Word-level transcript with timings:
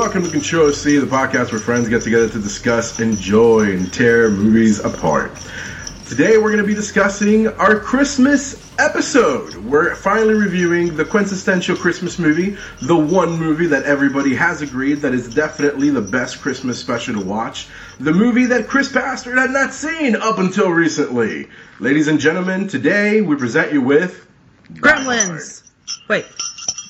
Welcome 0.00 0.24
to 0.24 0.30
Control 0.30 0.72
C, 0.72 0.96
the 0.96 1.04
podcast 1.04 1.52
where 1.52 1.60
friends 1.60 1.86
get 1.90 2.00
together 2.00 2.26
to 2.26 2.40
discuss, 2.40 3.00
enjoy, 3.00 3.70
and 3.76 3.92
tear 3.92 4.30
movies 4.30 4.78
apart. 4.78 5.30
Today 6.06 6.38
we're 6.38 6.50
going 6.50 6.62
to 6.62 6.66
be 6.66 6.72
discussing 6.74 7.48
our 7.48 7.78
Christmas 7.78 8.72
episode. 8.78 9.56
We're 9.56 9.94
finally 9.94 10.32
reviewing 10.32 10.96
the 10.96 11.04
quintessential 11.04 11.76
Christmas 11.76 12.18
movie, 12.18 12.56
the 12.80 12.96
one 12.96 13.38
movie 13.38 13.66
that 13.66 13.82
everybody 13.82 14.34
has 14.34 14.62
agreed 14.62 15.02
that 15.02 15.12
is 15.12 15.34
definitely 15.34 15.90
the 15.90 16.00
best 16.00 16.40
Christmas 16.40 16.80
special 16.80 17.20
to 17.20 17.20
watch, 17.20 17.68
the 17.98 18.14
movie 18.14 18.46
that 18.46 18.68
Chris 18.68 18.90
Bastard 18.90 19.36
had 19.36 19.50
not 19.50 19.74
seen 19.74 20.16
up 20.16 20.38
until 20.38 20.70
recently. 20.70 21.46
Ladies 21.78 22.08
and 22.08 22.18
gentlemen, 22.18 22.68
today 22.68 23.20
we 23.20 23.36
present 23.36 23.70
you 23.70 23.82
with 23.82 24.26
Gremlins. 24.72 25.62
Wait. 26.08 26.24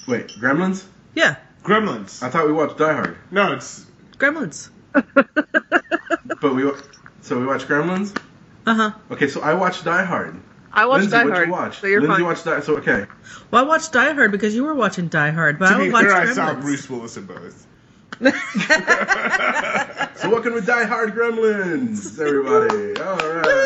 Wait, 0.06 0.28
Gremlins? 0.28 0.84
Yeah. 1.16 1.34
Gremlins. 1.70 2.22
I 2.22 2.30
thought 2.30 2.46
we 2.46 2.52
watched 2.52 2.78
Die 2.78 2.92
Hard, 2.92 3.16
No, 3.30 3.52
it's 3.52 3.86
Gremlins. 4.18 4.70
but 4.92 6.54
we 6.54 6.64
wa- 6.64 6.76
so 7.22 7.38
we 7.38 7.46
watched 7.46 7.68
Gremlins. 7.68 8.16
Uh 8.66 8.74
huh. 8.74 8.90
Okay, 9.12 9.28
so 9.28 9.40
I 9.40 9.54
watched 9.54 9.84
Die 9.84 10.04
Hard. 10.04 10.36
I 10.72 10.86
watched 10.86 11.02
Lindsay, 11.02 11.16
Die 11.16 11.22
what'd 11.24 11.36
Hard, 11.36 11.46
you 11.48 11.52
watch? 11.52 11.78
so 11.80 11.86
you're 11.86 12.00
Lindsay 12.00 12.16
fine. 12.18 12.24
watched 12.26 12.44
Die. 12.44 12.60
So 12.60 12.76
okay, 12.78 13.06
Well, 13.50 13.64
I 13.64 13.66
watched 13.68 13.92
Die 13.92 14.12
Hard 14.14 14.32
because 14.32 14.54
you 14.54 14.64
were 14.64 14.74
watching 14.74 15.06
Die 15.08 15.30
Hard, 15.30 15.58
but 15.60 15.68
to 15.68 15.74
I 15.74 15.78
be 15.78 15.84
don't 15.84 15.92
watch 15.92 16.02
fair, 16.06 16.14
I 16.16 16.26
Gremlins. 16.26 16.34
saw 16.34 16.54
Bruce 16.54 16.90
Willis 16.90 17.16
in 17.16 17.26
both. 17.26 17.66
so 20.18 20.28
welcome 20.30 20.54
to 20.54 20.60
Die 20.60 20.84
Hard 20.84 21.14
Gremlins, 21.14 22.18
everybody. 22.20 23.00
All 23.00 23.16
right. 23.16 23.56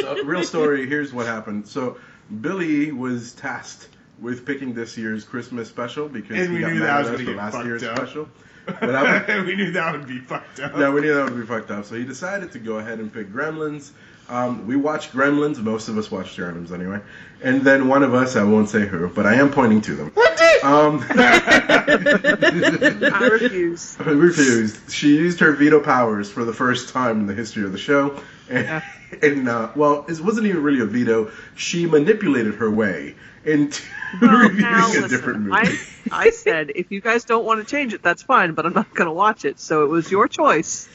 So, 0.00 0.22
real 0.24 0.42
story. 0.44 0.86
Here's 0.86 1.12
what 1.12 1.26
happened. 1.26 1.66
So 1.68 1.96
Billy 2.40 2.92
was 2.92 3.32
tasked 3.34 3.88
with 4.20 4.44
picking 4.46 4.74
this 4.74 4.96
year's 4.96 5.24
Christmas 5.24 5.68
special 5.68 6.08
because 6.08 6.38
And 6.38 6.54
we 6.54 6.60
got 6.60 6.72
knew 6.72 6.80
that 6.80 7.00
was 7.10 7.20
for 7.20 7.24
get 7.24 7.36
last 7.36 7.52
fucked 7.54 7.66
year's 7.66 7.82
up. 7.84 7.96
special. 7.96 8.28
But 8.66 8.94
I, 8.94 9.40
we 9.44 9.56
knew 9.56 9.70
that 9.72 9.92
would 9.92 10.06
be 10.06 10.18
fucked 10.18 10.60
up. 10.60 10.76
Yeah, 10.76 10.90
we 10.90 11.00
knew 11.00 11.14
that 11.14 11.24
would 11.24 11.40
be 11.40 11.46
fucked 11.46 11.70
up. 11.70 11.86
So 11.86 11.94
he 11.94 12.04
decided 12.04 12.52
to 12.52 12.58
go 12.58 12.78
ahead 12.78 12.98
and 12.98 13.10
pick 13.10 13.32
Gremlins. 13.32 13.92
Um, 14.28 14.66
we 14.66 14.76
watched 14.76 15.12
Gremlins. 15.12 15.58
Most 15.58 15.88
of 15.88 15.96
us 15.96 16.10
watched 16.10 16.38
Gremlins 16.38 16.70
anyway. 16.70 17.00
And 17.42 17.62
then 17.62 17.88
one 17.88 18.02
of 18.02 18.14
us, 18.14 18.36
I 18.36 18.42
won't 18.42 18.68
say 18.68 18.86
who, 18.86 19.08
but 19.08 19.26
I 19.26 19.34
am 19.34 19.50
pointing 19.50 19.80
to 19.82 19.94
them. 19.94 20.12
Um, 20.62 21.04
I 21.10 23.28
refuse. 23.30 23.96
I 24.00 24.10
refused. 24.10 24.92
She 24.92 25.16
used 25.16 25.40
her 25.40 25.52
veto 25.52 25.80
powers 25.80 26.30
for 26.30 26.44
the 26.44 26.52
first 26.52 26.90
time 26.90 27.20
in 27.20 27.26
the 27.26 27.34
history 27.34 27.64
of 27.64 27.72
the 27.72 27.78
show. 27.78 28.20
And, 28.50 28.82
and 29.22 29.48
uh, 29.48 29.70
well, 29.76 30.04
it 30.08 30.20
wasn't 30.20 30.46
even 30.46 30.62
really 30.62 30.80
a 30.80 30.86
veto. 30.86 31.30
She 31.54 31.86
manipulated 31.86 32.56
her 32.56 32.70
way 32.70 33.14
into 33.44 33.82
Well, 34.20 34.48
reviewing 34.48 34.62
now, 34.62 34.86
a 34.86 34.88
listen, 34.88 35.08
different 35.08 35.40
movie. 35.40 35.78
I, 36.10 36.26
I 36.26 36.30
said 36.30 36.72
if 36.74 36.90
you 36.90 37.00
guys 37.00 37.24
don't 37.24 37.44
want 37.44 37.60
to 37.60 37.70
change 37.70 37.94
it, 37.94 38.02
that's 38.02 38.22
fine, 38.22 38.54
but 38.54 38.66
I'm 38.66 38.74
not 38.74 38.92
going 38.94 39.06
to 39.06 39.12
watch 39.12 39.44
it. 39.44 39.60
So 39.60 39.84
it 39.84 39.88
was 39.88 40.10
your 40.10 40.28
choice 40.28 40.88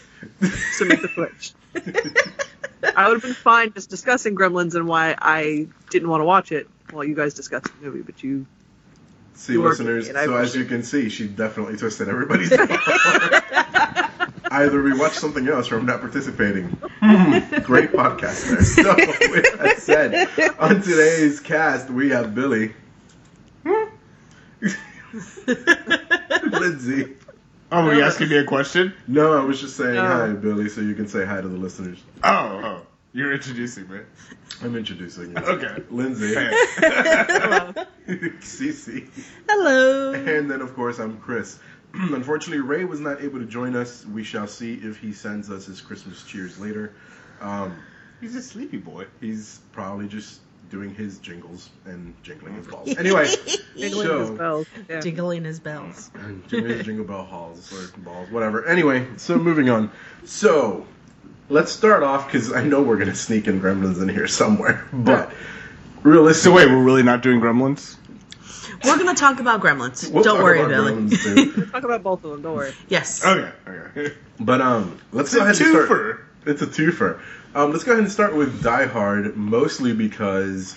to 0.78 0.86
make 0.86 1.02
the 1.02 1.08
switch. 1.08 1.54
I 2.96 3.08
would 3.08 3.16
have 3.16 3.24
been 3.24 3.34
fine 3.34 3.74
just 3.74 3.90
discussing 3.90 4.36
Gremlins 4.36 4.76
and 4.76 4.88
why 4.88 5.16
I 5.20 5.68
didn't 5.90 6.10
want 6.10 6.22
to 6.22 6.26
watch 6.26 6.52
it 6.52 6.68
while 6.92 7.04
you 7.04 7.16
guys 7.16 7.34
discussed 7.34 7.66
the 7.80 7.86
movie, 7.86 8.02
but 8.02 8.24
you 8.24 8.46
See, 9.36 9.54
You 9.54 9.64
listeners, 9.64 10.10
I 10.10 10.26
so 10.26 10.36
as 10.36 10.56
you 10.56 10.66
can 10.66 10.84
see, 10.84 11.10
she 11.10 11.28
definitely 11.28 11.78
twisted 11.78 12.08
everybody's. 12.08 12.52
Either 14.52 14.84
we 14.84 14.96
watch 14.98 15.14
something 15.14 15.48
else 15.48 15.72
or 15.72 15.80
I'm 15.80 15.86
not 15.88 16.02
participating. 16.02 16.66
Hmm, 17.02 17.40
great 17.64 17.92
podcast 17.92 18.48
there. 18.50 18.64
So, 18.64 18.96
with 19.32 19.58
that 19.58 19.80
said, 19.80 20.28
on 20.60 20.82
today's 20.82 21.40
cast, 21.40 21.90
we 21.90 22.10
have 22.10 22.36
Billy. 22.36 22.74
Lindsay. 26.52 27.16
Oh, 27.74 27.86
were 27.86 27.94
you 27.96 28.04
asking 28.04 28.30
me 28.30 28.38
a 28.38 28.44
question? 28.46 28.94
No, 29.08 29.34
I 29.34 29.44
was 29.44 29.60
just 29.60 29.76
saying 29.78 29.96
No. 29.96 30.02
hi, 30.02 30.32
Billy, 30.34 30.70
so 30.70 30.82
you 30.82 30.96
can 30.96 31.08
say 31.08 31.26
hi 31.26 31.42
to 31.42 31.48
the 31.48 31.58
listeners. 31.58 32.02
Oh, 32.24 32.62
oh. 32.64 32.82
You're 33.14 33.34
introducing 33.34 33.88
me. 33.90 34.00
I'm 34.64 34.76
introducing 34.76 35.32
you. 35.32 35.38
Okay. 35.38 35.84
Lindsay. 35.92 36.34
Hey. 38.06 38.18
Cece. 38.42 39.08
Hello. 39.48 40.14
And 40.14 40.50
then, 40.52 40.62
of 40.62 40.74
course, 40.76 41.00
I'm 41.00 41.18
Chris. 41.20 41.58
Unfortunately, 41.94 42.60
Ray 42.62 42.84
was 42.86 43.00
not 43.00 43.22
able 43.22 43.40
to 43.40 43.46
join 43.46 43.76
us. 43.76 44.06
We 44.06 44.24
shall 44.24 44.48
see 44.48 44.74
if 44.74 44.98
he 44.98 45.14
sends 45.14 45.50
us 45.50 45.66
his 45.68 45.80
Christmas 45.80 46.24
cheers 46.24 46.60
later. 46.60 46.94
Um, 47.40 47.78
He's 48.20 48.36
a 48.36 48.42
sleepy 48.42 48.78
boy. 48.78 49.06
he's 49.20 49.60
probably 49.74 50.08
just 50.08 50.40
doing 50.70 50.94
his 50.96 51.20
jingles 51.20 51.70
and 51.86 52.14
jingling 52.24 52.56
his 52.56 52.68
balls. 52.68 52.94
Anyway, 52.98 53.28
jingling 53.78 54.08
so, 54.08 54.20
his 54.20 54.30
bells. 54.32 54.68
Yeah. 54.90 55.00
Jingling 55.00 55.46
his 55.46 55.60
bells. 55.60 56.12
and 56.16 56.48
jingling 56.48 56.78
his 56.78 56.86
jingle 56.86 57.06
bell 57.06 57.26
halls 57.26 57.72
or 57.74 57.98
balls, 58.00 58.30
whatever. 58.30 58.66
Anyway, 58.66 59.08
so 59.18 59.38
moving 59.38 59.70
on. 59.70 59.92
So 60.26 60.86
let's 61.50 61.72
start 61.72 62.04
off 62.04 62.28
because 62.28 62.52
I 62.52 62.64
know 62.64 62.82
we're 62.82 62.98
gonna 62.98 63.16
sneak 63.16 63.48
in 63.48 63.62
Gremlins 63.62 64.02
in 64.02 64.10
here 64.10 64.28
somewhere, 64.28 64.88
but 64.92 65.30
So 65.30 65.36
realistically, 66.04 66.66
wait, 66.66 66.68
we're 66.70 66.84
really 66.84 67.04
not 67.04 67.22
doing 67.22 67.40
Gremlins? 67.40 67.98
We're 68.84 68.98
gonna 68.98 69.16
talk 69.16 69.40
about 69.40 69.62
Gremlins. 69.62 70.12
we'll 70.12 70.24
don't 70.24 70.42
worry, 70.42 70.60
about 70.60 70.70
Billy. 70.70 70.94
Gremlins 70.94 71.56
too. 71.56 71.66
Talk 71.68 71.84
about 71.84 72.04
both 72.04 72.24
of 72.26 72.32
them. 72.32 72.42
Don't 72.42 72.56
worry. 72.56 72.74
yes. 72.90 73.26
Okay. 73.26 73.52
Okay. 73.68 74.14
But 74.40 74.62
um, 74.62 75.00
let's 75.12 75.34
go 75.34 75.40
a 75.40 75.44
ahead 75.44 75.62
and 75.62 75.70
start. 75.70 76.26
Twofer. 76.46 76.52
It's 76.52 76.62
a 76.62 76.68
twofer. 76.68 77.20
Um, 77.56 77.72
let's 77.72 77.84
go 77.84 77.92
ahead 77.92 78.04
and 78.04 78.12
start 78.12 78.36
with 78.36 78.64
Die 78.64 78.86
Hard, 78.86 79.38
mostly 79.38 79.94
because 79.94 80.76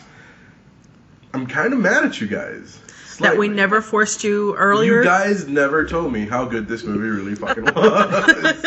I'm 1.32 1.46
kind 1.46 1.72
of 1.72 1.78
mad 1.78 2.04
at 2.04 2.20
you 2.20 2.26
guys. 2.26 2.78
That 3.20 3.38
we 3.38 3.48
never 3.48 3.80
forced 3.80 4.24
you 4.24 4.54
earlier. 4.56 4.98
You 4.98 5.04
guys 5.04 5.48
never 5.48 5.86
told 5.86 6.12
me 6.12 6.26
how 6.26 6.44
good 6.44 6.68
this 6.68 6.84
movie 6.84 7.08
really 7.08 7.34
fucking 7.34 7.64
was. 7.64 8.62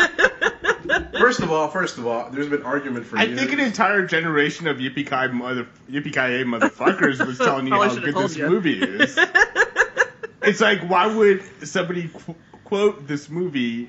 first 1.20 1.38
of 1.40 1.52
all, 1.52 1.68
first 1.68 1.98
of 1.98 2.06
all, 2.08 2.30
there's 2.30 2.48
been 2.48 2.64
argument 2.64 3.06
for 3.06 3.16
I 3.16 3.24
years. 3.24 3.38
think 3.38 3.52
an 3.52 3.60
entire 3.60 4.04
generation 4.04 4.66
of 4.66 4.78
yippee 4.78 5.06
ki 5.08 5.32
mother 5.32 5.68
yippee 5.88 6.12
ki 6.12 6.44
motherfuckers 6.44 7.24
was 7.24 7.38
telling 7.38 7.68
you 7.68 7.74
how 7.74 7.94
good 7.94 8.14
this 8.14 8.36
you. 8.36 8.48
movie 8.48 8.82
is. 8.82 9.16
it's 10.42 10.60
like, 10.60 10.80
why 10.80 11.06
would 11.06 11.44
somebody 11.64 12.08
qu- 12.08 12.34
quote 12.64 13.06
this 13.06 13.30
movie 13.30 13.88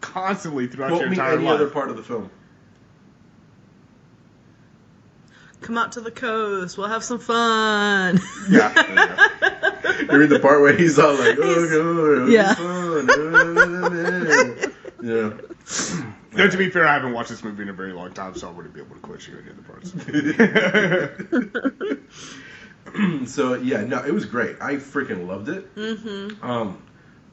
constantly 0.00 0.66
throughout 0.66 0.88
Quote 0.88 1.00
your 1.02 1.10
me 1.10 1.16
entire 1.16 1.34
any 1.34 1.44
life? 1.44 1.54
other 1.54 1.68
part 1.70 1.90
of 1.90 1.96
the 1.96 2.02
film. 2.02 2.30
Come 5.60 5.76
out 5.76 5.92
to 5.92 6.00
the 6.00 6.10
coast. 6.10 6.78
We'll 6.78 6.88
have 6.88 7.04
some 7.04 7.18
fun. 7.18 8.18
Yeah. 8.48 8.72
there 8.72 10.02
you 10.12 10.18
read 10.18 10.30
the 10.30 10.38
part 10.40 10.62
where 10.62 10.74
he's 10.74 10.98
all 10.98 11.14
like, 11.14 11.36
"Oh 11.38 12.24
god, 12.24 12.32
Yeah. 12.32 12.54
yeah, 15.02 15.30
yeah." 16.00 16.06
No, 16.32 16.48
to 16.48 16.56
be 16.56 16.70
fair, 16.70 16.86
I 16.86 16.92
haven't 16.94 17.12
watched 17.12 17.28
this 17.30 17.42
movie 17.42 17.64
in 17.64 17.68
a 17.70 17.72
very 17.72 17.92
long 17.92 18.12
time, 18.12 18.36
so 18.36 18.46
I 18.48 18.52
wouldn't 18.52 18.72
be 18.72 18.80
able 18.80 18.94
to 18.94 19.00
quote 19.00 19.26
you 19.26 19.34
any 19.36 19.50
other 19.50 19.62
parts. 19.62 19.92
so 23.34 23.54
yeah, 23.54 23.82
no, 23.82 23.98
it 24.04 24.14
was 24.14 24.26
great. 24.26 24.56
I 24.60 24.76
freaking 24.76 25.26
loved 25.26 25.48
it. 25.48 25.74
Mm-hmm. 25.74 26.48
Um, 26.48 26.80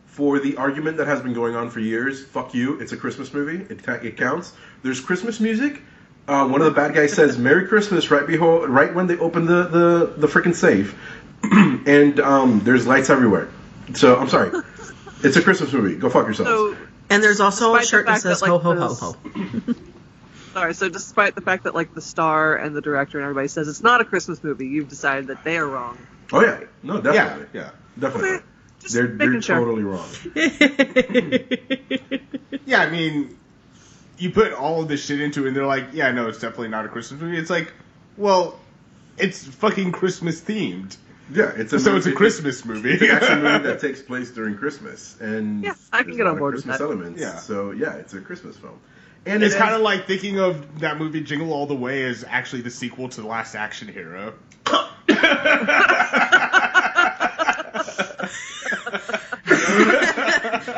for 0.07 0.39
the 0.39 0.57
argument 0.57 0.97
that 0.97 1.07
has 1.07 1.21
been 1.21 1.33
going 1.33 1.55
on 1.55 1.69
for 1.69 1.79
years, 1.79 2.25
fuck 2.25 2.53
you. 2.53 2.79
It's 2.79 2.91
a 2.91 2.97
Christmas 2.97 3.33
movie. 3.33 3.63
It 3.71 3.87
it 3.87 4.17
counts. 4.17 4.53
There's 4.81 4.99
Christmas 4.99 5.39
music. 5.39 5.81
Uh, 6.27 6.47
one 6.47 6.59
of 6.61 6.65
the 6.65 6.71
bad 6.71 6.93
guys 6.93 7.13
says 7.13 7.37
"Merry 7.37 7.67
Christmas" 7.67 8.09
right 8.11 8.25
behold, 8.25 8.69
right 8.69 8.93
when 8.93 9.07
they 9.07 9.17
open 9.17 9.45
the 9.45 9.63
the 9.63 10.13
the 10.17 10.27
freaking 10.27 10.55
safe, 10.55 10.97
and 11.43 12.19
um, 12.19 12.61
there's 12.63 12.87
lights 12.87 13.09
everywhere. 13.09 13.49
So 13.93 14.17
I'm 14.17 14.27
sorry. 14.27 14.51
It's 15.23 15.37
a 15.37 15.41
Christmas 15.41 15.71
movie. 15.71 15.95
Go 15.95 16.09
fuck 16.09 16.25
yourselves. 16.25 16.49
So 16.49 16.77
and 17.09 17.23
there's 17.23 17.39
also 17.39 17.75
a 17.75 17.83
shirt 17.83 18.05
that 18.05 18.13
fact 18.13 18.23
that, 18.23 18.29
says 18.37 18.41
like, 18.41 18.49
ho 18.49 18.57
ho 18.57 18.75
ho 18.75 18.87
this- 18.89 18.99
ho. 18.99 19.75
sorry. 20.53 20.73
So 20.73 20.89
despite 20.89 21.35
the 21.35 21.41
fact 21.41 21.63
that 21.63 21.75
like 21.75 21.93
the 21.93 22.01
star 22.01 22.55
and 22.55 22.75
the 22.75 22.81
director 22.81 23.17
and 23.17 23.23
everybody 23.23 23.47
says 23.47 23.67
it's 23.67 23.83
not 23.83 24.01
a 24.01 24.05
Christmas 24.05 24.43
movie, 24.43 24.67
you've 24.67 24.89
decided 24.89 25.27
that 25.27 25.43
they 25.43 25.57
are 25.57 25.67
wrong. 25.67 25.97
oh 26.33 26.41
yeah, 26.41 26.61
no, 26.83 26.99
definitely, 26.99 27.47
yeah. 27.53 27.61
yeah 27.61 27.69
definitely. 27.99 28.29
Okay, 28.29 28.37
just 28.37 28.56
They're 28.93 29.07
they're 29.07 29.41
sure. 29.41 29.57
totally 29.59 29.83
wrong. 29.83 30.07
Yeah, 32.65 32.81
I 32.81 32.89
mean, 32.89 33.37
you 34.17 34.29
put 34.31 34.51
all 34.51 34.81
of 34.81 34.89
this 34.89 35.05
shit 35.05 35.21
into 35.21 35.45
it, 35.45 35.49
and 35.49 35.55
they're 35.55 35.65
like, 35.65 35.85
yeah, 35.93 36.11
no, 36.11 36.27
it's 36.27 36.39
definitely 36.39 36.67
not 36.67 36.83
a 36.85 36.89
Christmas 36.89 37.21
movie. 37.21 37.37
It's 37.37 37.49
like, 37.49 37.71
well, 38.17 38.59
it's 39.17 39.45
fucking 39.47 39.93
Christmas 39.93 40.41
themed. 40.41 40.97
Yeah, 41.31 41.53
it's 41.55 41.71
a 41.71 41.79
So 41.79 41.95
it's 41.95 42.07
a 42.07 42.11
Christmas 42.11 42.65
movie. 42.65 42.91
It's 42.91 43.01
an 43.03 43.11
action 43.11 43.41
movie 43.41 43.63
that 43.67 43.79
takes 43.79 44.01
place 44.01 44.29
during 44.31 44.57
Christmas, 44.57 45.15
and 45.21 45.63
Yeah, 45.63 45.75
I 45.93 46.03
can 46.03 46.17
get 46.17 46.21
on 46.21 46.25
lot 46.27 46.33
of 46.33 46.39
board 46.39 46.55
with 46.55 46.63
Christmas 46.65 46.77
that. 46.79 46.83
elements. 46.83 47.21
Yeah. 47.21 47.37
So 47.37 47.71
yeah, 47.71 47.93
it's 47.95 48.13
a 48.13 48.19
Christmas 48.21 48.57
film, 48.57 48.77
and 49.25 49.41
It's 49.43 49.55
it 49.55 49.59
kind 49.59 49.73
of 49.73 49.79
like 49.81 50.05
thinking 50.07 50.39
of 50.39 50.79
that 50.81 50.97
movie 50.97 51.21
Jingle 51.21 51.53
All 51.53 51.67
the 51.67 51.75
Way 51.75 52.03
as 52.03 52.25
actually 52.27 52.63
the 52.63 52.71
sequel 52.71 53.07
to 53.07 53.21
The 53.21 53.27
Last 53.27 53.55
Action 53.55 53.87
Hero. 53.87 54.33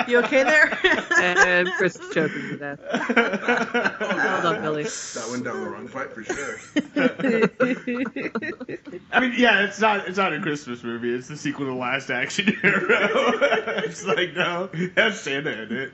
You 0.08 0.20
okay 0.20 0.44
there? 0.44 0.78
and 1.20 1.70
Chris 1.78 1.96
is 1.96 2.14
choking 2.14 2.50
to 2.50 2.58
death. 2.58 2.80
Hold 2.90 4.44
done, 4.44 4.62
Billy. 4.62 4.84
That 4.84 5.28
went 5.32 5.44
down 5.44 5.62
the 5.62 5.70
wrong 5.70 5.88
pipe 5.88 6.14
for 6.14 6.24
sure. 6.24 6.60
I 9.12 9.20
mean, 9.20 9.34
yeah, 9.38 9.64
it's 9.64 9.80
not 9.80 10.08
it's 10.08 10.18
not 10.18 10.34
a 10.34 10.40
Christmas 10.40 10.84
movie. 10.84 11.14
It's 11.14 11.28
the 11.28 11.38
sequel 11.38 11.66
to 11.66 11.74
Last 11.74 12.10
Action 12.10 12.48
Hero. 12.62 12.88
it's 13.84 14.06
like 14.06 14.34
no, 14.36 14.70
it 14.74 14.94
has 14.98 15.20
Santa 15.20 15.64
in 15.64 15.72
it. 15.72 15.92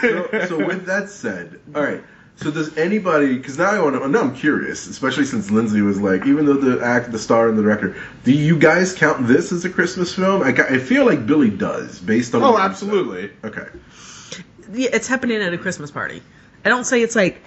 so, 0.00 0.28
so 0.46 0.66
with 0.66 0.86
that 0.86 1.08
said, 1.08 1.60
all 1.74 1.82
right. 1.82 2.02
So 2.36 2.50
does 2.50 2.76
anybody? 2.76 3.36
Because 3.36 3.58
now 3.58 3.70
I 3.70 3.80
want 3.80 3.94
to. 4.00 4.08
Now 4.08 4.20
I'm 4.20 4.34
curious, 4.34 4.86
especially 4.86 5.26
since 5.26 5.50
Lindsay 5.50 5.82
was 5.82 6.00
like, 6.00 6.26
even 6.26 6.46
though 6.46 6.54
the 6.54 6.84
act, 6.84 7.12
the 7.12 7.18
star, 7.18 7.48
and 7.48 7.56
the 7.56 7.62
director, 7.62 7.96
do 8.24 8.32
you 8.32 8.58
guys 8.58 8.94
count 8.94 9.26
this 9.28 9.52
as 9.52 9.64
a 9.64 9.70
Christmas 9.70 10.14
film? 10.14 10.42
I, 10.42 10.48
I 10.48 10.78
feel 10.78 11.04
like 11.04 11.26
Billy 11.26 11.50
does, 11.50 12.00
based 12.00 12.34
on. 12.34 12.42
Oh, 12.42 12.52
what 12.52 12.52
you 12.52 12.56
said. 12.58 12.70
absolutely. 12.70 13.30
Okay. 13.44 13.66
yeah, 14.72 14.90
it's 14.92 15.06
happening 15.06 15.40
at 15.42 15.52
a 15.52 15.58
Christmas 15.58 15.90
party. 15.90 16.22
I 16.64 16.68
don't 16.68 16.84
say 16.84 17.02
it's 17.02 17.16
like 17.16 17.42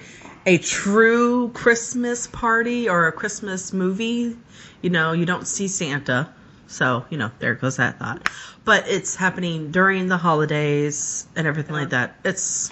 a 0.46 0.58
true 0.60 1.50
Christmas 1.50 2.28
party 2.28 2.88
or 2.88 3.08
a 3.08 3.12
Christmas 3.12 3.74
movie. 3.74 4.38
You 4.82 4.90
know, 4.90 5.14
you 5.14 5.26
don't 5.26 5.48
see 5.48 5.68
Santa. 5.68 6.32
So, 6.68 7.06
you 7.10 7.18
know, 7.18 7.32
there 7.40 7.56
goes 7.56 7.78
that 7.78 8.00
thought. 8.00 8.30
But 8.64 8.88
it's 8.88 9.16
happening 9.16 9.72
during 9.72 10.08
the 10.08 10.18
holidays 10.18 11.28
and 11.36 11.48
everything 11.48 11.76
like 11.76 11.90
that. 11.90 12.16
It's 12.24 12.72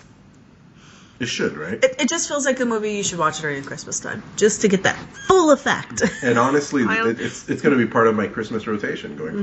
It 1.23 1.27
should, 1.27 1.55
right? 1.57 1.83
it, 1.83 1.95
it 2.01 2.09
just 2.09 2.27
feels 2.27 2.45
like 2.45 2.59
a 2.59 2.65
movie 2.65 2.93
you 2.93 3.03
should 3.03 3.17
watch 3.19 3.39
during 3.39 3.63
Christmas 3.63 3.99
time. 3.99 4.21
Just 4.35 4.61
to 4.61 4.67
get 4.67 4.83
that 4.83 4.95
full 5.27 5.51
effect. 5.51 6.03
And 6.23 6.37
honestly, 6.37 6.83
I- 6.87 7.09
it, 7.09 7.19
it's 7.19 7.49
it's 7.49 7.61
going 7.61 7.77
to 7.77 7.83
be 7.85 7.89
part 7.91 8.07
of 8.07 8.15
my 8.15 8.27
Christmas 8.27 8.67
rotation 8.67 9.15
going 9.17 9.35
mm-hmm. 9.35 9.41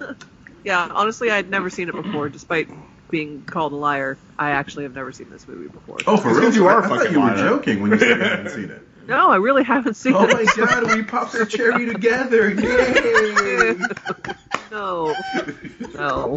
forward. 0.00 0.16
Yeah, 0.64 0.88
honestly, 0.92 1.30
I'd 1.30 1.48
never 1.48 1.70
seen 1.70 1.88
it 1.88 1.94
before, 1.94 2.28
despite 2.28 2.68
being 3.10 3.42
called 3.46 3.72
a 3.72 3.76
liar. 3.76 4.18
I 4.38 4.50
actually 4.50 4.84
have 4.84 4.94
never 4.94 5.12
seen 5.12 5.30
this 5.30 5.46
movie 5.48 5.68
before. 5.68 5.96
Oh, 6.06 6.16
for 6.18 6.30
It's 6.30 6.38
real? 6.38 6.48
'cause 6.48 6.56
you 6.56 6.66
I- 6.68 6.72
are 6.74 6.82
I, 6.82 6.84
a 6.84 6.88
thought 6.88 6.98
fucking 6.98 7.12
you 7.12 7.20
were 7.20 7.26
liar. 7.26 7.36
joking 7.48 7.80
when 7.80 7.92
you 7.92 7.98
said 7.98 8.08
you 8.18 8.22
hadn't 8.24 8.48
seen 8.58 8.70
it. 8.70 8.82
No, 9.06 9.30
I 9.30 9.36
really 9.36 9.62
haven't 9.64 9.94
seen 9.94 10.14
Oh 10.14 10.24
it. 10.24 10.30
Oh 10.30 10.34
my 10.34 10.66
god, 10.66 10.94
we 10.94 11.02
popped 11.04 11.34
a 11.34 11.46
cherry 11.46 11.86
together! 11.86 12.50
Yay! 12.50 13.76
No, 14.70 15.14
no. 15.94 16.36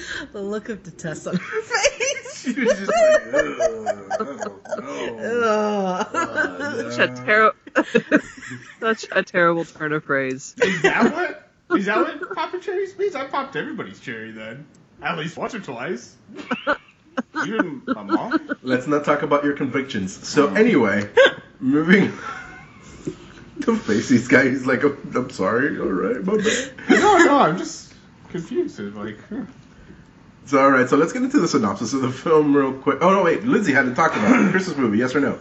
the 0.32 0.42
look 0.42 0.68
of 0.68 0.82
detest 0.82 1.26
on 1.26 1.36
her 1.36 1.62
face. 1.62 2.42
She 2.42 2.52
was 2.52 2.78
just 2.78 2.86
like, 2.90 3.34
"Ugh, 3.34 4.62
no." 4.80 5.20
Ugh. 5.20 6.06
Uh, 6.18 6.90
Such 6.90 7.10
a 7.10 7.24
terrible, 7.24 7.56
such 8.80 9.06
a 9.12 9.22
terrible 9.22 9.64
turn 9.64 9.92
of 9.92 10.04
phrase. 10.04 10.54
Is 10.62 10.82
that 10.82 11.12
what? 11.12 11.50
Is 11.78 11.86
that 11.86 11.98
what 11.98 12.34
popping 12.34 12.60
cherries 12.60 12.96
means? 12.98 13.14
I 13.14 13.26
popped 13.26 13.56
everybody's 13.56 14.00
cherry 14.00 14.30
then, 14.32 14.66
at 15.02 15.18
least 15.18 15.36
once 15.36 15.54
or 15.54 15.60
twice. 15.60 16.14
Even 17.44 17.82
my 17.86 18.02
mom. 18.02 18.56
Let's 18.62 18.86
not 18.86 19.04
talk 19.04 19.22
about 19.22 19.44
your 19.44 19.54
convictions. 19.54 20.26
So 20.26 20.54
anyway, 20.54 21.08
moving. 21.60 22.12
the 23.56 23.74
face 23.76 24.08
this 24.08 24.28
guy 24.28 24.42
is 24.42 24.66
like, 24.66 24.84
"Oh, 24.84 24.96
I'm 25.14 25.30
sorry, 25.30 25.78
all 25.78 25.86
right, 25.86 26.24
my 26.24 26.36
bad. 26.36 26.72
No, 26.90 27.18
no, 27.18 27.38
I'm 27.38 27.58
just 27.58 27.92
confused. 28.30 28.78
It's 28.80 28.96
like, 28.96 29.18
huh. 29.28 29.42
So 30.48 30.58
all 30.58 30.70
right, 30.70 30.88
so 30.88 30.96
let's 30.96 31.12
get 31.12 31.22
into 31.22 31.40
the 31.40 31.46
synopsis 31.48 31.92
of 31.92 32.00
the 32.00 32.10
film 32.10 32.56
real 32.56 32.72
quick. 32.72 32.98
Oh 33.02 33.10
no, 33.10 33.22
wait, 33.22 33.44
Lindsay 33.44 33.72
hadn't 33.74 33.96
talked 33.96 34.16
about 34.16 34.46
it. 34.46 34.50
Christmas 34.50 34.78
movie, 34.78 34.96
yes 34.96 35.14
or 35.14 35.20
no? 35.20 35.38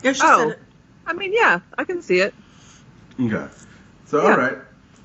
Yeah, 0.00 0.12
she 0.12 0.22
Oh. 0.22 0.38
said 0.38 0.48
it. 0.52 0.62
I 1.08 1.12
mean, 1.12 1.32
yeah, 1.32 1.58
I 1.76 1.82
can 1.82 2.02
see 2.02 2.20
it. 2.20 2.32
Okay. 3.20 3.46
So 4.06 4.22
Yeah. 4.22 4.30
all 4.30 4.38
right, 4.38 4.58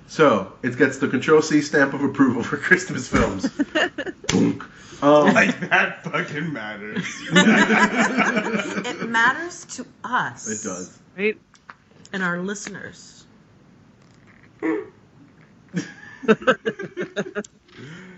so 0.07 0.53
it 0.61 0.77
gets 0.77 0.99
the 0.99 1.07
Control 1.07 1.41
C 1.41 1.61
stamp 1.63 1.95
of 1.95 2.03
approval 2.03 2.43
for 2.43 2.57
Christmas 2.57 3.07
films. 3.07 3.49
Boom. 4.27 4.63
Um, 5.01 5.25
like 5.33 5.59
that 5.71 6.03
fucking 6.03 6.53
matters. 6.53 7.03
It 8.85 9.09
matters 9.09 9.65
to 9.77 9.85
us. 10.03 10.47
it 10.47 10.63
does. 10.67 10.99
Right? 11.17 11.37
And 12.13 12.21
our 12.21 12.37
listeners. 12.39 13.25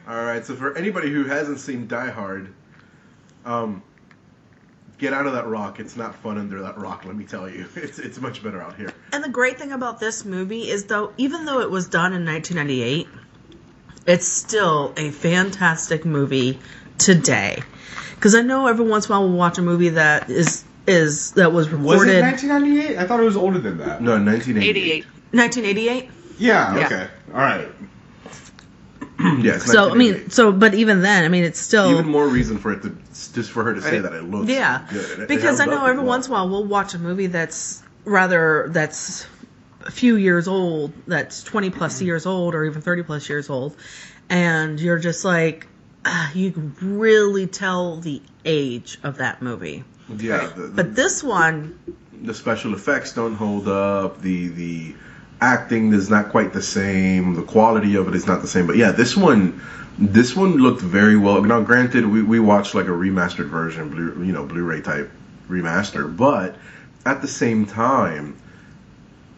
All 0.07 0.24
right, 0.24 0.45
so 0.45 0.56
for 0.56 0.77
anybody 0.77 1.12
who 1.12 1.24
hasn't 1.24 1.60
seen 1.60 1.88
Die 1.88 2.10
Hard, 2.10 2.54
um, 3.45 3.81
get 4.98 5.13
out 5.13 5.25
of 5.25 5.33
that 5.33 5.48
rock. 5.48 5.80
It's 5.80 5.95
not 5.95 6.15
fun 6.15 6.38
under 6.38 6.62
that 6.62 6.77
rock. 6.77 7.06
Let 7.06 7.15
me 7.15 7.25
tell 7.25 7.50
you, 7.50 7.68
it's 7.75 8.00
it's 8.00 8.19
much 8.19 8.44
better 8.44 8.62
out 8.62 8.75
here. 8.75 8.94
And 9.12 9.24
the 9.24 9.30
great 9.30 9.60
thing 9.60 9.71
about 9.71 10.00
this 10.00 10.25
movie 10.25 10.69
is 10.69 10.86
though, 10.86 11.13
even 11.18 11.45
though 11.45 11.62
it 11.62 11.69
was 11.69 11.88
done 11.88 12.13
in 12.13 12.25
1998, 12.25 13.07
it's 14.06 14.27
still 14.27 14.94
a 14.98 15.12
fantastic 15.12 16.06
movie 16.06 16.60
today. 16.98 17.62
Because 18.15 18.36
I 18.36 18.42
know 18.42 18.68
every 18.68 18.88
once 18.88 19.07
in 19.07 19.12
a 19.12 19.19
while 19.19 19.27
we'll 19.27 19.38
watch 19.38 19.57
a 19.57 19.62
movie 19.62 19.89
that 19.89 20.30
is 20.30 20.63
is 20.88 21.31
that 21.33 21.51
was 21.54 21.69
reported. 21.69 21.88
Was 21.88 22.01
recorded 22.01 22.19
it 22.19 22.51
1998? 22.51 22.98
I 22.98 23.07
thought 23.07 23.19
it 23.19 23.24
was 23.24 23.38
older 23.38 23.60
than 23.60 23.77
that. 23.77 24.01
No, 24.01 24.12
1988. 24.13 25.06
1988. 25.31 26.10
Yeah, 26.38 26.75
Yeah. 26.77 26.86
okay. 26.86 27.07
All 27.33 27.39
right. 27.39 27.68
Yes. 29.42 29.64
So 29.72 29.90
I 29.92 29.96
mean, 29.96 30.30
so 30.30 30.52
but 30.52 30.74
even 30.74 31.02
then, 31.02 31.24
I 31.25 31.28
mean, 31.30 31.44
it's 31.44 31.60
still 31.60 31.92
even 31.92 32.08
more 32.08 32.28
reason 32.28 32.58
for 32.58 32.72
it 32.74 32.81
to 32.84 32.96
just 33.34 33.52
for 33.52 33.64
her 33.64 33.74
to 33.74 33.81
say 33.81 34.00
Right. 34.00 34.04
that 34.04 34.14
it 34.14 34.24
looks 34.24 34.50
yeah. 34.50 34.86
good. 34.90 35.04
And 35.12 35.20
it- 35.20 35.24
it 35.24 35.28
because 35.28 35.60
I 35.60 35.66
know 35.66 35.86
every 35.86 35.98
well. 36.00 36.08
once 36.08 36.28
in 36.28 36.31
a 36.31 36.36
while 36.36 36.50
we'll 36.50 36.66
watch 36.66 36.94
a 36.94 37.00
movie 37.00 37.28
that's 37.28 37.84
rather 38.06 38.68
that's 38.70 39.25
a 39.86 39.92
few 39.92 40.16
years 40.16 40.48
old, 40.48 40.94
that's 41.08 41.44
20 41.44 41.70
plus 41.70 42.02
years 42.02 42.25
old 42.25 42.56
or 42.56 42.64
even 42.66 42.81
30 42.81 43.04
plus 43.04 43.28
years 43.30 43.50
old, 43.50 43.75
and 44.30 44.80
you're 44.80 45.00
just 45.00 45.25
like, 45.25 45.68
ah, 46.06 46.31
you 46.34 46.52
can 46.52 46.74
really 46.81 47.48
tell 47.48 47.98
the 47.98 48.22
age 48.46 48.98
of 49.04 49.18
that 49.18 49.42
movie. 49.42 49.84
Yeah, 50.18 50.48
the, 50.56 50.68
But 50.74 50.96
this 50.96 51.22
one, 51.24 51.78
the 52.22 52.34
special 52.34 52.74
effects 52.74 53.14
don't 53.14 53.36
hold 53.36 53.68
up. 53.68 54.22
The 54.22 54.48
the 54.50 54.96
acting 55.44 55.94
is 55.94 56.10
not 56.10 56.30
quite 56.30 56.54
the 56.54 56.62
same. 56.62 57.36
The 57.36 57.44
quality 57.44 57.95
of 57.95 58.07
it 58.07 58.16
is 58.16 58.25
not 58.25 58.42
the 58.42 58.48
same. 58.48 58.66
But 58.66 58.78
yeah, 58.78 58.92
this 58.92 59.16
one 59.18 59.62
this 60.00 60.36
one 60.36 60.54
looked 60.57 60.81
very 60.81 61.18
well. 61.18 61.42
Now, 61.44 61.62
granted, 61.62 62.06
we, 62.07 62.24
we 62.24 62.40
watched 62.40 62.74
like 62.74 62.88
a 62.88 62.98
remastered 63.06 63.50
version, 63.50 63.90
blue 63.90 64.25
you 64.25 64.31
know 64.31 64.45
Blu-ray 64.45 64.81
type 64.81 65.12
remaster, 65.50 66.15
but 66.15 66.56
at 67.06 67.22
the 67.22 67.27
same 67.27 67.65
time. 67.65 68.38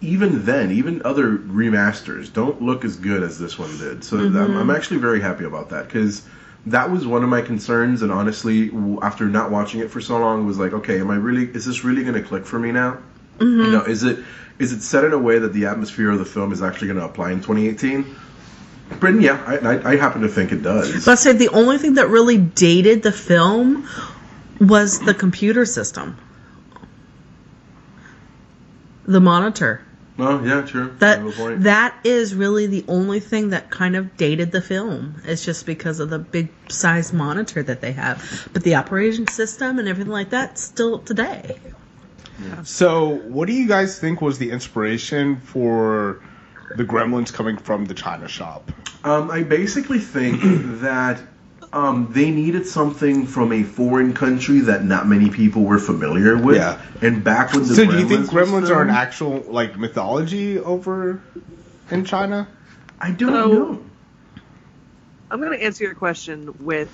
Even 0.02 0.46
then, 0.46 0.72
even 0.72 1.02
other 1.04 1.38
remasters 1.38 2.32
don't 2.32 2.62
look 2.62 2.86
as 2.86 2.96
good 2.98 3.24
as 3.24 3.40
this 3.40 3.58
one 3.58 3.76
did. 3.78 4.04
So 4.04 4.18
I'm, 4.18 4.34
mm-hmm. 4.34 4.58
I'm 4.58 4.70
actually 4.70 5.00
very 5.00 5.20
happy 5.20 5.46
about 5.46 5.70
that 5.70 5.86
because 5.88 6.22
that 6.68 6.92
was 6.92 7.08
one 7.08 7.24
of 7.24 7.30
my 7.30 7.42
concerns. 7.42 8.04
And 8.04 8.12
honestly, 8.12 8.70
after 9.02 9.26
not 9.26 9.50
watching 9.50 9.80
it 9.80 9.90
for 9.90 10.02
so 10.02 10.20
long, 10.20 10.46
was 10.46 10.60
like, 10.60 10.74
okay, 10.74 11.00
am 11.00 11.10
I 11.10 11.16
really? 11.16 11.46
Is 11.48 11.66
this 11.66 11.84
really 11.84 12.04
going 12.04 12.22
to 12.22 12.22
click 12.22 12.46
for 12.46 12.60
me 12.60 12.72
now? 12.72 13.00
Mm-hmm. 13.38 13.62
You 13.62 13.72
know, 13.72 13.84
is 13.84 14.04
it 14.04 14.20
is 14.60 14.72
it 14.72 14.82
set 14.82 15.04
in 15.04 15.14
a 15.14 15.18
way 15.18 15.40
that 15.40 15.54
the 15.54 15.66
atmosphere 15.66 16.12
of 16.12 16.20
the 16.20 16.26
film 16.26 16.52
is 16.54 16.62
actually 16.62 16.88
going 16.88 17.00
to 17.00 17.06
apply 17.06 17.32
in 17.32 17.40
2018? 17.42 18.16
Britton, 19.00 19.22
yeah, 19.22 19.44
I, 19.46 19.58
I, 19.58 19.92
I 19.92 19.96
happen 19.98 20.22
to 20.22 20.28
think 20.30 20.52
it 20.52 20.62
does. 20.62 21.06
but 21.06 21.12
I 21.12 21.16
said 21.16 21.40
the 21.40 21.50
only 21.50 21.78
thing 21.78 21.96
that 21.96 22.08
really 22.10 22.38
dated 22.38 23.02
the 23.04 23.12
film 23.12 23.88
was 24.62 25.00
the 25.00 25.14
computer 25.14 25.66
system, 25.66 26.18
the 29.06 29.20
monitor. 29.20 29.82
oh, 30.20 30.42
yeah, 30.44 30.62
true. 30.62 30.96
That 31.00 31.18
have 31.18 31.28
a 31.28 31.32
point. 31.32 31.64
that 31.64 31.96
is 32.04 32.36
really 32.36 32.68
the 32.68 32.86
only 32.88 33.20
thing 33.20 33.50
that 33.50 33.72
kind 33.72 33.96
of 33.96 34.16
dated 34.18 34.52
the 34.52 34.62
film. 34.62 35.16
It's 35.26 35.44
just 35.44 35.66
because 35.66 36.00
of 36.00 36.10
the 36.10 36.20
big 36.20 36.50
size 36.70 37.12
monitor 37.12 37.64
that 37.64 37.82
they 37.82 37.92
have, 37.94 38.50
but 38.54 38.64
the 38.64 38.76
operation 38.76 39.28
system 39.28 39.80
and 39.80 39.88
everything 39.88 40.14
like 40.14 40.30
that 40.30 40.58
still 40.60 41.00
today. 41.00 41.58
So, 42.64 43.10
what 43.10 43.48
do 43.48 43.54
you 43.54 43.68
guys 43.68 44.00
think 44.00 44.22
was 44.22 44.38
the 44.38 44.52
inspiration 44.52 45.38
for 45.38 46.22
the 46.76 46.84
Gremlins 46.84 47.32
coming 47.34 47.58
from 47.58 47.86
the 47.86 47.94
China 47.94 48.28
shop? 48.28 48.72
Um, 49.04 49.30
I 49.32 49.44
basically 49.44 50.00
think 50.00 50.42
that 50.82 51.22
um, 51.74 52.10
they 52.12 52.32
needed 52.32 52.66
something 52.66 53.28
from 53.28 53.52
a 53.52 53.64
foreign 53.64 54.14
country 54.14 54.60
that 54.62 54.84
not 54.84 55.08
many 55.08 55.30
people 55.30 55.64
were 55.64 55.80
familiar 55.80 56.38
with. 56.38 56.58
Yeah. 56.58 56.82
And 57.02 57.24
back 57.24 57.54
when 57.54 57.64
the 57.68 57.76
So, 57.76 57.86
do 57.86 58.00
you 58.00 58.08
think 58.08 58.28
Gremlins 58.30 58.62
was 58.62 58.72
are 58.72 58.82
an 58.82 58.90
actual 58.90 59.40
like 59.48 59.78
mythology 59.78 60.60
over 60.60 61.22
in 61.92 62.06
China? 62.06 62.48
I 63.00 63.12
don't 63.12 63.30
So- 63.32 63.48
know. 63.52 63.82
I'm 65.30 65.40
going 65.42 65.58
to 65.58 65.64
answer 65.66 65.84
your 65.84 65.96
question 65.96 66.56
with 66.60 66.90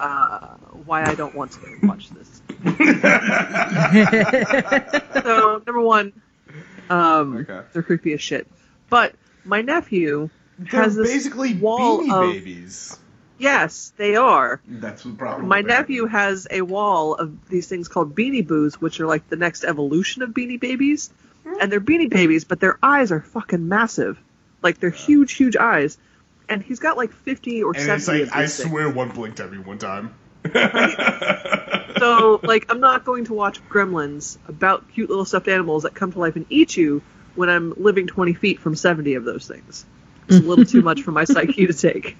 uh, 0.00 0.54
why 0.86 1.04
I 1.04 1.14
don't 1.14 1.34
want 1.34 1.52
to 1.52 1.86
watch 1.86 2.08
this. 2.10 2.42
so, 5.22 5.62
number 5.66 5.80
one, 5.80 6.12
um, 6.90 7.36
Okay. 7.38 7.60
they're 7.72 7.82
creepy 7.82 8.12
as 8.12 8.20
shit. 8.20 8.46
But 8.90 9.14
my 9.44 9.62
nephew 9.62 10.30
They're 10.58 10.82
has 10.82 10.96
this 10.96 11.10
basically 11.10 11.54
wall 11.54 12.00
beanie 12.00 12.12
of 12.12 12.32
babies. 12.34 12.98
yes, 13.38 13.92
they 13.96 14.16
are. 14.16 14.60
That's 14.66 15.02
the 15.02 15.10
problem. 15.12 15.48
My 15.48 15.58
with 15.58 15.68
that. 15.68 15.80
nephew 15.80 16.06
has 16.06 16.46
a 16.50 16.62
wall 16.62 17.14
of 17.14 17.48
these 17.48 17.68
things 17.68 17.88
called 17.88 18.14
Beanie 18.14 18.46
Boos, 18.46 18.80
which 18.80 19.00
are 19.00 19.06
like 19.06 19.28
the 19.28 19.36
next 19.36 19.64
evolution 19.64 20.22
of 20.22 20.30
Beanie 20.30 20.60
Babies, 20.60 21.10
and 21.60 21.70
they're 21.70 21.80
Beanie 21.80 22.10
Babies, 22.10 22.44
but 22.44 22.60
their 22.60 22.78
eyes 22.82 23.12
are 23.12 23.20
fucking 23.20 23.68
massive. 23.68 24.18
Like 24.62 24.78
they're 24.80 24.90
huge, 24.90 25.32
huge 25.32 25.56
eyes, 25.56 25.98
and 26.48 26.62
he's 26.62 26.78
got 26.78 26.96
like 26.96 27.12
fifty 27.12 27.62
or 27.62 27.72
And 27.74 27.82
seventy. 27.84 28.22
it's 28.22 28.30
like 28.32 28.36
I 28.36 28.46
things. 28.46 28.54
swear 28.70 28.90
one 28.90 29.10
blinked 29.10 29.40
at 29.40 29.50
me 29.52 29.58
one 29.58 29.78
time. 29.78 30.14
So, 31.96 32.40
like, 32.42 32.66
I'm 32.70 32.80
not 32.80 33.04
going 33.04 33.24
to 33.26 33.34
watch 33.34 33.60
Gremlins 33.68 34.36
about 34.48 34.90
cute 34.92 35.08
little 35.08 35.24
stuffed 35.24 35.46
animals 35.48 35.84
that 35.84 35.94
come 35.94 36.12
to 36.12 36.18
life 36.18 36.34
and 36.36 36.44
eat 36.50 36.76
you 36.76 37.02
when 37.36 37.48
I'm 37.48 37.72
living 37.76 38.06
20 38.08 38.34
feet 38.34 38.58
from 38.58 38.74
70 38.74 39.14
of 39.14 39.24
those 39.24 39.46
things. 39.46 39.86
It's 40.28 40.38
a 40.38 40.42
little 40.42 40.64
too 40.64 40.82
much 40.82 41.02
for 41.02 41.12
my 41.12 41.24
psyche 41.24 41.66
to 41.68 41.72
take. 41.72 42.16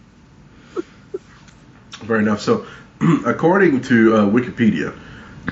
Fair 1.90 2.19
enough. 2.21 2.40
So, 2.40 2.66
according 3.26 3.81
to 3.83 4.16
uh, 4.16 4.21
Wikipedia, 4.26 4.97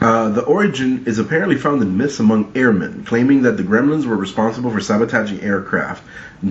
uh, 0.00 0.30
the 0.30 0.44
origin 0.44 1.04
is 1.06 1.18
apparently 1.18 1.56
found 1.56 1.82
in 1.82 1.96
myths 1.96 2.18
among 2.18 2.52
airmen, 2.54 3.04
claiming 3.04 3.42
that 3.42 3.56
the 3.56 3.62
gremlins 3.62 4.06
were 4.06 4.16
responsible 4.16 4.70
for 4.70 4.80
sabotaging 4.80 5.40
aircraft. 5.42 6.02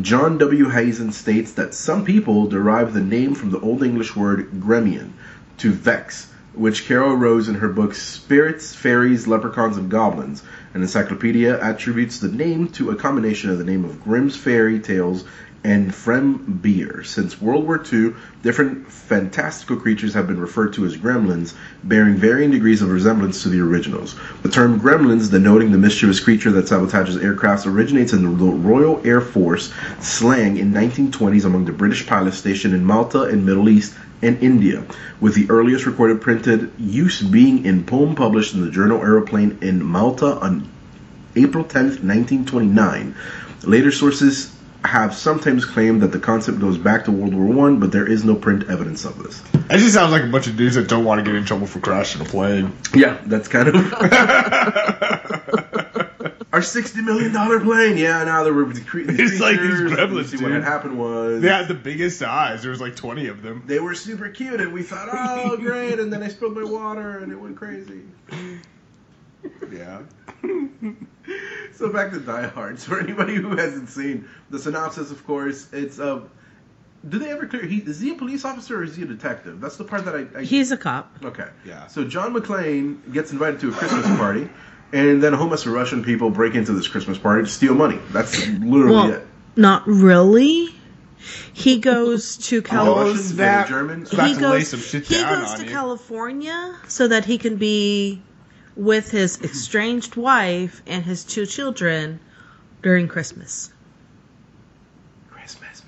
John 0.02 0.38
W. 0.38 0.70
Hazen 0.70 1.12
states 1.12 1.54
that 1.54 1.74
some 1.74 2.06
people 2.06 2.48
derive 2.48 2.94
the 2.94 3.02
name 3.02 3.34
from 3.34 3.50
the 3.50 3.60
Old 3.60 3.84
English 3.84 4.16
word 4.16 4.52
gremian, 4.60 5.12
to 5.58 5.72
vex, 5.72 6.32
which 6.54 6.86
Carol 6.88 7.16
Rose 7.16 7.50
in 7.50 7.56
her 7.56 7.70
book 7.70 7.96
Spirits, 7.96 8.76
Fairies, 8.76 9.28
Leprechauns, 9.28 9.78
and 9.78 9.90
Goblins, 9.90 10.44
an 10.74 10.82
encyclopedia 10.82 11.60
attributes 11.62 12.20
the 12.20 12.32
name 12.32 12.68
to 12.70 12.92
a 12.92 12.96
combination 12.96 13.50
of 13.50 13.58
the 13.58 13.64
name 13.64 13.86
of 13.86 14.04
Grimm's 14.04 14.38
fairy 14.38 14.80
tales 14.80 15.26
and 15.64 15.92
Fremlin 15.92 16.62
Beer. 16.62 17.04
Since 17.04 17.42
World 17.42 17.66
War 17.66 17.84
II, 17.92 18.14
different 18.42 18.92
fantastical 18.92 19.76
creatures 19.78 20.14
have 20.14 20.28
been 20.28 20.40
referred 20.40 20.74
to 20.74 20.86
as 20.86 20.98
gremlins, 20.98 21.54
bearing 21.84 22.16
varying 22.16 22.52
degrees 22.52 22.82
of 22.82 22.90
resemblance 22.90 23.44
to 23.44 23.50
the 23.50 23.60
originals. 23.60 24.16
The 24.42 24.50
term 24.50 24.80
gremlins, 24.80 25.30
denoting 25.30 25.72
the 25.72 25.78
mischievous 25.78 26.20
creature 26.20 26.52
that 26.52 26.66
sabotages 26.66 27.20
aircrafts, 27.20 27.66
originates 27.66 28.14
in 28.14 28.24
the 28.24 28.30
Royal 28.30 29.02
Air 29.06 29.22
Force 29.22 29.72
slang 30.00 30.58
in 30.58 30.72
1920s 30.74 31.46
among 31.46 31.66
the 31.66 31.72
British 31.72 32.08
pilots 32.08 32.38
stationed 32.38 32.74
in 32.74 32.84
Malta 32.84 33.24
and 33.24 33.46
Middle 33.46 33.70
East 33.70 33.94
and 34.24 34.42
India, 34.42 34.84
with 35.20 35.36
the 35.36 35.50
earliest 35.50 35.86
recorded 35.86 36.22
printed 36.22 36.72
use 36.78 37.22
being 37.22 37.66
in 37.66 37.84
poem 37.84 38.16
published 38.16 38.54
in 38.54 38.62
the 38.62 38.72
journal 38.72 39.02
Aeroplane 39.02 39.58
in 39.62 39.84
Malta 39.84 40.38
on 40.40 40.68
April 41.36 41.64
10, 41.64 41.84
1929. 41.84 43.16
Later 43.64 43.92
sources 43.92 44.52
have 44.84 45.14
sometimes 45.16 45.66
claimed 45.66 46.02
that 46.02 46.12
the 46.12 46.20
concept 46.20 46.60
goes 46.60 46.78
back 46.78 47.06
to 47.06 47.12
World 47.12 47.34
War 47.36 47.46
One, 47.46 47.80
but 47.80 47.92
there 47.92 48.08
is 48.08 48.24
no 48.24 48.36
print 48.36 48.70
evidence 48.70 49.06
of 49.06 49.22
this. 49.22 49.42
It 49.70 49.78
just 49.78 49.94
sounds 49.94 50.12
like 50.12 50.24
a 50.24 50.28
bunch 50.28 50.48
of 50.48 50.58
dudes 50.58 50.76
that 50.76 50.88
don't 50.88 51.06
want 51.06 51.20
to 51.20 51.26
get 51.26 51.36
in 51.36 51.46
trouble 51.46 51.68
for 51.68 51.80
crashing 51.80 52.22
a 52.22 52.26
plane. 52.26 52.74
Yeah, 52.94 53.20
that's 53.26 53.48
kind 53.48 53.68
of 53.70 53.76
our 56.54 56.62
sixty 56.62 57.02
million 57.02 57.32
dollar 57.32 57.60
plane. 57.60 57.98
Yeah, 57.98 58.24
now 58.24 58.44
there 58.44 58.54
were 58.54 58.66
these 58.66 58.84
cre- 58.84 59.04
these 59.04 59.34
It's 59.34 59.42
like 59.42 59.60
these 59.60 59.72
gremlins, 59.72 60.26
See, 60.26 60.44
what 60.44 60.52
had 60.52 60.64
happened 60.64 61.00
was 61.00 61.42
They 61.42 61.50
had 61.50 61.68
the 61.68 61.74
biggest 61.74 62.22
eyes. 62.24 62.62
There 62.62 62.72
was 62.72 62.82
like 62.82 62.96
20 62.96 63.28
of 63.28 63.42
them. 63.42 63.64
they 63.68 63.80
were 63.80 63.96
super 63.96 64.30
cute, 64.30 64.60
and 64.60 64.74
we 64.74 64.84
thought, 64.84 65.10
oh, 65.12 65.58
great, 65.58 66.00
and 66.00 66.12
then 66.12 66.24
I 66.24 66.28
spilled 66.30 66.56
my 66.56 66.64
water, 66.64 67.20
and 67.20 67.32
it 67.32 67.40
went 67.40 67.56
crazy. 67.56 68.02
Yeah. 69.72 70.02
So 71.74 71.92
back 71.92 72.12
to 72.12 72.20
Die 72.20 72.48
Hard. 72.48 72.80
So 72.80 72.90
for 72.92 73.00
anybody 73.00 73.36
who 73.36 73.56
hasn't 73.56 73.90
seen 73.90 74.28
the 74.50 74.60
synopsis, 74.60 75.10
of 75.12 75.26
course, 75.26 75.68
it's 75.72 76.00
uh, 76.00 76.22
do 77.08 77.18
they 77.20 77.30
ever 77.32 77.48
clear? 77.48 77.66
He 77.66 77.78
is 77.78 78.00
he 78.00 78.12
a 78.12 78.16
police 78.16 78.44
officer 78.46 78.80
or 78.80 78.84
is 78.84 78.96
he 78.96 79.04
a 79.04 79.06
detective? 79.06 79.62
That's 79.62 79.78
the 79.78 79.84
part 79.84 80.06
that 80.06 80.16
I. 80.16 80.40
I 80.40 80.44
He's 80.44 80.72
a 80.72 80.78
cop. 80.78 81.16
okay. 81.24 81.48
Yeah. 81.66 81.88
So 81.88 82.04
John 82.04 82.34
McClane 82.34 83.14
gets 83.14 83.32
invited 83.32 83.60
to 83.62 83.70
a 83.70 83.72
Christmas 83.72 84.06
party, 84.18 84.50
and 84.94 85.24
then 85.24 85.34
a 85.34 85.38
whole 85.38 85.48
mess 85.48 85.66
of 85.66 85.72
Russian 85.74 86.04
people 86.04 86.30
break 86.30 86.54
into 86.56 86.74
this 86.74 86.88
Christmas 86.88 87.18
party 87.18 87.44
to 87.46 87.50
steal 87.50 87.74
money. 87.74 88.00
That's 88.12 88.48
literally 88.48 88.92
Well, 88.92 89.12
it. 89.14 89.28
not 89.56 89.88
really. 89.88 90.68
He 91.54 91.80
goes 91.80 92.38
to 92.50 92.58
Oh, 92.58 92.62
California. 92.62 93.14
Russians, 93.14 93.70
German. 93.70 94.08
About 94.12 94.28
he 94.28 94.34
to 94.36 94.42
lay 94.50 94.60
goes, 94.60 94.68
some 94.70 94.80
shit 94.80 95.06
he 95.06 95.16
goes 95.22 95.52
on 95.52 95.58
to 95.60 95.66
you. 95.66 95.72
California 95.72 96.76
so 96.88 97.08
that 97.08 97.26
he 97.26 97.38
can 97.38 97.56
be 97.58 98.22
with 98.76 99.12
his 99.12 99.42
estranged 99.42 100.16
wife 100.16 100.82
and 100.88 101.04
his 101.04 101.24
two 101.24 101.46
children 101.46 102.20
during 102.82 103.08
Christmas. 103.08 103.72
Christmas 105.30 105.84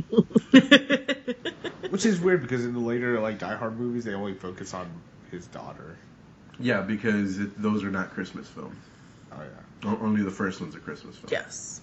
movie. 0.00 0.24
Which 1.90 2.04
is 2.06 2.20
weird 2.20 2.42
because 2.42 2.64
in 2.64 2.74
the 2.74 2.80
later 2.80 3.18
like 3.20 3.38
Die 3.38 3.56
Hard 3.56 3.78
movies, 3.78 4.04
they 4.04 4.14
only 4.14 4.34
focus 4.34 4.74
on 4.74 4.88
his 5.30 5.46
daughter. 5.46 5.96
Yeah, 6.60 6.82
because 6.82 7.38
it, 7.38 7.60
those 7.60 7.84
are 7.84 7.90
not 7.90 8.10
Christmas 8.10 8.48
films. 8.48 8.76
Oh 9.32 9.36
yeah. 9.40 9.90
O- 9.90 9.98
Only 10.02 10.22
the 10.22 10.30
first 10.30 10.60
one's 10.60 10.74
a 10.74 10.78
Christmas 10.78 11.16
film. 11.16 11.28
yes. 11.30 11.80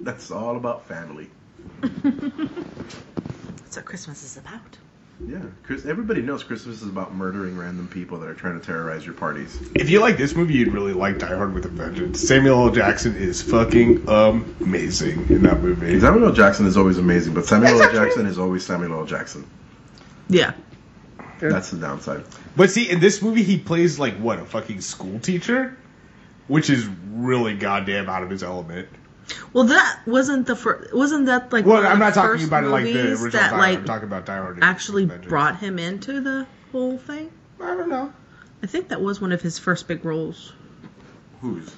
That's 0.00 0.30
all 0.30 0.56
about 0.56 0.86
family. 0.86 1.30
That's 1.82 3.76
what 3.76 3.84
Christmas 3.84 4.22
is 4.22 4.36
about. 4.36 4.76
Yeah, 5.20 5.42
Chris. 5.62 5.86
Everybody 5.86 6.22
knows 6.22 6.42
Christmas 6.42 6.82
is 6.82 6.88
about 6.88 7.14
murdering 7.14 7.56
random 7.56 7.88
people 7.88 8.18
that 8.18 8.28
are 8.28 8.34
trying 8.34 8.58
to 8.58 8.66
terrorize 8.66 9.06
your 9.06 9.14
parties. 9.14 9.60
If 9.74 9.88
you 9.88 10.00
like 10.00 10.16
this 10.16 10.34
movie, 10.34 10.54
you'd 10.54 10.72
really 10.72 10.92
like 10.92 11.18
Die 11.18 11.26
Hard 11.26 11.54
with 11.54 11.64
a 11.64 11.68
Vengeance. 11.68 12.20
Samuel 12.20 12.66
L. 12.66 12.70
Jackson 12.70 13.14
is 13.16 13.40
fucking 13.40 14.08
amazing 14.08 15.28
in 15.30 15.42
that 15.42 15.60
movie. 15.60 16.00
Samuel 16.00 16.26
L. 16.26 16.32
Jackson 16.32 16.66
is 16.66 16.76
always 16.76 16.98
amazing, 16.98 17.32
but 17.32 17.46
Samuel 17.46 17.80
L. 17.80 17.92
Jackson 17.92 18.26
is 18.26 18.38
always 18.38 18.66
Samuel 18.66 18.98
L. 18.98 19.06
Jackson. 19.06 19.48
Yeah. 20.28 20.52
That's 21.40 21.70
the 21.70 21.78
downside. 21.78 22.24
But 22.56 22.70
see, 22.70 22.90
in 22.90 23.00
this 23.00 23.22
movie, 23.22 23.42
he 23.42 23.58
plays 23.58 23.98
like 23.98 24.16
what 24.16 24.38
a 24.38 24.44
fucking 24.44 24.80
school 24.80 25.20
teacher, 25.20 25.76
which 26.48 26.70
is 26.70 26.88
really 27.10 27.54
goddamn 27.54 28.08
out 28.08 28.22
of 28.22 28.30
his 28.30 28.42
element. 28.42 28.88
Well, 29.52 29.64
that 29.64 30.00
wasn't 30.06 30.46
the 30.46 30.56
first. 30.56 30.92
Wasn't 30.94 31.26
that 31.26 31.52
like? 31.52 31.64
Well, 31.64 31.82
one 31.82 31.86
I'm 31.86 31.98
the 31.98 32.04
not 32.06 32.14
talking 32.14 32.46
about 32.46 32.64
it 32.64 32.68
like 32.68 32.84
the 32.84 33.12
original 33.12 33.30
that 33.30 33.50
Die 33.50 33.58
like 33.58 33.78
I'm 33.78 33.84
talking 33.84 34.08
about 34.08 34.26
Die 34.26 34.36
Hard. 34.36 34.58
actually 34.62 35.06
with 35.06 35.28
brought 35.28 35.58
him 35.58 35.78
into 35.78 36.20
the 36.20 36.46
whole 36.72 36.98
thing. 36.98 37.30
I 37.60 37.68
don't 37.74 37.88
know. 37.88 38.12
I 38.62 38.66
think 38.66 38.88
that 38.88 39.00
was 39.00 39.20
one 39.20 39.32
of 39.32 39.40
his 39.40 39.58
first 39.58 39.88
big 39.88 40.04
roles. 40.04 40.52
Who's? 41.40 41.74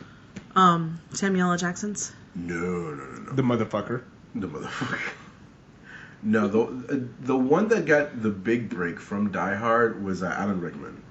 Um, 0.54 1.00
Samuel 1.12 1.50
L. 1.52 1.56
Jackson's. 1.58 2.12
No, 2.34 2.54
no, 2.54 2.94
no, 2.94 3.18
no. 3.22 3.32
The 3.32 3.42
motherfucker. 3.42 4.02
The 4.34 4.48
motherfucker. 4.48 5.12
No, 6.22 6.48
the 6.48 7.08
the 7.20 7.36
one 7.36 7.68
that 7.68 7.84
got 7.86 8.22
the 8.22 8.30
big 8.30 8.68
break 8.70 8.98
from 8.98 9.30
Die 9.30 9.54
Hard 9.54 10.02
was 10.02 10.22
uh, 10.22 10.34
Alan 10.36 10.60
Rickman. 10.60 11.02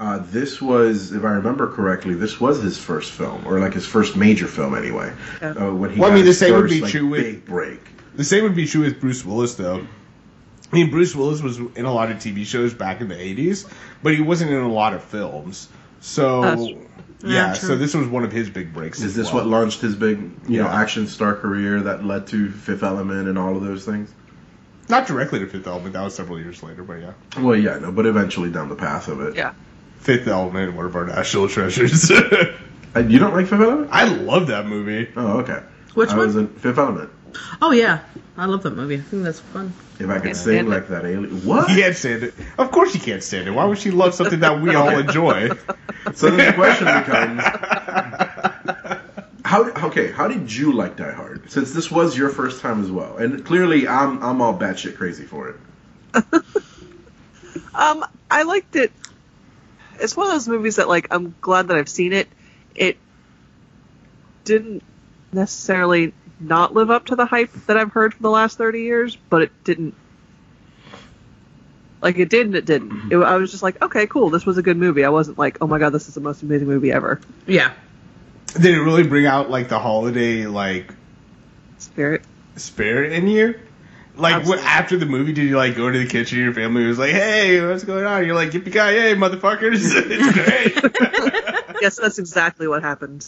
Uh, 0.00 0.18
this 0.30 0.62
was, 0.62 1.12
if 1.12 1.24
I 1.24 1.32
remember 1.32 1.70
correctly, 1.70 2.14
this 2.14 2.40
was 2.40 2.62
his 2.62 2.78
first 2.78 3.12
film, 3.12 3.46
or 3.46 3.60
like 3.60 3.74
his 3.74 3.86
first 3.86 4.16
major 4.16 4.46
film, 4.46 4.74
anyway. 4.74 5.12
Yeah. 5.42 5.50
Uh, 5.50 5.72
when 5.74 5.90
he 5.90 6.00
Well, 6.00 6.10
I 6.10 6.14
mean, 6.14 6.24
the 6.24 6.28
his 6.28 6.38
same 6.38 6.54
would 6.54 6.70
be 6.70 6.80
like, 6.80 6.90
true 6.90 7.06
with- 7.06 7.22
big 7.22 7.44
break. 7.44 7.80
The 8.14 8.24
same 8.24 8.44
would 8.44 8.54
be 8.56 8.66
true 8.66 8.80
with 8.82 8.98
Bruce 8.98 9.24
Willis, 9.24 9.54
though. 9.56 9.86
I 10.72 10.74
mean, 10.74 10.90
Bruce 10.90 11.14
Willis 11.14 11.42
was 11.42 11.58
in 11.58 11.84
a 11.84 11.92
lot 11.92 12.10
of 12.10 12.16
TV 12.16 12.46
shows 12.46 12.72
back 12.72 13.00
in 13.00 13.08
the 13.08 13.14
'80s, 13.14 13.70
but 14.02 14.14
he 14.14 14.22
wasn't 14.22 14.50
in 14.52 14.60
a 14.60 14.72
lot 14.72 14.94
of 14.94 15.02
films. 15.04 15.68
So, 16.00 16.40
That's 16.42 16.62
yeah, 16.62 16.78
Yeah, 17.22 17.52
so 17.52 17.76
this 17.76 17.92
was 17.94 18.08
one 18.08 18.24
of 18.24 18.32
his 18.32 18.48
big 18.48 18.72
breaks. 18.72 18.98
Is 19.00 19.04
as 19.04 19.14
this 19.16 19.26
well. 19.26 19.42
what 19.44 19.46
launched 19.46 19.80
his 19.82 19.94
big, 19.94 20.18
you 20.48 20.62
know, 20.62 20.68
action 20.68 21.08
star 21.08 21.34
career 21.34 21.80
that 21.82 22.04
led 22.04 22.26
to 22.28 22.50
Fifth 22.50 22.82
Element 22.82 23.28
and 23.28 23.36
all 23.38 23.54
of 23.56 23.62
those 23.62 23.84
things? 23.84 24.10
Not 24.88 25.06
directly 25.06 25.40
to 25.40 25.46
Fifth 25.46 25.66
Element. 25.66 25.92
That 25.92 26.02
was 26.02 26.14
several 26.14 26.38
years 26.40 26.62
later, 26.62 26.82
but 26.84 27.00
yeah, 27.00 27.12
Well, 27.38 27.56
yeah, 27.56 27.78
no, 27.78 27.92
but 27.92 28.06
eventually 28.06 28.50
down 28.50 28.68
the 28.70 28.76
path 28.76 29.08
of 29.08 29.20
it. 29.20 29.36
Yeah. 29.36 29.52
Fifth 30.00 30.26
Element, 30.26 30.74
one 30.74 30.86
of 30.86 30.96
our 30.96 31.06
national 31.06 31.48
treasures. 31.48 32.10
Uh, 32.92 32.98
you 32.98 33.20
don't 33.20 33.32
like 33.32 33.46
Fifth 33.46 33.60
Element? 33.60 33.88
I 33.92 34.08
love 34.08 34.48
that 34.48 34.66
movie. 34.66 35.08
Oh, 35.14 35.38
okay. 35.42 35.62
Which 35.94 36.10
I 36.10 36.16
one? 36.16 36.26
was 36.26 36.34
in 36.34 36.48
Fifth 36.48 36.76
Element. 36.76 37.08
Oh 37.62 37.70
yeah, 37.70 38.00
I 38.36 38.46
love 38.46 38.64
that 38.64 38.72
movie. 38.72 38.96
I 38.96 39.00
think 39.00 39.22
that's 39.22 39.38
fun. 39.38 39.72
If 40.00 40.10
I 40.10 40.14
could 40.14 40.24
Can't 40.24 40.36
sing 40.36 40.54
stand 40.54 40.66
it. 40.66 40.70
like 40.70 40.88
that 40.88 41.04
alien. 41.04 41.46
What? 41.46 41.68
You 41.70 41.76
can't 41.76 41.94
stand 41.94 42.24
it. 42.24 42.34
Of 42.58 42.72
course, 42.72 42.92
you 42.92 42.98
can't 43.00 43.22
stand 43.22 43.46
it. 43.46 43.52
Why 43.52 43.64
would 43.64 43.78
she 43.78 43.92
love 43.92 44.12
something 44.14 44.40
that 44.40 44.60
we 44.60 44.74
all 44.74 44.88
enjoy? 44.98 45.50
So 46.14 46.30
then 46.30 46.48
the 46.48 46.52
question 46.56 46.86
becomes, 46.88 47.42
how? 49.44 49.70
Okay, 49.86 50.10
how 50.10 50.26
did 50.26 50.52
you 50.52 50.72
like 50.72 50.96
Die 50.96 51.12
Hard? 51.12 51.48
Since 51.48 51.72
this 51.72 51.92
was 51.92 52.18
your 52.18 52.30
first 52.30 52.60
time 52.60 52.82
as 52.82 52.90
well, 52.90 53.18
and 53.18 53.44
clearly 53.46 53.86
I'm 53.86 54.20
I'm 54.20 54.42
all 54.42 54.58
batshit 54.58 54.96
crazy 54.96 55.26
for 55.26 55.50
it. 55.50 55.56
Um, 57.72 58.04
I 58.30 58.42
liked 58.42 58.74
it. 58.74 58.90
It's 60.00 60.16
one 60.16 60.26
of 60.26 60.32
those 60.32 60.48
movies 60.48 60.76
that, 60.76 60.88
like, 60.88 61.08
I'm 61.10 61.34
glad 61.40 61.68
that 61.68 61.76
I've 61.76 61.88
seen 61.88 62.12
it. 62.12 62.28
It 62.74 62.96
didn't 64.44 64.82
necessarily 65.32 66.12
not 66.38 66.74
live 66.74 66.90
up 66.90 67.06
to 67.06 67.16
the 67.16 67.26
hype 67.26 67.52
that 67.66 67.76
I've 67.76 67.92
heard 67.92 68.14
for 68.14 68.22
the 68.22 68.30
last 68.30 68.56
30 68.58 68.80
years, 68.80 69.16
but 69.28 69.42
it 69.42 69.64
didn't. 69.64 69.94
Like, 72.00 72.18
it 72.18 72.30
did 72.30 72.46
and 72.46 72.56
it 72.56 72.64
didn't. 72.64 72.90
Mm-hmm. 72.90 73.12
It, 73.12 73.24
I 73.24 73.36
was 73.36 73.50
just 73.50 73.62
like, 73.62 73.82
okay, 73.82 74.06
cool, 74.06 74.30
this 74.30 74.46
was 74.46 74.56
a 74.56 74.62
good 74.62 74.78
movie. 74.78 75.04
I 75.04 75.10
wasn't 75.10 75.38
like, 75.38 75.58
oh 75.60 75.66
my 75.66 75.78
god, 75.78 75.90
this 75.90 76.08
is 76.08 76.14
the 76.14 76.20
most 76.20 76.42
amazing 76.42 76.66
movie 76.66 76.90
ever. 76.92 77.20
Yeah. 77.46 77.72
Did 78.54 78.74
it 78.74 78.80
really 78.80 79.02
bring 79.04 79.26
out 79.26 79.50
like 79.50 79.68
the 79.68 79.78
holiday 79.78 80.46
like 80.46 80.92
Spirit. 81.78 82.22
spirit 82.56 83.12
in 83.12 83.28
you? 83.28 83.58
Like 84.16 84.44
what 84.46 84.58
after 84.58 84.96
the 84.96 85.06
movie 85.06 85.32
did 85.32 85.44
you 85.48 85.56
like 85.56 85.76
go 85.76 85.90
to 85.90 85.98
the 85.98 86.06
kitchen 86.06 86.38
and 86.38 86.44
your 86.44 86.54
family 86.54 86.84
was 86.86 86.98
like, 86.98 87.12
Hey, 87.12 87.64
what's 87.66 87.84
going 87.84 88.04
on? 88.04 88.26
You're 88.26 88.34
like, 88.34 88.50
Yippee 88.50 88.72
ki 88.72 88.78
yay, 88.78 89.14
motherfuckers. 89.14 89.92
it's 89.94 90.32
great. 90.34 91.74
yes, 91.82 91.96
that's 91.98 92.18
exactly 92.18 92.68
what 92.68 92.82
happened. 92.82 93.26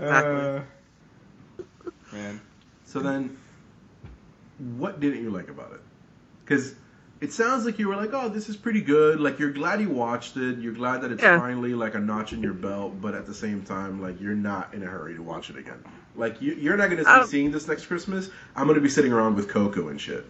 uh, 0.00 0.60
man. 2.12 2.40
So 2.86 3.00
then, 3.00 3.36
what 4.76 5.00
didn't 5.00 5.22
you 5.22 5.30
like 5.30 5.48
about 5.50 5.72
it? 5.72 5.80
Because 6.44 6.74
it 7.20 7.32
sounds 7.32 7.64
like 7.66 7.78
you 7.78 7.88
were 7.88 7.96
like, 7.96 8.10
"Oh, 8.14 8.28
this 8.28 8.48
is 8.48 8.56
pretty 8.56 8.80
good." 8.80 9.20
Like 9.20 9.38
you're 9.38 9.50
glad 9.50 9.80
you 9.80 9.90
watched 9.90 10.36
it. 10.36 10.58
You're 10.58 10.72
glad 10.72 11.02
that 11.02 11.12
it's 11.12 11.22
Yeah. 11.22 11.38
finally 11.38 11.74
like 11.74 11.94
a 11.94 11.98
notch 11.98 12.32
in 12.32 12.42
your 12.42 12.54
belt, 12.54 13.00
but 13.00 13.14
at 13.14 13.26
the 13.26 13.34
same 13.34 13.62
time, 13.62 14.00
like 14.00 14.20
you're 14.20 14.34
not 14.34 14.72
in 14.72 14.82
a 14.82 14.86
hurry 14.86 15.14
to 15.16 15.22
watch 15.22 15.50
it 15.50 15.56
again. 15.56 15.82
Like 16.18 16.42
you, 16.42 16.54
you're 16.54 16.76
not 16.76 16.86
going 16.90 16.98
to 16.98 17.04
be 17.04 17.10
Um, 17.10 17.26
seeing 17.26 17.52
this 17.52 17.68
next 17.68 17.86
Christmas. 17.86 18.28
I'm 18.56 18.66
going 18.66 18.74
to 18.74 18.80
be 18.82 18.88
sitting 18.88 19.12
around 19.12 19.36
with 19.36 19.48
Coco 19.48 19.88
and 19.88 20.00
shit. 20.00 20.26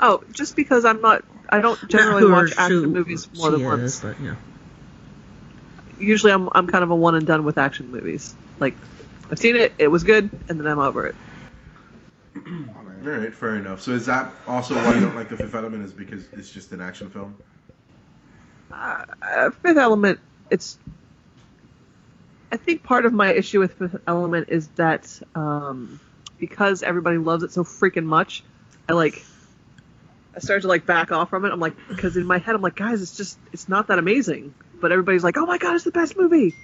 Oh, 0.00 0.22
just 0.32 0.56
because 0.56 0.84
I'm 0.84 1.00
not, 1.00 1.24
I 1.48 1.60
don't 1.60 1.78
generally 1.88 2.30
watch 2.30 2.52
action 2.56 2.84
who 2.84 2.86
movies 2.86 3.28
more 3.34 3.50
she 3.50 3.56
than 3.56 3.64
once. 3.64 4.00
but 4.00 4.18
yeah. 4.20 4.36
Usually, 5.98 6.32
I'm 6.32 6.48
I'm 6.52 6.66
kind 6.68 6.82
of 6.84 6.90
a 6.90 6.94
one 6.94 7.14
and 7.16 7.26
done 7.26 7.44
with 7.44 7.58
action 7.58 7.90
movies. 7.90 8.34
Like, 8.58 8.76
I've 9.30 9.38
seen 9.38 9.56
it, 9.56 9.72
it 9.78 9.88
was 9.88 10.04
good, 10.04 10.30
and 10.48 10.58
then 10.58 10.66
I'm 10.66 10.78
over 10.78 11.06
it. 11.08 11.14
Oh. 13.04 13.08
All 13.08 13.18
right, 13.18 13.34
fair 13.34 13.56
enough. 13.56 13.80
So 13.82 13.90
is 13.90 14.06
that 14.06 14.32
also 14.46 14.76
why 14.76 14.94
you 14.94 15.00
don't 15.00 15.16
like 15.16 15.28
the 15.28 15.36
Fifth 15.36 15.56
Element? 15.56 15.84
Is 15.84 15.92
because 15.92 16.24
it's 16.34 16.52
just 16.52 16.70
an 16.70 16.80
action 16.80 17.10
film? 17.10 17.36
Uh, 18.72 19.04
uh, 19.20 19.50
Fifth 19.50 19.76
Element, 19.76 20.20
it's. 20.50 20.78
I 22.52 22.56
think 22.58 22.82
part 22.84 23.06
of 23.06 23.12
my 23.14 23.32
issue 23.32 23.60
with 23.60 23.72
Fifth 23.74 23.96
Element 24.06 24.50
is 24.50 24.68
that 24.76 25.08
um, 25.34 26.00
because 26.38 26.82
everybody 26.82 27.16
loves 27.16 27.42
it 27.42 27.52
so 27.52 27.64
freaking 27.64 28.04
much, 28.04 28.44
I 28.88 28.92
like. 28.92 29.24
I 30.34 30.40
started 30.40 30.62
to 30.62 30.68
like 30.68 30.86
back 30.86 31.12
off 31.12 31.30
from 31.30 31.44
it. 31.44 31.52
I'm 31.52 31.60
like, 31.60 31.74
because 31.88 32.16
in 32.16 32.26
my 32.26 32.38
head, 32.38 32.54
I'm 32.54 32.62
like, 32.62 32.76
guys, 32.76 33.02
it's 33.02 33.16
just, 33.16 33.38
it's 33.52 33.68
not 33.68 33.88
that 33.88 33.98
amazing. 33.98 34.54
But 34.80 34.90
everybody's 34.92 35.22
like, 35.24 35.36
oh 35.36 35.44
my 35.46 35.58
god, 35.58 35.74
it's 35.74 35.84
the 35.84 35.90
best 35.90 36.16
movie. 36.16 36.54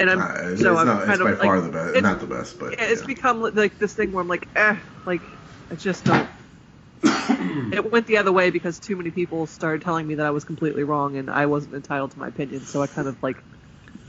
And 0.00 0.10
I'm, 0.10 0.20
Uh, 0.20 0.50
it's 0.52 0.60
so 0.62 0.72
it's 0.72 0.80
I'm 0.80 0.86
not. 0.86 0.98
kind 1.06 1.10
It's 1.12 1.20
of 1.20 1.24
by 1.26 1.30
like, 1.32 1.42
far 1.42 1.60
the 1.60 1.68
best. 1.70 1.88
it's- 1.90 2.02
Not 2.02 2.20
the 2.20 2.26
best, 2.26 2.58
but 2.58 2.72
yeah, 2.72 2.84
it's 2.86 3.00
yeah. 3.00 3.06
become 3.06 3.40
like 3.54 3.78
this 3.78 3.94
thing 3.94 4.12
where 4.12 4.22
I'm 4.22 4.28
like, 4.28 4.48
eh, 4.56 4.76
like 5.06 5.22
I 5.70 5.74
just 5.76 6.04
don't. 6.04 6.28
it 7.04 7.90
went 7.90 8.06
the 8.06 8.18
other 8.18 8.32
way 8.32 8.50
because 8.50 8.78
too 8.80 8.96
many 8.96 9.10
people 9.10 9.46
started 9.46 9.82
telling 9.82 10.06
me 10.06 10.16
that 10.16 10.26
I 10.26 10.30
was 10.30 10.44
completely 10.44 10.82
wrong 10.84 11.16
and 11.16 11.30
I 11.30 11.46
wasn't 11.46 11.74
entitled 11.74 12.12
to 12.12 12.18
my 12.18 12.28
opinion. 12.28 12.60
So 12.60 12.82
I 12.82 12.86
kind 12.88 13.08
of 13.08 13.22
like 13.22 13.36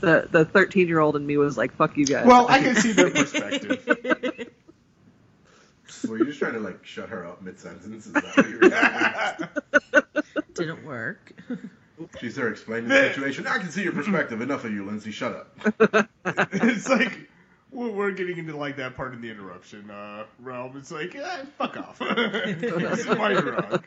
the 0.00 0.28
the 0.30 0.44
13 0.44 0.88
year 0.88 1.00
old 1.00 1.16
in 1.16 1.26
me 1.26 1.36
was 1.36 1.56
like, 1.56 1.74
"Fuck 1.76 1.96
you 1.96 2.06
guys." 2.06 2.26
Well, 2.26 2.46
I 2.48 2.60
can 2.60 2.76
see 2.76 2.92
their 2.92 3.10
perspective. 3.10 4.50
Were 6.08 6.18
you 6.18 6.26
just 6.26 6.38
trying 6.38 6.54
to 6.54 6.60
like 6.60 6.84
shut 6.84 7.08
her 7.08 7.26
up 7.26 7.40
mid 7.42 7.58
sentence? 7.58 8.06
Is 8.06 8.12
that 8.12 8.24
what 8.36 8.48
you 8.48 10.02
were? 10.02 10.42
Didn't 10.54 10.84
work. 10.84 11.32
She's 12.20 12.34
there 12.34 12.48
explaining 12.48 12.88
the 12.88 13.08
situation. 13.08 13.46
I 13.46 13.58
can 13.58 13.70
see 13.70 13.82
your 13.82 13.92
perspective. 13.92 14.40
Enough 14.40 14.64
of 14.64 14.72
you, 14.72 14.84
Lindsay. 14.84 15.12
Shut 15.12 15.32
up. 15.32 16.10
it's 16.52 16.88
like 16.88 17.30
we're 17.70 17.90
we're 17.90 18.10
getting 18.10 18.38
into 18.38 18.56
like 18.56 18.76
that 18.76 18.96
part 18.96 19.14
in 19.14 19.20
the 19.20 19.30
interruption 19.30 19.90
uh, 19.90 20.24
realm. 20.40 20.76
It's 20.76 20.90
like, 20.90 21.14
eh, 21.14 21.44
fuck 21.56 21.76
off. 21.76 21.98
this 21.98 23.00
is 23.00 23.06
why 23.06 23.32
you're 23.32 23.52
wrong. 23.52 23.82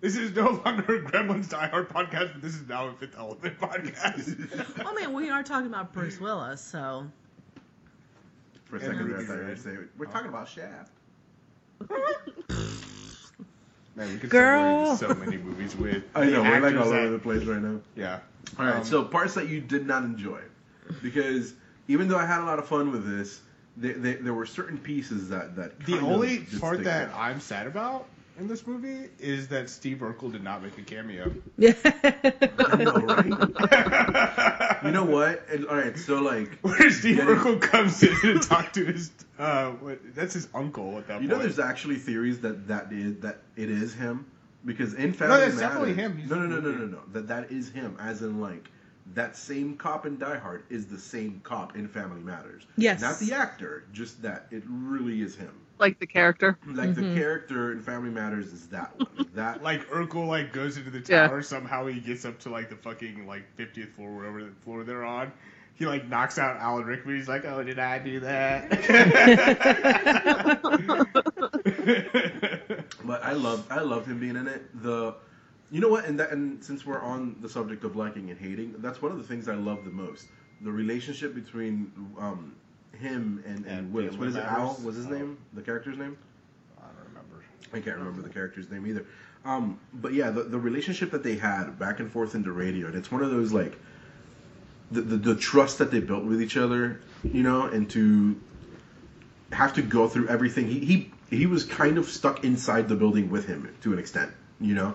This 0.00 0.16
is 0.16 0.34
no 0.34 0.50
longer 0.64 0.96
a 0.96 1.02
Gremlins 1.02 1.50
Die 1.50 1.66
Hard 1.68 1.88
podcast, 1.90 2.32
but 2.32 2.40
this 2.42 2.54
is 2.54 2.66
now 2.66 2.88
a 2.88 2.92
Fifth 2.94 3.16
Element 3.18 3.58
podcast. 3.60 4.84
I 4.86 4.94
mean, 4.94 5.12
we 5.12 5.28
are 5.28 5.42
talking 5.42 5.66
about 5.66 5.92
Bruce 5.92 6.18
Willis, 6.18 6.60
so 6.62 7.06
For 8.64 8.76
a 8.76 8.80
And 8.80 8.88
second, 8.88 9.08
there, 9.10 9.18
I 9.18 9.20
movies, 9.20 9.28
thought 9.62 9.68
you 9.70 9.74
were 9.74 9.80
right? 9.82 9.88
we're 9.98 10.06
talking 10.06 10.28
about 10.30 10.48
Shaft. 10.48 10.92
Man, 13.96 14.08
we 14.12 14.18
could 14.18 14.30
Girl. 14.30 14.96
so 14.96 15.12
many 15.14 15.36
movies 15.36 15.76
with. 15.76 16.02
I 16.14 16.24
know 16.26 16.42
we're 16.42 16.60
like 16.60 16.62
actors 16.74 16.80
all 16.86 16.90
that- 16.92 17.00
over 17.00 17.10
the 17.12 17.18
place 17.18 17.42
right 17.44 17.60
now. 17.60 17.80
Yeah. 17.96 18.20
All 18.58 18.64
right, 18.64 18.76
Um, 18.76 18.84
so 18.84 19.04
parts 19.04 19.34
that 19.34 19.48
you 19.48 19.60
did 19.60 19.86
not 19.86 20.02
enjoy, 20.04 20.40
because 21.02 21.52
even 21.88 22.08
though 22.08 22.16
I 22.16 22.24
had 22.24 22.40
a 22.40 22.44
lot 22.44 22.58
of 22.58 22.66
fun 22.66 22.90
with 22.90 23.06
this, 23.06 23.40
there, 23.76 23.92
there, 23.94 24.14
there 24.16 24.34
were 24.34 24.46
certain 24.46 24.78
pieces 24.78 25.28
that 25.28 25.56
that 25.56 25.78
The 25.80 25.92
kind 25.92 26.06
of 26.06 26.12
only 26.12 26.38
part 26.58 26.82
that 26.84 27.10
out. 27.10 27.16
I'm 27.18 27.38
sad 27.40 27.66
about 27.66 28.06
in 28.40 28.48
this 28.48 28.66
movie 28.66 29.08
is 29.18 29.48
that 29.48 29.68
Steve 29.70 29.98
Urkel 29.98 30.32
did 30.32 30.42
not 30.42 30.62
make 30.62 30.76
a 30.78 30.82
cameo. 30.82 31.30
yeah. 31.58 31.72
Right? 31.84 33.26
You 34.82 34.92
know 34.92 35.04
what? 35.04 35.46
And, 35.50 35.66
all 35.66 35.76
right, 35.76 35.96
so 35.98 36.22
like, 36.22 36.58
Where 36.62 36.90
Steve 36.90 37.18
Yeah. 37.18 37.24
Urkel 37.26 37.60
comes 37.60 38.02
in 38.02 38.16
to 38.22 38.38
talk 38.38 38.72
to 38.72 38.84
his, 38.86 39.10
uh, 39.38 39.72
what, 39.72 39.98
that's 40.14 40.32
his 40.34 40.48
uncle 40.54 40.96
at 40.98 41.06
that 41.08 41.20
you 41.20 41.28
know, 41.28 41.38
there's 41.38 41.58
actually 41.58 41.96
theories 41.96 42.40
that 42.40 42.66
that 42.68 42.90
is 42.90 43.18
that 43.20 43.38
it 43.56 43.70
is 43.70 43.92
him 43.94 44.24
because 44.64 44.94
in 44.94 45.12
Family 45.12 45.36
that's 45.40 45.54
Matters- 45.56 45.60
definitely 45.60 45.92
him. 45.94 46.16
He's 46.16 46.30
no, 46.30 46.36
no, 46.38 46.46
no, 46.46 46.60
no, 46.60 46.70
no, 46.70 46.86
no. 46.86 46.98
That 47.12 47.28
that 47.28 47.50
is 47.52 47.68
him, 47.70 47.96
as 48.00 48.22
in 48.22 48.40
like 48.40 48.70
that 49.14 49.36
same 49.36 49.76
cop 49.76 50.06
in 50.06 50.18
Die 50.18 50.38
Hard 50.38 50.62
is 50.70 50.86
the 50.86 50.98
same 50.98 51.40
cop 51.44 51.76
in 51.76 51.86
Family 51.86 52.22
Matters. 52.22 52.62
Yes. 52.76 53.02
not 53.02 53.18
the 53.18 53.34
actor, 53.34 53.84
just 53.92 54.22
that 54.22 54.46
it 54.50 54.62
really 54.66 55.20
is 55.20 55.36
him. 55.36 55.52
Like 55.80 55.98
the 55.98 56.06
character. 56.06 56.58
Like 56.66 56.90
Mm-hmm. 56.90 56.94
the 56.94 57.14
character 57.14 57.72
in 57.72 57.80
Family 57.80 58.10
Matters 58.10 58.52
is 58.52 58.66
that 58.68 58.92
one. 58.98 59.26
That 59.34 59.62
like 59.62 59.88
Urkel 59.90 60.26
like 60.28 60.52
goes 60.52 60.76
into 60.76 60.90
the 60.90 60.98
Yeah. 61.08 61.28
tower 61.28 61.42
somehow 61.42 61.86
he 61.86 62.00
gets 62.00 62.24
up 62.24 62.38
to 62.40 62.50
like 62.50 62.68
the 62.68 62.76
fucking 62.76 63.26
like 63.26 63.44
50th 63.56 63.92
floor 63.94 64.14
wherever 64.14 64.42
the 64.44 64.50
floor 64.64 64.84
they're 64.84 65.04
on 65.04 65.32
he 65.74 65.86
like 65.86 66.06
knocks 66.08 66.36
out 66.38 66.56
Alan 66.58 66.84
Rickman 66.84 67.16
he's 67.16 67.28
like 67.28 67.44
oh 67.44 67.62
did 67.62 67.78
I 67.78 67.98
do 68.00 68.20
that 68.20 68.70
But 73.04 73.24
I 73.24 73.32
love 73.32 73.66
I 73.70 73.80
love 73.80 74.06
him 74.06 74.20
being 74.20 74.36
in 74.36 74.46
it. 74.46 74.82
The 74.82 75.14
you 75.70 75.80
know 75.80 75.88
what, 75.88 76.04
and 76.04 76.18
that 76.20 76.32
and 76.32 76.62
since 76.62 76.84
we're 76.84 77.00
on 77.00 77.36
the 77.40 77.48
subject 77.48 77.84
of 77.84 77.96
liking 77.96 78.30
and 78.30 78.38
hating, 78.38 78.74
that's 78.78 79.00
one 79.00 79.12
of 79.12 79.18
the 79.18 79.24
things 79.24 79.48
I 79.48 79.54
love 79.54 79.84
the 79.84 79.90
most. 79.90 80.26
The 80.60 80.70
relationship 80.72 81.34
between 81.34 81.92
um, 82.18 82.54
him 83.00 83.42
and, 83.46 83.56
and, 83.58 83.66
And 83.66 83.92
Willis. 83.92 84.16
What 84.16 84.28
is 84.28 84.36
it? 84.36 84.42
Family 84.44 84.60
Al 84.60 84.66
Matters? 84.68 84.84
was 84.84 84.96
his 84.96 85.06
Oh. 85.06 85.10
name? 85.10 85.38
The 85.54 85.62
character's 85.62 85.98
name? 85.98 86.16
I 86.78 86.82
don't 86.86 87.08
remember 87.08 87.44
I 87.72 87.80
can't 87.80 87.96
remember 87.98 88.22
the 88.22 88.28
character's 88.32 88.70
name 88.70 88.86
either. 88.86 89.04
Um, 89.44 89.78
but 89.94 90.12
yeah, 90.12 90.30
the, 90.30 90.42
the 90.42 90.58
relationship 90.58 91.10
that 91.12 91.22
they 91.22 91.36
had 91.36 91.78
back 91.78 91.98
and 92.00 92.10
forth 92.12 92.34
in 92.34 92.42
the 92.42 92.52
radio, 92.52 92.86
and 92.86 92.94
it's 92.94 93.10
one 93.10 93.22
of 93.22 93.30
those 93.30 93.52
like 93.52 93.78
the, 94.90 95.00
the 95.00 95.16
the 95.16 95.34
trust 95.34 95.78
that 95.78 95.90
they 95.90 96.00
built 96.00 96.24
with 96.24 96.42
each 96.42 96.56
other, 96.56 97.00
you 97.24 97.42
know, 97.42 97.62
and 97.66 97.88
to 97.90 98.38
have 99.52 99.72
to 99.74 99.82
go 99.82 100.08
through 100.08 100.28
everything. 100.28 100.66
He 100.68 100.80
he 100.80 101.10
he 101.30 101.46
was 101.46 101.64
kind 101.64 101.96
of 101.96 102.06
stuck 102.08 102.44
inside 102.44 102.88
the 102.88 102.96
building 102.96 103.30
with 103.30 103.46
him 103.46 103.72
to 103.82 103.92
an 103.92 103.98
extent, 103.98 104.30
you 104.60 104.74
know, 104.74 104.94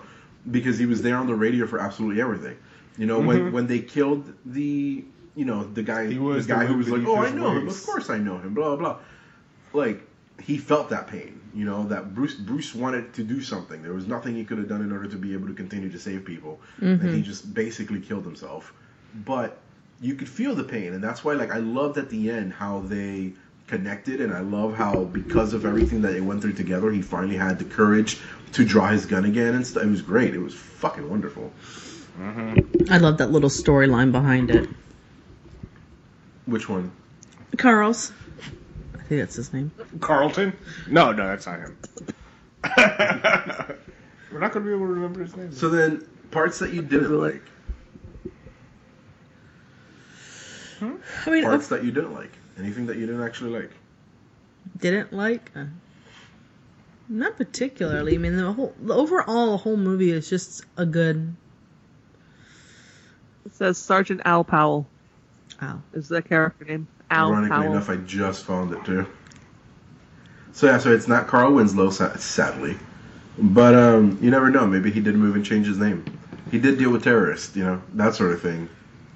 because 0.50 0.78
he 0.78 0.86
was 0.86 1.02
there 1.02 1.16
on 1.16 1.26
the 1.26 1.34
radio 1.34 1.66
for 1.66 1.80
absolutely 1.80 2.20
everything. 2.22 2.56
You 2.98 3.06
know, 3.06 3.18
when 3.20 3.52
when 3.52 3.66
they 3.66 3.80
killed 3.80 4.32
the 4.44 5.04
you 5.36 5.44
know 5.44 5.62
the 5.62 5.84
guy 5.84 6.08
He 6.08 6.18
was 6.18 6.46
the 6.46 6.54
guy 6.54 6.64
the 6.64 6.72
who 6.72 6.78
was 6.78 6.88
like, 6.88 7.06
oh, 7.06 7.16
I 7.16 7.26
his 7.26 7.34
know 7.34 7.50
him, 7.52 7.68
of 7.68 7.86
course 7.86 8.10
I 8.10 8.18
know 8.18 8.38
him, 8.38 8.54
blah 8.54 8.74
blah. 8.74 8.94
blah 8.94 8.98
like 9.76 10.00
he 10.40 10.58
felt 10.58 10.90
that 10.90 11.06
pain, 11.06 11.40
you 11.54 11.64
know, 11.64 11.86
that 11.88 12.14
Bruce 12.14 12.34
Bruce 12.34 12.74
wanted 12.74 13.14
to 13.14 13.22
do 13.22 13.40
something. 13.40 13.82
There 13.82 13.92
was 13.92 14.06
nothing 14.06 14.34
he 14.34 14.44
could 14.44 14.58
have 14.58 14.68
done 14.68 14.82
in 14.82 14.92
order 14.92 15.08
to 15.08 15.16
be 15.16 15.32
able 15.32 15.46
to 15.48 15.54
continue 15.54 15.90
to 15.90 15.98
save 15.98 16.24
people, 16.24 16.60
and 16.80 17.00
he 17.00 17.08
mm-hmm. 17.08 17.22
just 17.22 17.54
basically 17.54 18.00
killed 18.00 18.24
himself. 18.24 18.72
But 19.24 19.58
you 20.00 20.14
could 20.14 20.28
feel 20.28 20.54
the 20.54 20.64
pain, 20.64 20.92
and 20.92 21.02
that's 21.02 21.24
why, 21.24 21.34
like, 21.34 21.52
I 21.54 21.58
loved 21.58 21.96
at 21.96 22.10
the 22.10 22.30
end 22.30 22.52
how 22.52 22.80
they 22.80 23.32
connected, 23.66 24.20
and 24.20 24.32
I 24.32 24.40
love 24.40 24.74
how 24.74 25.04
because 25.04 25.54
of 25.54 25.64
everything 25.64 26.02
that 26.02 26.12
they 26.12 26.20
went 26.20 26.42
through 26.42 26.52
together, 26.52 26.90
he 26.90 27.00
finally 27.00 27.36
had 27.36 27.58
the 27.58 27.64
courage 27.64 28.18
to 28.52 28.64
draw 28.64 28.88
his 28.88 29.06
gun 29.06 29.24
again 29.24 29.54
and 29.54 29.66
stuff. 29.66 29.84
It 29.84 29.90
was 29.90 30.02
great. 30.02 30.34
It 30.34 30.38
was 30.38 30.54
fucking 30.54 31.08
wonderful. 31.08 31.50
Mm-hmm. 32.20 32.92
I 32.92 32.98
love 32.98 33.18
that 33.18 33.30
little 33.30 33.50
storyline 33.50 34.12
behind 34.12 34.50
it. 34.50 34.68
Which 36.46 36.68
one? 36.68 36.92
Carl's. 37.58 38.12
I 38.94 39.02
think 39.08 39.20
that's 39.20 39.34
his 39.36 39.52
name. 39.52 39.70
Carlton 40.00 40.52
no 40.88 41.12
no 41.12 41.28
that's 41.28 41.46
not 41.46 41.60
him 41.60 41.76
we're 44.32 44.40
not 44.40 44.52
gonna 44.52 44.64
be 44.64 44.72
able 44.72 44.80
to 44.80 44.92
remember 44.92 45.22
his 45.22 45.36
name 45.36 45.52
So 45.52 45.68
then, 45.68 46.04
parts 46.32 46.58
that 46.58 46.72
you 46.72 46.82
didn't 46.82 47.16
like, 47.16 47.42
I 50.80 51.30
mean, 51.30 51.44
parts 51.44 51.68
that 51.68 51.84
you 51.84 51.92
didn't 51.92 52.14
like, 52.14 52.32
anything 52.58 52.86
that 52.86 52.96
you 52.96 53.06
didn't 53.06 53.22
actually 53.22 53.50
like. 53.50 53.70
didn't 54.78 55.12
like. 55.12 55.52
Uh, 55.54 55.66
not 57.08 57.36
particularly. 57.36 58.16
I 58.16 58.18
mean, 58.18 58.36
the 58.36 58.52
whole 58.52 58.74
the 58.80 58.94
overall 58.94 59.52
the 59.52 59.56
whole 59.58 59.76
movie 59.76 60.10
is 60.10 60.28
just 60.28 60.64
a 60.76 60.84
good. 60.84 61.36
It 63.46 63.54
says 63.54 63.78
Sergeant 63.78 64.22
Al 64.24 64.42
Powell 64.42 64.88
Ow. 65.62 65.80
is 65.94 66.08
the 66.08 66.22
character 66.22 66.64
name. 66.64 66.88
Al 67.10 67.28
Ironically 67.28 67.56
Powell. 67.56 67.72
enough, 67.72 67.88
I 67.88 67.96
just 67.96 68.44
found 68.44 68.72
it 68.72 68.84
too. 68.84 69.06
So 70.52 70.66
yeah, 70.66 70.78
so 70.78 70.92
it's 70.92 71.06
not 71.06 71.28
Carl 71.28 71.52
Winslow, 71.52 71.90
sadly, 71.90 72.76
but 73.38 73.74
um, 73.74 74.18
you 74.20 74.30
never 74.30 74.50
know. 74.50 74.66
Maybe 74.66 74.90
he 74.90 75.00
did 75.00 75.14
move 75.14 75.36
and 75.36 75.44
change 75.44 75.66
his 75.66 75.78
name. 75.78 76.04
He 76.50 76.58
did 76.58 76.78
deal 76.78 76.90
with 76.90 77.04
terrorists, 77.04 77.54
you 77.56 77.64
know, 77.64 77.82
that 77.94 78.14
sort 78.14 78.32
of 78.32 78.40
thing. 78.40 78.68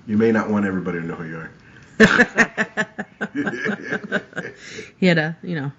You 0.06 0.16
may 0.18 0.32
not 0.32 0.50
want 0.50 0.66
everybody 0.66 1.00
to 1.00 1.06
know 1.06 1.14
who 1.14 1.24
you 1.24 1.36
are. 1.38 1.50
He 4.98 5.06
had 5.06 5.18
a, 5.18 5.36
you 5.42 5.54
know. 5.54 5.72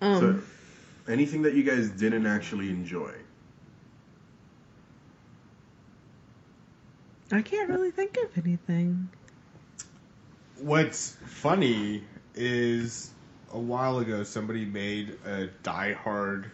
Um, 0.00 0.20
so, 0.20 0.40
anything 1.12 1.42
that 1.42 1.54
you 1.54 1.62
guys 1.62 1.90
didn't 1.90 2.26
actually 2.26 2.70
enjoy? 2.70 3.12
I 7.30 7.42
can't 7.42 7.68
really 7.68 7.90
think 7.90 8.16
of 8.16 8.38
anything. 8.38 9.08
What's 10.60 11.16
funny 11.26 12.04
is 12.34 13.10
a 13.52 13.58
while 13.58 13.98
ago 13.98 14.22
somebody 14.24 14.64
made 14.64 15.18
a 15.26 15.46
Die 15.62 15.92
Hard 15.92 16.50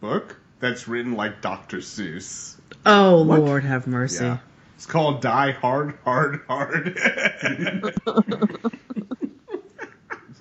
book 0.00 0.36
that's 0.60 0.86
written 0.86 1.14
like 1.14 1.40
Dr. 1.40 1.78
Seuss. 1.78 2.56
Oh 2.84 3.24
What? 3.24 3.40
Lord, 3.40 3.64
have 3.64 3.86
mercy. 3.86 4.24
Yeah. 4.24 4.38
It's 4.76 4.86
called 4.86 5.20
Die 5.20 5.52
Hard, 5.52 5.98
Hard, 6.04 6.40
Hard. 6.48 6.94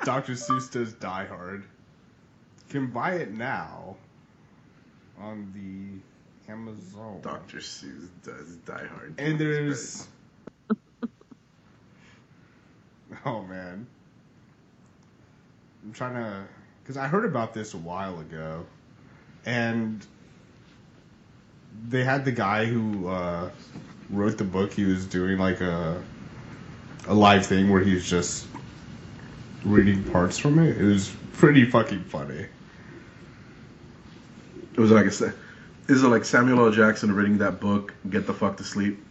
Dr. 0.06 0.34
Seuss 0.34 0.72
does 0.72 0.94
Die 0.94 1.26
Hard. 1.26 1.64
You 2.68 2.72
can 2.72 2.88
buy 2.88 3.16
it 3.16 3.32
now 3.32 3.98
on 5.20 5.52
the 5.54 6.00
Amazon. 6.50 7.20
Dr. 7.22 7.58
Seuss 7.58 8.08
does 8.24 8.56
Die 8.66 8.88
Hard. 8.88 9.14
And 9.20 9.40
there's. 9.40 10.08
oh 13.26 13.44
man. 13.44 13.86
I'm 15.84 15.94
trying 15.94 16.16
to. 16.16 16.44
Because 16.82 16.98
I 16.98 17.08
heard 17.08 17.26
about 17.26 17.54
this 17.54 17.74
a 17.74 17.78
while 17.78 18.20
ago. 18.20 18.66
And. 19.46 20.06
They 21.88 22.04
had 22.04 22.26
the 22.26 22.32
guy 22.32 22.66
who 22.66 23.08
uh, 23.08 23.50
wrote 24.10 24.38
the 24.38 24.44
book, 24.44 24.74
he 24.74 24.84
was 24.86 25.06
doing 25.06 25.38
like 25.38 25.62
a. 25.62 26.02
A 27.08 27.14
live 27.14 27.46
thing 27.46 27.70
where 27.72 27.82
he's 27.82 28.08
just 28.08 28.46
reading 29.64 30.04
parts 30.04 30.38
from 30.38 30.60
it. 30.60 30.78
It 30.78 30.84
was 30.84 31.16
pretty 31.34 31.66
fucking 31.66 32.04
funny. 32.04 32.46
It 34.74 34.80
was 34.80 34.92
like 34.92 35.06
I 35.06 35.10
said. 35.10 35.34
Is 35.90 36.04
it 36.04 36.08
like 36.08 36.24
Samuel 36.24 36.66
L. 36.66 36.72
Jackson 36.72 37.14
reading 37.14 37.40
that 37.40 37.60
book, 37.60 37.96
Get 38.10 38.28
the 38.28 38.34
Fuck 38.34 38.58
to 38.58 38.64
Sleep? 38.64 39.04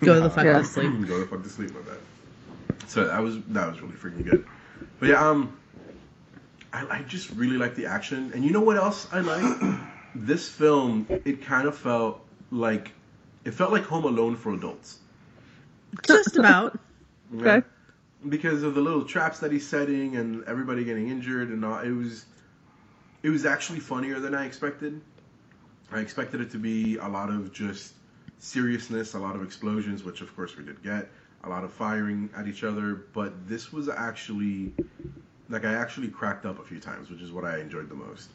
Go 0.00 0.14
to 0.14 0.20
the 0.22 0.30
fuck 0.30 0.44
Yeah. 0.44 0.58
to 0.58 0.64
sleep. 0.64 0.90
Go 1.06 1.20
the 1.20 1.26
fuck 1.26 1.42
to 1.42 1.48
sleep 1.50 1.74
with 1.74 1.86
that. 1.86 2.88
So 2.88 3.06
that 3.06 3.22
was 3.22 3.42
that 3.48 3.68
was 3.70 3.80
really 3.82 3.94
freaking 3.94 4.24
good. 4.24 4.46
But 4.98 5.10
yeah, 5.10 5.28
um, 5.28 5.56
I, 6.72 6.98
I 6.98 7.02
just 7.02 7.30
really 7.30 7.58
like 7.58 7.74
the 7.74 7.86
action, 7.86 8.32
and 8.34 8.42
you 8.42 8.52
know 8.52 8.62
what 8.62 8.76
else 8.76 9.06
I 9.12 9.20
like? 9.20 9.78
this 10.14 10.48
film, 10.48 11.06
it 11.10 11.42
kind 11.42 11.68
of 11.68 11.76
felt 11.76 12.24
like 12.50 12.92
it 13.44 13.52
felt 13.52 13.70
like 13.70 13.84
Home 13.84 14.04
Alone 14.04 14.36
for 14.36 14.54
adults. 14.54 14.98
Just 16.06 16.36
about. 16.38 16.78
Okay. 17.36 17.66
Because 18.26 18.62
of 18.62 18.74
the 18.74 18.80
little 18.80 19.04
traps 19.04 19.40
that 19.40 19.52
he's 19.52 19.68
setting 19.68 20.16
and 20.16 20.44
everybody 20.44 20.84
getting 20.84 21.10
injured 21.10 21.50
and 21.50 21.62
all, 21.64 21.80
it 21.80 21.90
was 21.90 22.24
it 23.22 23.28
was 23.28 23.44
actually 23.44 23.80
funnier 23.80 24.20
than 24.20 24.34
I 24.34 24.46
expected. 24.46 25.02
I 25.94 26.00
expected 26.00 26.40
it 26.40 26.50
to 26.50 26.58
be 26.58 26.96
a 26.96 27.06
lot 27.06 27.30
of 27.30 27.52
just 27.52 27.94
seriousness, 28.40 29.14
a 29.14 29.18
lot 29.18 29.36
of 29.36 29.44
explosions, 29.44 30.02
which 30.02 30.20
of 30.22 30.34
course 30.34 30.56
we 30.56 30.64
did 30.64 30.82
get, 30.82 31.08
a 31.44 31.48
lot 31.48 31.62
of 31.62 31.72
firing 31.72 32.28
at 32.36 32.48
each 32.48 32.64
other, 32.64 33.06
but 33.12 33.46
this 33.46 33.72
was 33.72 33.88
actually 33.88 34.72
like 35.48 35.64
I 35.64 35.74
actually 35.74 36.08
cracked 36.08 36.46
up 36.46 36.58
a 36.58 36.64
few 36.64 36.80
times, 36.80 37.10
which 37.10 37.20
is 37.20 37.30
what 37.30 37.44
I 37.44 37.60
enjoyed 37.60 37.88
the 37.88 37.94
most. 37.94 38.28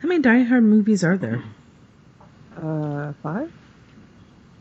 How 0.00 0.08
many 0.08 0.20
Die 0.20 0.42
Hard 0.42 0.62
movies 0.62 1.02
are 1.02 1.16
there? 1.16 1.42
Uh, 2.60 3.14
five 3.22 3.50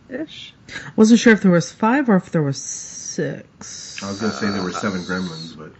ish. 0.10 0.54
Wasn't 0.96 1.20
sure 1.20 1.34
if 1.34 1.42
there 1.42 1.52
was 1.52 1.74
five 1.74 2.08
or 2.08 2.16
if 2.16 2.32
there 2.32 2.42
was 2.42 2.58
six. 2.58 4.02
I 4.02 4.08
was 4.08 4.22
gonna 4.22 4.34
say 4.34 4.50
there 4.50 4.64
were 4.64 4.72
seven 4.72 5.02
gremlins, 5.02 5.58
but 5.58 5.74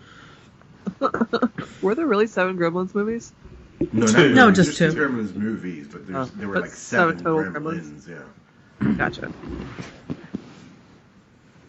Were 1.82 1.96
there 1.96 2.08
really 2.08 2.28
seven 2.28 2.58
Gremlins 2.58 2.96
movies? 2.96 3.34
No, 3.92 4.06
not 4.06 4.10
Two. 4.16 4.34
No, 4.34 4.42
really, 4.44 4.54
just 4.56 4.78
two. 4.78 4.90
gremlins 4.92 5.36
movies, 5.36 5.88
but 5.92 6.08
there's, 6.08 6.30
Oh, 6.30 6.32
there 6.36 6.48
were 6.48 6.60
like 6.62 6.70
seven 6.72 7.18
seven, 7.18 7.24
total 7.24 7.52
gremlins, 7.52 8.02
Gremlins. 8.04 8.08
yeah. 8.82 8.94
Gotcha. 8.98 9.32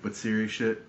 But 0.03 0.15
serious 0.17 0.51
shit, 0.51 0.83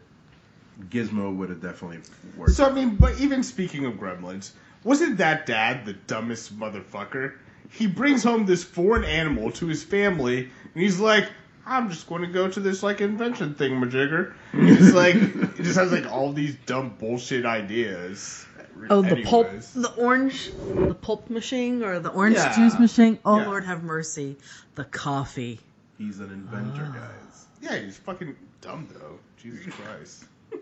Gizmo 0.89 1.35
would 1.35 1.49
have 1.49 1.61
definitely 1.61 1.99
worked. 2.35 2.51
So 2.53 2.65
I 2.65 2.71
mean, 2.71 2.95
but 2.95 3.19
even 3.19 3.43
speaking 3.43 3.85
of 3.85 3.93
gremlins, 3.93 4.51
wasn't 4.83 5.17
that 5.17 5.45
dad 5.45 5.85
the 5.85 5.93
dumbest 5.93 6.57
motherfucker? 6.59 7.33
He 7.71 7.87
brings 7.87 8.23
home 8.23 8.45
this 8.45 8.63
foreign 8.63 9.03
animal 9.03 9.51
to 9.51 9.67
his 9.67 9.83
family, 9.83 10.39
and 10.73 10.83
he's 10.83 10.99
like, 10.99 11.29
"I'm 11.65 11.89
just 11.89 12.07
going 12.07 12.21
to 12.21 12.27
go 12.27 12.49
to 12.49 12.59
this 12.59 12.83
like 12.83 13.01
invention 13.01 13.55
thing, 13.55 13.73
majigger." 13.81 14.33
It's 14.53 14.93
like 14.93 15.15
it 15.15 15.63
just 15.63 15.77
has 15.77 15.91
like 15.91 16.11
all 16.11 16.31
these 16.33 16.55
dumb 16.65 16.95
bullshit 16.99 17.45
ideas. 17.45 18.45
Oh, 18.89 19.01
the 19.01 19.23
pulp, 19.23 19.47
the 19.73 19.93
orange, 19.97 20.51
the 20.51 20.93
pulp 20.99 21.29
machine 21.29 21.81
or 21.83 21.99
the 21.99 22.09
orange 22.09 22.35
Yeah. 22.35 22.55
juice 22.55 22.77
machine. 22.79 23.19
Oh 23.25 23.39
Yeah. 23.39 23.45
Lord, 23.47 23.63
have 23.65 23.83
mercy. 23.83 24.37
The 24.75 24.83
coffee. 24.85 25.59
He's 25.97 26.19
an 26.19 26.31
inventor, 26.31 26.87
Ah. 26.91 26.93
guys. 26.97 27.45
Yeah, 27.61 27.77
he's 27.77 27.97
fucking 27.97 28.35
dumb 28.61 28.87
though. 28.93 29.19
Jesus 29.37 29.73
Christ. 29.73 30.25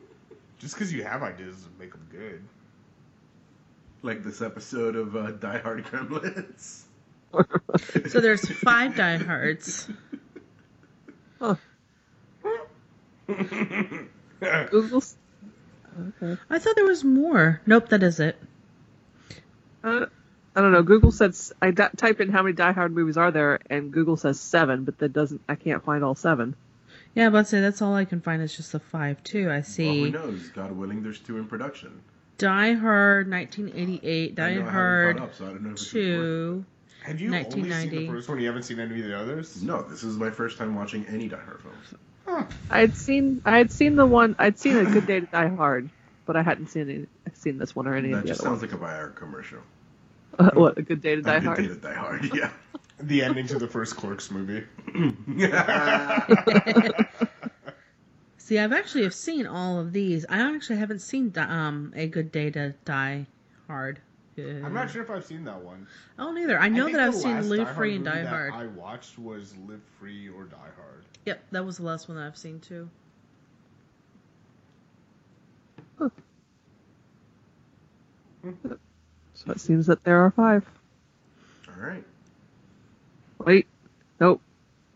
Just 0.60 0.76
because 0.76 0.94
you 0.94 1.04
have 1.04 1.24
ideas 1.24 1.56
doesn't 1.56 1.80
make 1.80 1.92
them 1.92 2.08
good. 2.12 2.42
Like 4.04 4.24
this 4.24 4.42
episode 4.42 4.96
of 4.96 5.16
uh, 5.16 5.32
Die 5.32 5.58
Hard 5.60 5.86
Gremlins. 5.86 6.84
So 8.10 8.20
there's 8.22 8.48
five 8.48 8.96
Die 8.96 9.18
Hards. 9.18 9.90
Google's. 14.70 15.16
Okay. 16.22 16.40
I 16.50 16.60
thought 16.60 16.76
there 16.76 16.86
was 16.86 17.04
more. 17.04 17.62
Nope, 17.66 17.90
that 17.90 18.04
is 18.04 18.20
it. 18.20 18.38
Uh, 19.84 20.06
I 20.56 20.62
don't 20.62 20.72
know. 20.72 20.84
Google 20.84 21.12
says 21.12 21.52
I 21.62 21.72
d- 21.72 21.84
type 21.98 22.22
in 22.22 22.30
how 22.30 22.44
many 22.44 22.54
Die 22.54 22.72
Hard 22.72 22.94
movies 22.94 23.18
are 23.18 23.32
there, 23.32 23.60
and 23.70 23.92
Google 23.92 24.18
says 24.18 24.40
seven, 24.40 24.84
but 24.86 24.98
that 25.00 25.14
doesn't. 25.14 25.42
I 25.50 25.56
can't 25.56 25.84
find 25.84 26.04
all 26.04 26.16
seven. 26.16 26.56
Yeah, 27.16 27.30
but 27.30 27.48
say 27.48 27.60
that's 27.62 27.82
all 27.82 27.94
I 27.96 28.06
can 28.06 28.22
find 28.22 28.42
is 28.42 28.56
just 28.56 28.72
the 28.72 28.80
five 28.80 29.24
too. 29.24 29.50
I 29.52 29.62
see. 29.62 29.86
Well, 29.86 29.96
who 29.96 30.06
see 30.06 30.12
knows? 30.12 30.50
God 30.50 30.72
willing, 30.72 31.04
there's 31.04 31.20
two 31.20 31.38
in 31.38 31.46
production. 31.48 32.02
Die 32.38 32.74
Hard 32.74 33.30
1988, 33.30 34.32
I 34.32 34.34
Die 34.56 34.60
I 34.60 34.70
Hard 34.70 35.20
up, 35.20 35.36
so 35.36 35.46
I 35.46 35.50
don't 35.50 35.64
know 35.64 35.72
if 35.72 35.80
two. 35.80 36.66
Have 37.04 37.20
you 37.20 37.28
only 37.36 37.72
seen 37.72 37.90
the 37.90 38.08
first 38.08 38.30
one? 38.30 38.40
You 38.40 38.48
haven't 38.48 38.64
seen 38.64 38.80
any 38.80 39.00
of 39.00 39.06
the 39.06 39.18
others? 39.18 39.62
No, 39.62 39.82
this 39.84 40.04
is 40.04 40.18
my 40.18 40.30
first 40.30 40.58
time 40.58 40.76
watching 40.76 41.06
any 41.08 41.28
Die 41.28 41.38
Hard 41.38 41.62
films. 41.62 41.94
Huh. 42.26 42.46
I 42.70 42.80
had 42.80 42.96
seen. 42.96 43.42
I 43.46 43.58
had 43.58 43.72
seen 43.72 43.96
the 43.96 44.06
one. 44.06 44.36
I'd 44.40 44.58
seen 44.58 44.78
a 44.78 44.86
Good 44.86 45.06
Day 45.08 45.20
to 45.20 45.26
Die 45.26 45.48
Hard, 45.50 45.90
but 46.26 46.36
I 46.36 46.42
hadn't 46.42 46.68
seen 46.68 46.90
any, 46.90 47.08
seen 47.34 47.58
this 47.58 47.76
one 47.76 47.88
or 47.88 47.96
any 47.96 48.12
That 48.12 48.18
of 48.18 48.22
the 48.24 48.28
just 48.30 48.42
sounds 48.42 48.62
ones. 48.62 48.72
like 48.72 48.82
a 48.82 48.84
Viagra 48.84 49.16
commercial. 49.16 49.60
what 50.54 50.78
a 50.78 50.82
Good 50.82 51.02
Day 51.02 51.16
to 51.16 51.22
Die 51.22 51.36
A 51.36 51.40
good 51.40 51.46
Hard. 51.46 51.58
day 51.58 51.68
to 51.68 51.76
Die 51.76 51.94
Hard, 51.94 52.34
yeah. 52.34 52.50
The 53.00 53.24
ending 53.24 53.48
to 53.48 53.60
the 53.60 53.68
first 53.68 53.98
Clerks 53.98 54.32
movie. 54.32 54.64
See, 58.38 58.60
I've 58.60 58.74
actually 58.74 59.04
have 59.04 59.14
seen 59.14 59.48
all 59.48 59.80
of 59.80 59.92
these. 59.94 60.26
I 60.30 60.40
actually 60.56 60.78
haven't 60.78 61.00
seen 61.00 61.34
um 61.38 61.92
a 61.96 62.08
Good 62.08 62.32
Day 62.32 62.50
to 62.52 62.74
Die 62.86 63.26
Hard. 63.68 64.00
I'm 64.38 64.74
not 64.74 64.90
sure 64.90 65.02
if 65.04 65.10
I've 65.10 65.26
seen 65.26 65.44
that 65.46 65.62
one. 65.62 65.88
Oh, 66.18 66.32
neither. 66.32 66.58
I 66.60 66.68
know 66.70 66.86
think 66.86 66.98
that 66.98 67.08
I've 67.08 67.16
seen 67.16 67.50
Live 67.50 67.76
Free 67.76 67.96
and 67.96 68.04
movie 68.04 68.18
Die 68.18 68.24
that 68.24 68.30
Hard. 68.30 68.54
I 68.54 68.66
watched 68.68 69.18
was 69.20 69.56
Live 69.68 69.82
Free 70.00 70.30
or 70.30 70.46
Die 70.46 70.58
Hard. 70.58 71.06
Yep, 71.26 71.42
that 71.52 71.66
was 71.66 71.78
the 71.78 71.84
last 71.84 72.08
one 72.08 72.18
that 72.18 72.26
I've 72.26 72.38
seen 72.38 72.60
too. 72.60 72.90
So 79.34 79.52
it 79.52 79.60
seems 79.60 79.88
that 79.88 80.04
there 80.04 80.24
are 80.26 80.32
five. 80.32 80.66
All 81.68 81.82
right. 81.82 82.04
Wait, 83.40 83.68
nope. 84.20 84.42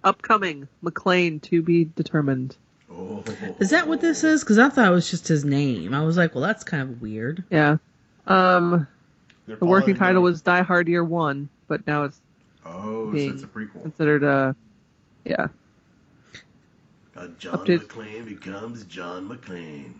Upcoming 0.04 0.68
McClane 0.84 1.42
to 1.44 1.62
be 1.62 1.86
determined. 1.86 2.56
Oh. 2.92 3.24
Is 3.60 3.72
that 3.72 3.88
what 3.88 4.00
this 4.00 4.24
is? 4.24 4.42
Because 4.44 4.58
I 4.60 4.70
thought 4.70 4.88
it 4.88 4.94
was 4.94 5.10
just 5.10 5.28
his 5.28 5.44
name. 5.44 5.94
I 5.94 6.04
was 6.04 6.16
like, 6.18 6.34
well, 6.36 6.44
that's 6.44 6.64
kind 6.64 6.84
of 6.84 7.02
weird. 7.02 7.44
Yeah. 7.50 7.78
Um, 8.26 8.88
They're 9.46 9.58
the 9.58 9.66
working 9.66 9.96
following 9.96 10.00
title 10.16 10.24
was 10.24 10.42
Die 10.42 10.62
Hard 10.62 10.88
Year 10.88 11.04
One, 11.04 11.50
but 11.68 11.86
now 11.88 12.04
it's 12.04 12.22
Oh, 12.66 13.12
so 13.12 13.18
it's 13.18 13.44
a 13.44 13.48
prequel. 13.48 13.82
considered 13.82 14.24
a. 14.24 14.56
Yeah. 15.26 15.48
Uh, 17.18 17.28
John 17.40 17.66
Update. 17.66 17.88
McClane 17.88 18.26
becomes 18.26 18.84
John 18.84 19.28
McClane. 19.28 19.94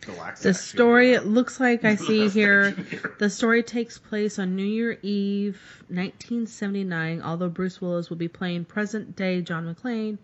Galactic 0.00 0.42
The 0.42 0.54
story, 0.54 1.12
it 1.12 1.26
looks 1.26 1.60
like 1.60 1.84
I 1.84 1.94
see 1.96 2.30
here, 2.30 2.70
the 3.18 3.28
story 3.28 3.62
takes 3.62 3.98
place 3.98 4.38
on 4.38 4.56
New 4.56 4.64
Year 4.64 4.98
Eve, 5.02 5.60
1979, 5.88 7.20
although 7.20 7.50
Bruce 7.50 7.82
Willis 7.82 8.08
will 8.08 8.16
be 8.16 8.28
playing 8.28 8.64
present 8.64 9.14
day 9.16 9.42
John 9.42 9.66
McClane 9.66 10.16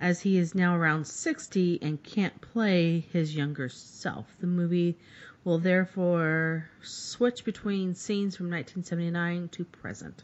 as 0.00 0.20
he 0.20 0.38
is 0.38 0.54
now 0.54 0.76
around 0.76 1.08
60 1.08 1.80
and 1.82 2.00
can't 2.04 2.40
play 2.40 3.00
his 3.12 3.34
younger 3.34 3.68
self. 3.68 4.36
The 4.38 4.46
movie 4.46 4.96
will 5.42 5.58
therefore 5.58 6.68
switch 6.82 7.44
between 7.44 7.96
scenes 7.96 8.36
from 8.36 8.46
1979 8.46 9.48
to 9.48 9.64
present. 9.64 10.22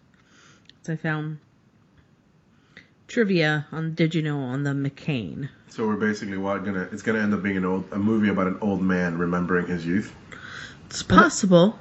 So 0.82 0.92
I 0.92 0.96
found 0.96 1.38
trivia 3.08 3.66
on 3.72 3.94
Did 3.94 4.14
You 4.14 4.22
Know 4.22 4.38
on 4.38 4.62
the 4.62 4.70
McClane. 4.70 5.48
So 5.68 5.86
we're 5.86 5.96
basically 5.96 6.36
what 6.36 6.64
gonna 6.64 6.88
it's 6.92 7.02
gonna 7.02 7.18
end 7.18 7.34
up 7.34 7.42
being 7.42 7.56
an 7.56 7.64
old 7.64 7.84
a 7.92 7.98
movie 7.98 8.28
about 8.28 8.46
an 8.46 8.58
old 8.60 8.80
man 8.80 9.18
remembering 9.18 9.66
his 9.66 9.84
youth. 9.84 10.14
It's 10.86 11.02
possible. 11.02 11.78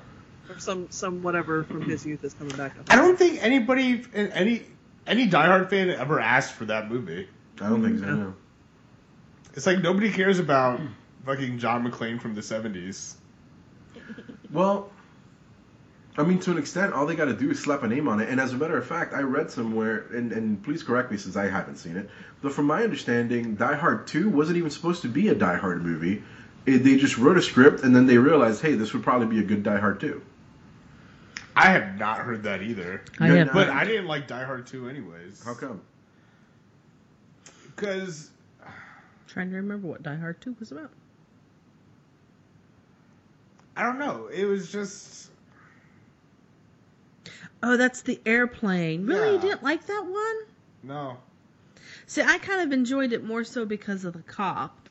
Or 0.50 0.60
some 0.60 0.88
some 0.90 1.22
whatever 1.22 1.64
from 1.64 1.82
his 1.82 2.06
youth 2.06 2.24
is 2.24 2.34
coming 2.34 2.56
back. 2.58 2.76
I 2.90 2.96
don't 2.96 3.18
think 3.18 3.44
anybody, 3.44 4.04
any 4.14 4.66
any 5.06 5.28
Die 5.28 5.46
Hard 5.46 5.70
fan 5.70 5.90
ever 5.90 6.20
asked 6.20 6.54
for 6.54 6.66
that 6.66 6.90
movie. 6.90 7.30
I 7.62 7.70
don't 7.70 7.84
think 7.84 8.00
so. 8.00 8.06
Mm-hmm. 8.06 8.20
No. 8.24 8.34
It's 9.54 9.66
like 9.66 9.80
nobody 9.80 10.12
cares 10.12 10.40
about 10.40 10.80
fucking 11.26 11.60
John 11.60 11.90
McClane 11.90 12.22
from 12.22 12.36
the 12.36 12.42
'70s. 12.42 13.16
Well, 14.52 14.92
I 16.18 16.24
mean, 16.24 16.40
to 16.40 16.52
an 16.52 16.58
extent, 16.58 16.94
all 16.94 17.06
they 17.06 17.16
got 17.16 17.26
to 17.26 17.34
do 17.34 17.52
is 17.52 17.60
slap 17.60 17.84
a 17.84 17.88
name 17.88 18.08
on 18.08 18.20
it. 18.20 18.30
And 18.30 18.40
as 18.40 18.54
a 18.54 18.58
matter 18.58 18.78
of 18.78 18.88
fact, 18.88 19.14
I 19.14 19.22
read 19.22 19.52
somewhere, 19.52 20.08
and, 20.12 20.32
and 20.32 20.62
please 20.64 20.82
correct 20.82 21.12
me 21.12 21.18
since 21.18 21.36
I 21.36 21.48
haven't 21.48 21.78
seen 21.78 21.96
it, 21.96 22.10
but 22.42 22.54
from 22.54 22.66
my 22.66 22.84
understanding, 22.84 23.56
Die 23.56 23.76
Hard 23.76 24.08
2 24.08 24.30
wasn't 24.30 24.58
even 24.58 24.72
supposed 24.72 25.04
to 25.04 25.08
be 25.08 25.28
a 25.28 25.36
Die 25.36 25.58
Hard 25.58 25.84
movie. 25.84 26.24
It, 26.66 26.80
they 26.80 26.98
just 26.98 27.18
wrote 27.18 27.38
a 27.38 27.42
script, 27.42 27.84
and 27.84 27.96
then 27.96 28.08
they 28.08 28.18
realized, 28.18 28.62
hey, 28.62 28.74
this 28.74 28.94
would 28.94 29.04
probably 29.04 29.28
be 29.28 29.40
a 29.40 29.44
good 29.44 29.64
Die 29.64 29.78
Hard 29.78 30.00
2. 30.00 30.22
I 31.56 31.70
have 31.70 31.98
not 31.98 32.20
heard 32.20 32.44
that 32.44 32.62
either. 32.62 33.04
I 33.20 33.28
have 33.28 33.48
no, 33.48 33.54
But 33.54 33.70
I 33.70 33.86
didn't 33.86 34.08
like 34.08 34.28
Die 34.28 34.44
Hard 34.44 34.66
2 34.68 34.90
anyways. 34.90 35.44
How 35.44 35.54
come? 35.54 35.82
Because 37.76 38.32
Trying 39.28 39.52
to 39.52 39.58
remember 39.58 39.88
what 39.88 40.02
Die 40.02 40.16
Hard 40.16 40.42
2 40.42 40.56
was 40.60 40.72
about. 40.72 40.90
I 43.76 43.84
don't 43.84 44.00
know. 44.00 44.28
It 44.34 44.46
was 44.46 44.72
just 44.72 45.30
Oh, 47.64 47.78
that's 47.78 48.02
the 48.02 48.20
airplane. 48.26 49.06
Really? 49.06 49.30
You 49.30 49.36
Yeah. 49.36 49.42
didn't 49.42 49.64
like 49.64 49.86
that 49.88 50.04
one? 50.06 50.36
no. 50.84 51.18
See, 52.06 52.22
I 52.22 52.38
kind 52.38 52.62
of 52.62 52.72
enjoyed 52.72 53.12
it 53.14 53.24
more 53.24 53.44
so 53.44 53.66
because 53.66 54.06
of 54.06 54.14
the 54.14 54.24
cop. 54.24 54.90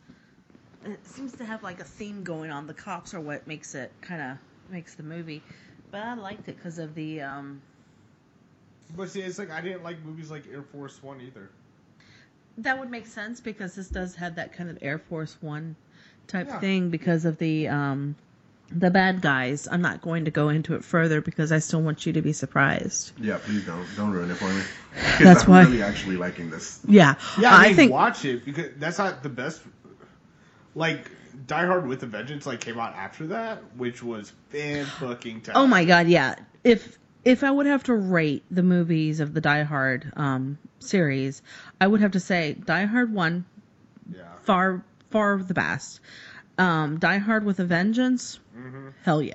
It 0.84 1.04
seems 1.06 1.32
to 1.34 1.44
have 1.44 1.62
like 1.62 1.80
a 1.80 1.84
theme 1.84 2.22
going 2.22 2.50
on. 2.50 2.66
The 2.66 2.74
cops 2.74 3.14
are 3.14 3.20
what 3.20 3.46
makes 3.46 3.74
it 3.74 3.90
kind 4.02 4.22
of 4.22 4.38
makes 4.72 4.94
the 4.94 5.02
movie. 5.02 5.42
But 5.90 6.02
I 6.02 6.14
liked 6.14 6.48
it 6.48 6.56
because 6.56 6.78
of 6.78 6.94
the 6.94 7.22
um 7.22 7.62
But 8.96 9.08
see, 9.10 9.20
it's 9.22 9.38
like 9.38 9.50
I 9.50 9.60
didn't 9.60 9.82
like 9.82 10.02
movies 10.04 10.30
like 10.30 10.44
Air 10.52 10.62
Force 10.62 11.02
One 11.02 11.20
either. 11.20 11.50
that 12.58 12.78
would 12.78 12.90
make 12.90 13.06
sense 13.06 13.40
because 13.40 13.74
this 13.74 13.88
does 13.88 14.14
have 14.16 14.34
that 14.36 14.52
kind 14.52 14.70
of 14.70 14.78
Air 14.80 14.98
Force 14.98 15.36
1 15.40 15.76
type 16.26 16.48
Yeah. 16.48 16.60
thing 16.60 16.90
because 16.90 17.24
of 17.24 17.38
the 17.38 17.68
um 17.68 18.16
the 18.70 18.90
bad 18.90 19.20
guys. 19.20 19.68
I'm 19.70 19.82
not 19.82 20.02
going 20.02 20.24
to 20.26 20.30
go 20.30 20.48
into 20.48 20.74
it 20.74 20.84
further 20.84 21.20
because 21.20 21.52
I 21.52 21.58
still 21.60 21.82
want 21.82 22.04
you 22.06 22.12
to 22.14 22.22
be 22.22 22.32
surprised. 22.32 23.12
Yeah, 23.20 23.38
please 23.38 23.64
don't. 23.64 23.86
Don't 23.96 24.10
ruin 24.10 24.30
it 24.30 24.34
for 24.36 24.48
me. 24.48 24.62
That's 25.20 25.46
why. 25.46 25.60
I'm 25.60 25.66
why- 25.66 25.70
really 25.70 25.82
actually 25.82 26.16
liking 26.16 26.50
this. 26.50 26.80
Yeah. 26.88 27.14
Yeah, 27.38 27.52
I, 27.52 27.56
I 27.64 27.66
mean, 27.68 27.76
think 27.76 27.92
watch 27.92 28.24
it 28.24 28.44
because 28.44 28.70
that's 28.78 28.98
not 28.98 29.22
the 29.22 29.28
best. 29.28 29.62
Like 30.74 31.10
Die 31.46 31.66
Hard 31.66 31.86
with 31.86 32.02
a 32.02 32.06
Vengeance, 32.06 32.46
like 32.46 32.60
came 32.60 32.78
out 32.78 32.94
after 32.94 33.28
that, 33.28 33.62
which 33.76 34.02
was 34.02 34.32
fan 34.50 34.84
fucking. 34.86 35.42
Oh 35.54 35.66
my 35.66 35.84
god, 35.84 36.06
yeah. 36.08 36.34
If 36.64 36.98
if 37.24 37.44
I 37.44 37.50
would 37.50 37.66
have 37.66 37.84
to 37.84 37.94
rate 37.94 38.44
the 38.50 38.62
movies 38.62 39.20
of 39.20 39.32
the 39.34 39.40
Die 39.40 39.62
Hard 39.62 40.12
um, 40.16 40.58
series, 40.78 41.42
I 41.80 41.86
would 41.86 42.00
have 42.00 42.12
to 42.12 42.20
say 42.20 42.54
Die 42.54 42.84
Hard 42.86 43.12
one 43.12 43.44
Yeah. 44.14 44.22
far 44.42 44.82
far 45.10 45.38
the 45.38 45.54
best. 45.54 46.00
Um, 46.58 46.98
Die 46.98 47.18
Hard 47.18 47.44
with 47.44 47.60
a 47.60 47.64
Vengeance, 47.64 48.38
Mm-hmm. 48.56 48.88
hell 49.02 49.22
yeah. 49.22 49.34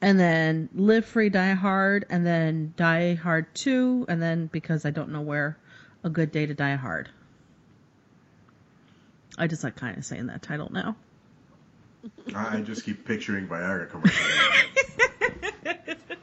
And 0.00 0.18
then 0.18 0.68
Live 0.74 1.04
Free 1.04 1.28
Die 1.28 1.54
Hard, 1.54 2.06
and 2.08 2.24
then 2.24 2.72
Die 2.76 3.14
Hard 3.14 3.54
two, 3.54 4.06
and 4.08 4.22
then 4.22 4.46
because 4.46 4.84
I 4.84 4.90
don't 4.90 5.10
know 5.10 5.20
where, 5.20 5.58
A 6.04 6.10
Good 6.10 6.32
Day 6.32 6.46
to 6.46 6.54
Die 6.54 6.76
Hard. 6.76 7.10
I 9.38 9.46
just 9.46 9.64
like 9.64 9.76
kind 9.76 9.98
of 9.98 10.04
saying 10.04 10.26
that 10.26 10.42
title 10.42 10.70
now. 10.72 10.96
I 12.34 12.58
I 12.58 12.60
just 12.60 12.84
keep 12.84 13.04
picturing 13.04 13.48
Viagra 13.48 13.90
commercials. 13.90 14.30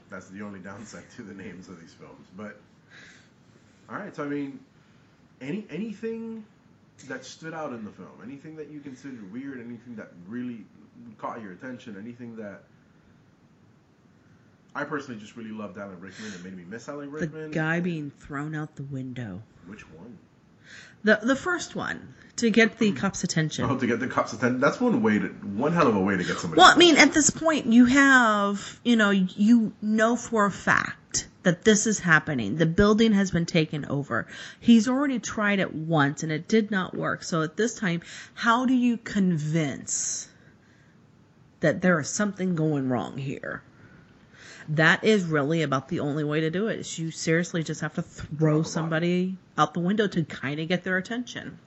That's 0.09 0.27
the 0.29 0.41
only 0.41 0.59
downside 0.59 1.03
to 1.17 1.23
the 1.23 1.33
names 1.33 1.67
of 1.67 1.79
these 1.79 1.93
films. 1.93 2.27
But 2.37 2.59
all 3.89 3.97
right, 3.97 4.15
so 4.15 4.23
I 4.23 4.27
mean, 4.27 4.59
any 5.41 5.65
anything 5.69 6.45
that 7.07 7.25
stood 7.25 7.53
out 7.53 7.73
in 7.73 7.83
the 7.83 7.91
film, 7.91 8.11
anything 8.23 8.55
that 8.55 8.69
you 8.69 8.79
considered 8.79 9.31
weird, 9.33 9.59
anything 9.59 9.95
that 9.97 10.11
really 10.27 10.65
caught 11.17 11.41
your 11.41 11.51
attention, 11.53 11.97
anything 11.99 12.35
that 12.37 12.63
I 14.75 14.83
personally 14.83 15.19
just 15.19 15.35
really 15.37 15.51
loved 15.51 15.77
Alan 15.77 15.99
Rickman 15.99 16.33
and 16.33 16.43
made 16.43 16.57
me 16.57 16.63
miss 16.67 16.89
Alan 16.89 17.11
Rickman. 17.11 17.49
The 17.49 17.55
guy 17.55 17.79
being 17.79 18.11
thrown 18.19 18.55
out 18.55 18.75
the 18.75 18.83
window. 18.83 19.41
Which 19.67 19.89
one? 19.91 20.17
The 21.03 21.19
the 21.21 21.35
first 21.35 21.75
one 21.75 22.15
to 22.37 22.49
get 22.49 22.79
the 22.79 22.91
hmm. 22.91 22.97
cop's 22.97 23.23
attention. 23.23 23.65
Oh, 23.65 23.77
to 23.77 23.85
get 23.85 23.99
the 23.99 24.07
cops' 24.07 24.33
attention. 24.33 24.59
That's 24.59 24.79
one 24.79 25.01
way 25.01 25.19
to 25.19 25.27
one 25.27 25.73
hell 25.73 25.87
of 25.87 25.95
a 25.95 25.99
way 25.99 26.17
to 26.17 26.23
get 26.23 26.37
somebody. 26.37 26.59
Well, 26.59 26.71
I 26.71 26.77
mean, 26.77 26.97
at 26.97 27.13
this 27.13 27.29
point, 27.29 27.67
you 27.67 27.85
have, 27.85 28.79
you 28.83 28.95
know, 28.95 29.11
you 29.11 29.73
know 29.81 30.15
for 30.15 30.45
a 30.45 30.51
fact 30.51 31.27
that 31.43 31.63
this 31.63 31.85
is 31.85 31.99
happening. 31.99 32.55
The 32.55 32.65
building 32.65 33.11
has 33.13 33.31
been 33.31 33.45
taken 33.45 33.85
over. 33.85 34.27
He's 34.59 34.87
already 34.87 35.19
tried 35.19 35.59
it 35.59 35.73
once 35.73 36.23
and 36.23 36.31
it 36.31 36.47
did 36.47 36.71
not 36.71 36.95
work. 36.95 37.23
So 37.23 37.41
at 37.41 37.57
this 37.57 37.75
time, 37.75 38.01
how 38.33 38.65
do 38.65 38.73
you 38.73 38.97
convince 38.97 40.29
that 41.63 41.81
there 41.81 41.99
is 41.99 42.09
something 42.09 42.55
going 42.55 42.89
wrong 42.89 43.17
here? 43.17 43.63
That 44.69 45.03
is 45.03 45.23
really 45.23 45.61
about 45.61 45.87
the 45.87 46.01
only 46.01 46.23
way 46.23 46.41
to 46.41 46.49
do 46.49 46.67
it. 46.67 46.79
Is 46.79 46.99
you 46.99 47.09
seriously 47.09 47.63
just 47.63 47.81
have 47.81 47.95
to 47.95 48.01
throw 48.01 48.63
somebody 48.63 49.37
out 49.57 49.73
the 49.73 49.79
window 49.79 50.07
to 50.07 50.23
kind 50.23 50.59
of 50.59 50.67
get 50.67 50.83
their 50.83 50.97
attention. 50.97 51.57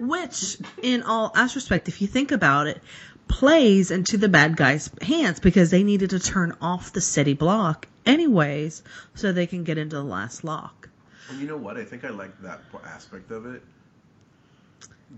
Which, 0.00 0.58
in 0.82 1.02
all 1.02 1.32
aspect, 1.34 1.88
if 1.88 2.00
you 2.00 2.06
think 2.06 2.32
about 2.32 2.66
it, 2.66 2.82
plays 3.28 3.90
into 3.90 4.18
the 4.18 4.28
bad 4.28 4.56
guys' 4.56 4.90
hands 5.00 5.40
because 5.40 5.70
they 5.70 5.82
needed 5.82 6.10
to 6.10 6.18
turn 6.18 6.56
off 6.60 6.92
the 6.92 7.00
city 7.00 7.34
block 7.34 7.88
anyways 8.04 8.82
so 9.14 9.32
they 9.32 9.46
can 9.46 9.64
get 9.64 9.78
into 9.78 9.96
the 9.96 10.04
last 10.04 10.44
lock. 10.44 10.88
And 11.30 11.40
you 11.40 11.46
know 11.46 11.56
what? 11.56 11.76
I 11.76 11.84
think 11.84 12.04
I 12.04 12.10
like 12.10 12.40
that 12.42 12.60
aspect 12.84 13.30
of 13.30 13.46
it 13.46 13.62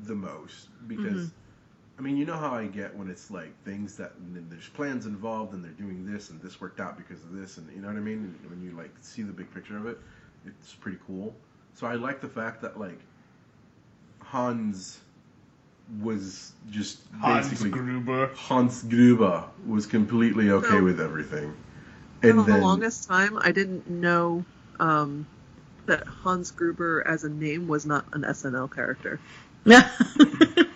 the 0.05 0.15
most 0.15 0.69
because 0.87 1.29
mm-hmm. 1.29 1.44
I 1.99 2.03
mean, 2.03 2.17
you 2.17 2.27
know 2.27 2.37
how 2.37 2.55
I 2.55 2.67
get 2.67 2.97
when 2.97 3.09
it's 3.09 3.31
like 3.31 3.55
things 3.65 3.97
that 3.97 4.13
there's 4.51 4.69
plans 4.69 5.07
involved 5.07 5.55
and 5.55 5.65
they're 5.65 5.71
doing 5.73 6.05
this 6.11 6.31
and 6.31 6.41
this 6.43 6.61
worked 6.61 6.81
out 6.81 6.97
because 6.97 7.23
of 7.23 7.33
this 7.33 7.57
and 7.59 7.71
you 7.75 7.81
know 7.81 7.89
what 7.89 7.97
I 7.97 8.01
mean. 8.01 8.37
And 8.43 8.51
when 8.51 8.63
you 8.63 8.77
like 8.77 8.91
see 9.01 9.23
the 9.23 9.33
big 9.33 9.53
picture 9.55 9.77
of 9.77 9.87
it, 9.87 9.99
it's 10.47 10.75
pretty 10.75 10.99
cool. 11.07 11.35
So 11.75 11.87
I 11.87 11.95
like 11.95 12.21
the 12.21 12.29
fact 12.29 12.63
that 12.63 12.79
like 12.79 12.99
Hans 14.23 15.01
was 16.03 16.53
just 16.71 16.99
Hans 17.21 17.49
basically 17.49 17.71
Gruber. 17.71 18.31
Hans 18.35 18.83
Gruber 18.83 19.45
was 19.67 19.87
completely 19.87 20.51
okay 20.51 20.81
No. 20.81 20.85
with 20.85 21.01
everything. 21.01 21.55
For 22.23 22.33
the 22.33 22.43
then 22.43 22.61
longest 22.61 23.07
time, 23.07 23.39
I 23.39 23.53
didn't 23.53 23.89
know 23.89 24.45
um, 24.81 25.27
that 25.87 26.07
Hans 26.07 26.51
Gruber 26.51 27.07
as 27.07 27.25
a 27.25 27.29
name 27.29 27.69
was 27.69 27.87
not 27.87 28.07
an 28.15 28.25
SNL 28.25 28.69
character. 28.69 29.21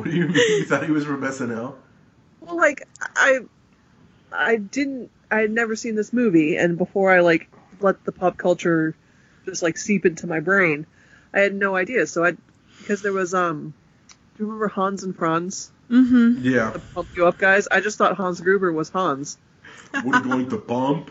what 0.00 0.10
do 0.10 0.16
you 0.16 0.28
mean? 0.28 0.36
You 0.36 0.64
thought 0.64 0.84
he 0.84 0.92
was 0.92 1.04
from 1.04 1.20
SNL? 1.20 1.74
Well, 2.40 2.56
like 2.56 2.86
I, 3.16 3.40
I 4.32 4.56
didn't. 4.56 5.10
I 5.30 5.40
had 5.40 5.50
never 5.50 5.76
seen 5.76 5.94
this 5.94 6.12
movie, 6.12 6.56
and 6.56 6.76
before 6.76 7.12
I 7.12 7.20
like 7.20 7.48
let 7.80 8.04
the 8.04 8.12
pop 8.12 8.36
culture 8.36 8.96
just 9.44 9.62
like 9.62 9.78
seep 9.78 10.04
into 10.06 10.26
my 10.26 10.40
brain, 10.40 10.86
I 11.32 11.40
had 11.40 11.54
no 11.54 11.76
idea. 11.76 12.06
So 12.06 12.24
I, 12.24 12.36
because 12.78 13.02
there 13.02 13.12
was 13.12 13.34
um, 13.34 13.74
do 14.08 14.14
you 14.38 14.46
remember 14.46 14.68
Hans 14.68 15.04
and 15.04 15.14
Franz, 15.14 15.70
mm-hmm. 15.90 16.42
Yeah. 16.42 16.70
the 16.70 16.78
pump 16.78 17.08
you 17.16 17.26
up 17.26 17.38
guys? 17.38 17.68
I 17.70 17.80
just 17.80 17.98
thought 17.98 18.16
Hans 18.16 18.40
Gruber 18.40 18.72
was 18.72 18.88
Hans. 18.88 19.38
We're 20.04 20.20
going 20.20 20.48
to 20.50 20.56
bump. 20.56 21.10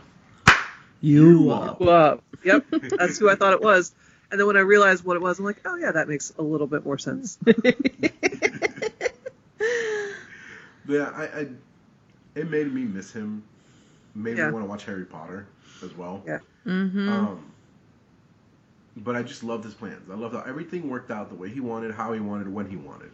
You 1.01 1.51
up. 1.51 1.79
Well, 1.79 2.21
yep, 2.43 2.65
that's 2.71 3.17
who 3.17 3.29
I 3.29 3.35
thought 3.35 3.53
it 3.53 3.61
was. 3.61 3.93
And 4.31 4.39
then 4.39 4.47
when 4.47 4.57
I 4.57 4.61
realized 4.61 5.03
what 5.03 5.15
it 5.15 5.21
was, 5.21 5.39
I'm 5.39 5.45
like, 5.45 5.61
oh 5.65 5.75
yeah, 5.75 5.91
that 5.93 6.07
makes 6.07 6.33
a 6.37 6.41
little 6.41 6.67
bit 6.67 6.85
more 6.85 6.97
sense. 6.97 7.37
Yeah, 10.89 11.11
I, 11.15 11.23
I 11.41 11.47
it 12.35 12.49
made 12.49 12.73
me 12.73 12.81
miss 12.83 13.11
him. 13.13 13.43
Made 14.15 14.37
Yeah. 14.37 14.47
me 14.47 14.53
want 14.53 14.65
to 14.65 14.69
watch 14.69 14.85
Harry 14.85 15.05
Potter 15.05 15.45
as 15.83 15.95
well. 15.95 16.23
Yeah. 16.25 16.39
Mm-hmm. 16.65 17.09
Um, 17.09 17.45
but 18.97 19.15
I 19.15 19.21
just 19.21 19.43
loved 19.43 19.63
his 19.63 19.73
plans. 19.73 20.09
I 20.11 20.15
loved 20.15 20.35
how 20.35 20.41
everything 20.41 20.89
worked 20.89 21.11
out 21.11 21.29
the 21.29 21.35
way 21.35 21.49
he 21.49 21.59
wanted, 21.59 21.93
how 21.93 22.11
he 22.11 22.19
wanted, 22.19 22.51
when 22.51 22.67
he 22.69 22.75
wanted. 22.75 23.11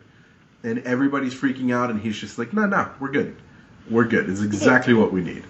And 0.64 0.80
everybody's 0.80 1.34
freaking 1.36 1.74
out, 1.74 1.92
and 1.92 2.00
he's 2.02 2.18
just 2.18 2.40
like, 2.40 2.54
"No, 2.54 2.66
no, 2.66 2.90
we're 3.00 3.12
good. 3.12 3.36
We're 3.90 4.06
good. 4.06 4.30
It's 4.30 4.42
exactly 4.42 4.94
what 4.94 5.12
we 5.12 5.22
need." 5.22 5.44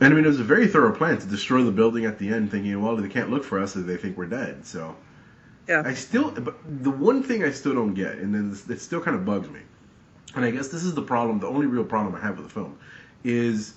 And 0.00 0.12
I 0.12 0.16
mean, 0.16 0.24
it 0.24 0.28
was 0.28 0.40
a 0.40 0.44
very 0.44 0.66
thorough 0.66 0.92
plan 0.92 1.18
to 1.18 1.26
destroy 1.26 1.62
the 1.62 1.70
building 1.70 2.06
at 2.06 2.18
the 2.18 2.28
end, 2.30 2.50
thinking, 2.50 2.80
"Well, 2.82 2.96
they 2.96 3.08
can't 3.08 3.30
look 3.30 3.44
for 3.44 3.60
us 3.60 3.76
if 3.76 3.86
they 3.86 3.96
think 3.96 4.16
we're 4.16 4.26
dead." 4.26 4.66
So 4.66 4.96
Yeah. 5.68 5.82
I 5.84 5.94
still, 5.94 6.32
but 6.32 6.56
the 6.82 6.90
one 6.90 7.22
thing 7.22 7.44
I 7.44 7.50
still 7.50 7.74
don't 7.74 7.94
get, 7.94 8.18
and 8.18 8.34
then 8.34 8.56
it 8.68 8.80
still 8.80 9.00
kind 9.00 9.14
of 9.14 9.24
bugs 9.24 9.48
me, 9.48 9.60
and 10.34 10.44
I 10.44 10.50
guess 10.50 10.68
this 10.68 10.84
is 10.84 10.94
the 10.94 11.02
problem. 11.02 11.40
The 11.40 11.46
only 11.46 11.66
real 11.66 11.84
problem 11.84 12.14
I 12.14 12.20
have 12.20 12.38
with 12.38 12.48
the 12.48 12.52
film 12.52 12.78
is 13.24 13.74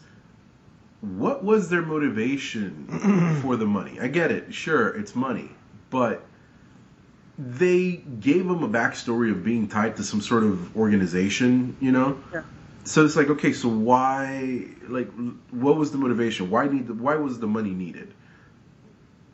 what 1.02 1.44
was 1.44 1.70
their 1.70 1.82
motivation 1.82 3.40
for 3.42 3.56
the 3.56 3.66
money? 3.66 4.00
I 4.00 4.08
get 4.08 4.32
it, 4.32 4.54
sure, 4.54 4.90
it's 4.90 5.16
money, 5.16 5.52
but 5.90 6.26
they 7.38 7.98
gave 8.20 8.42
him 8.42 8.64
a 8.64 8.70
backstory 8.70 9.32
of 9.32 9.44
being 9.44 9.68
tied 9.68 9.98
to 9.98 10.04
some 10.04 10.22
sort 10.22 10.44
of 10.44 10.76
organization, 10.78 11.76
you 11.82 11.92
know. 11.92 12.18
Yeah. 12.34 12.44
So 12.86 13.04
it's 13.04 13.16
like, 13.16 13.30
okay, 13.30 13.52
so 13.52 13.68
why, 13.68 14.68
like, 14.88 15.10
what 15.52 15.76
was 15.76 15.92
the 15.92 15.98
motivation? 15.98 16.50
Why 16.50 16.68
need, 16.68 16.88
the, 16.88 16.94
why 16.94 17.16
was 17.16 17.40
the 17.40 17.48
money 17.48 17.72
needed? 17.72 18.14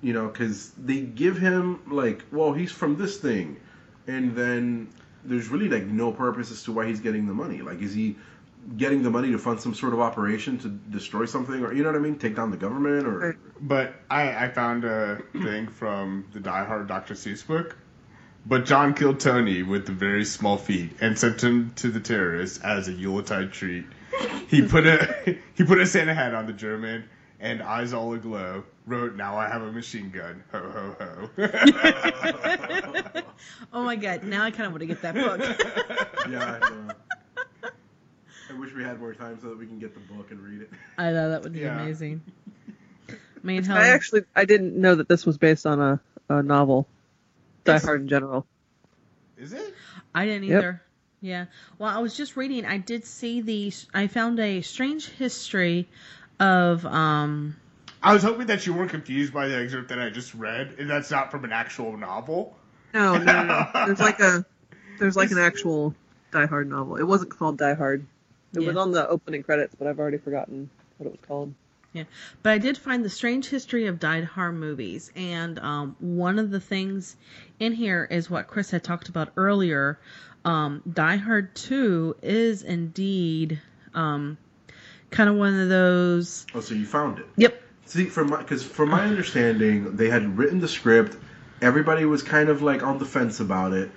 you 0.02 0.14
know, 0.14 0.28
because 0.28 0.72
they 0.72 1.02
give 1.02 1.38
him 1.38 1.80
like, 1.90 2.24
well, 2.32 2.54
he's 2.54 2.72
from 2.72 2.98
this 2.98 3.18
thing, 3.18 3.58
and 4.08 4.36
then 4.36 4.90
there's 5.24 5.50
really 5.50 5.70
like 5.70 5.84
no 5.84 6.12
purpose 6.12 6.52
as 6.52 6.64
to 6.64 6.72
why 6.72 6.88
he's 6.88 7.00
getting 7.00 7.28
the 7.28 7.34
money. 7.34 7.62
Like, 7.62 7.82
is 7.82 7.94
he 7.94 8.16
getting 8.78 9.02
the 9.02 9.10
money 9.10 9.32
to 9.32 9.38
fund 9.38 9.60
some 9.60 9.74
sort 9.74 9.94
of 9.94 10.00
operation 10.00 10.58
to 10.60 10.70
destroy 10.70 11.26
something, 11.26 11.64
or 11.64 11.74
you 11.74 11.84
know 11.84 11.90
what 11.90 11.98
I 11.98 12.02
mean, 12.02 12.18
take 12.18 12.36
down 12.36 12.52
the 12.52 12.58
government, 12.58 13.08
or 13.08 13.38
But 13.60 13.96
I, 14.10 14.46
I 14.46 14.50
found 14.50 14.86
a 14.86 15.22
thing 15.34 15.68
from 15.68 16.26
the 16.34 16.40
Die 16.40 16.64
Hard 16.66 16.88
Dr. 16.88 17.14
Seuss 17.14 17.46
book. 17.46 17.76
But 18.46 18.66
John 18.66 18.96
killed 18.96 19.20
Tony 19.20 19.62
with 19.62 19.88
very 19.88 20.26
small 20.26 20.58
feet 20.58 20.92
and 21.00 21.18
sent 21.18 21.44
him 21.44 21.74
to 21.76 21.90
the 21.90 22.00
terrorists 22.00 22.60
as 22.64 22.88
a 22.88 22.92
Yuletide 22.92 23.52
treat. 23.52 23.86
He 24.48 24.64
put 24.64 24.88
a 24.88 25.38
he 25.54 25.64
put 25.64 25.80
a 25.80 25.86
Santa 25.86 26.14
hat 26.14 26.34
on 26.34 26.48
the 26.48 26.54
German 26.54 27.04
and 27.42 27.62
eyes 27.62 27.92
all 27.94 28.14
aglow. 28.14 28.64
Wrote, 28.88 29.16
"Now 29.16 29.38
I 29.38 29.48
have 29.50 29.62
a 29.62 29.72
machine 29.72 30.10
gun." 30.12 30.44
Ho 30.52 30.60
ho 30.60 30.96
ho. 31.00 31.30
oh 33.74 33.84
my 33.84 33.96
god! 33.96 34.24
Now 34.24 34.44
I 34.44 34.52
kind 34.52 34.66
of 34.68 34.72
want 34.72 34.82
to 34.82 34.86
get 34.88 35.02
that 35.02 35.16
book. 35.16 35.40
yeah. 36.30 36.60
I, 36.62 36.70
know. 36.70 36.94
I 38.50 38.54
wish 38.60 38.74
we 38.74 38.84
had 38.84 39.00
more 39.00 39.14
time 39.14 39.38
so 39.42 39.50
that 39.50 39.58
we 39.58 39.66
can 39.66 39.80
get 39.80 39.94
the 39.94 40.00
book 40.14 40.32
and 40.32 40.40
read 40.40 40.62
it. 40.62 40.70
I 40.98 41.12
know 41.12 41.30
that 41.30 41.44
would 41.44 41.54
be 41.54 41.60
Yeah. 41.60 41.80
amazing. 41.82 42.22
I 43.10 43.14
mean, 43.44 43.64
hell, 43.64 43.78
I 43.78 43.88
actually 43.90 44.24
I 44.36 44.46
didn't 44.46 44.76
know 44.80 44.96
that 44.96 45.08
this 45.08 45.26
was 45.26 45.38
based 45.38 45.66
on 45.66 45.80
a, 45.80 46.00
a 46.30 46.44
novel. 46.44 46.88
Die 47.64 47.78
Hard 47.80 48.02
in 48.02 48.08
general. 48.08 48.46
Is 49.38 49.54
it? 49.54 49.74
I 50.14 50.26
didn't 50.26 50.46
Yep. 50.48 50.58
either. 50.58 50.82
Yeah. 51.22 51.46
Well, 51.78 51.96
I 51.96 52.00
was 52.00 52.18
just 52.18 52.36
reading. 52.36 52.66
I 52.66 52.78
did 52.80 53.06
see 53.06 53.42
the. 53.42 53.72
I 53.94 54.08
found 54.08 54.40
a 54.40 54.62
strange 54.62 55.08
history 55.08 55.88
of 56.42 56.86
um. 56.86 57.56
I 58.04 58.14
was 58.14 58.24
hoping 58.24 58.48
that 58.48 58.66
you 58.66 58.74
weren't 58.74 58.90
confused 58.90 59.32
by 59.32 59.48
the 59.48 59.58
excerpt 59.62 59.90
that 59.90 60.00
I 60.00 60.10
just 60.10 60.34
read, 60.34 60.76
and 60.80 60.90
that's 60.90 61.12
not 61.12 61.30
from 61.30 61.46
an 61.46 61.52
actual 61.52 61.96
novel. 61.96 62.58
No, 62.94 63.16
no, 63.16 63.24
no, 63.24 63.44
no. 63.44 63.68
There's 63.86 64.00
like 64.00 64.20
a 64.20 64.44
there's 65.00 65.16
like 65.16 65.32
an 65.32 65.38
actual 65.38 65.96
Die 66.32 66.46
Hard 66.48 66.70
novel. 66.70 66.98
It 66.98 67.04
wasn't 67.04 67.38
called 67.38 67.58
Die 67.58 67.74
Hard. 67.76 68.06
It 68.54 68.60
was 68.60 68.76
on 68.76 68.92
the 68.92 69.08
opening 69.08 69.44
credits, 69.44 69.76
but 69.76 69.88
I've 69.88 70.00
already 70.00 70.18
forgotten 70.18 70.70
what 70.98 71.08
it 71.08 71.12
was 71.12 71.22
called. 71.28 71.54
Yeah, 71.94 72.04
but 72.42 72.52
I 72.52 72.58
did 72.58 72.78
find 72.78 73.04
the 73.04 73.10
strange 73.10 73.48
history 73.48 73.88
of 73.88 74.00
Die 74.00 74.22
Hard 74.22 74.56
movies, 74.56 75.12
and 75.16 75.60
um, 75.60 75.96
one 76.00 76.40
of 76.40 76.50
the 76.50 76.60
things 76.60 77.16
in 77.60 77.74
here 77.74 78.08
is 78.10 78.30
what 78.30 78.48
Chris 78.48 78.72
had 78.72 78.84
talked 78.84 79.10
about 79.10 79.30
earlier. 79.38 80.00
Um, 80.44 80.82
Die 80.92 81.16
Hard 81.18 81.56
Two 81.56 82.16
is 82.22 82.64
indeed 82.64 83.62
um, 83.94 84.38
kind 85.12 85.30
of 85.30 85.36
one 85.36 85.60
of 85.60 85.70
those. 85.70 86.46
Oh, 86.56 86.62
so 86.62 86.74
you 86.74 86.86
found 86.86 87.20
it? 87.20 87.26
Yep. 87.38 87.62
See, 87.86 88.06
from 88.06 88.30
my 88.30 88.38
because 88.38 88.64
from 88.64 88.90
my 88.90 89.06
understanding, 89.06 89.96
they 89.98 90.10
had 90.10 90.38
written 90.38 90.60
the 90.60 90.68
script. 90.68 91.18
Everybody 91.62 92.06
was 92.06 92.24
kind 92.24 92.50
of 92.50 92.62
like 92.62 92.82
on 92.82 92.98
the 92.98 93.06
fence 93.06 93.40
about 93.40 93.74
it, 93.74 93.92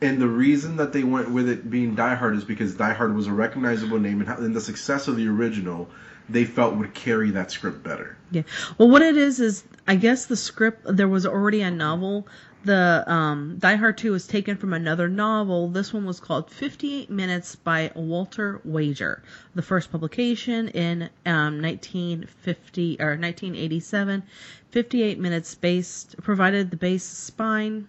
and 0.00 0.20
the 0.20 0.28
reason 0.28 0.76
that 0.76 0.92
they 0.92 1.02
went 1.02 1.30
with 1.30 1.48
it 1.48 1.68
being 1.68 1.94
Die 1.94 2.14
Hard 2.14 2.36
is 2.36 2.44
because 2.44 2.74
Die 2.74 2.92
Hard 2.92 3.14
was 3.14 3.26
a 3.26 3.32
recognizable 3.32 3.98
name, 3.98 4.20
and, 4.20 4.28
how, 4.28 4.36
and 4.36 4.54
the 4.54 4.60
success 4.60 5.08
of 5.08 5.16
the 5.16 5.26
original 5.26 5.88
they 6.28 6.44
felt 6.44 6.76
would 6.76 6.94
carry 6.94 7.30
that 7.30 7.50
script 7.50 7.82
better. 7.82 8.16
Yeah. 8.30 8.42
Well, 8.76 8.90
what 8.90 9.02
it 9.02 9.16
is 9.16 9.40
is, 9.40 9.64
I 9.86 9.96
guess 9.96 10.26
the 10.26 10.36
script 10.36 10.82
there 10.84 11.08
was 11.08 11.24
already 11.24 11.62
a 11.62 11.70
novel. 11.70 12.26
The 12.64 13.04
um, 13.06 13.56
Die 13.58 13.76
Hard 13.76 13.96
Two 13.96 14.12
was 14.12 14.26
taken 14.26 14.56
from 14.56 14.74
another 14.74 15.08
novel. 15.08 15.68
This 15.68 15.92
one 15.92 16.04
was 16.04 16.20
called 16.20 16.50
Fifty 16.50 16.96
Eight 16.96 17.10
Minutes 17.10 17.56
by 17.56 17.90
Walter 17.94 18.60
Wager. 18.64 19.22
The 19.54 19.62
first 19.62 19.90
publication 19.90 20.68
in 20.68 21.08
um, 21.24 21.62
1950 21.62 22.96
or 23.00 23.16
1987. 23.16 24.22
58 24.70 25.18
minutes 25.18 25.54
based 25.54 26.16
provided 26.22 26.70
the 26.70 26.76
base 26.76 27.04
spine 27.04 27.88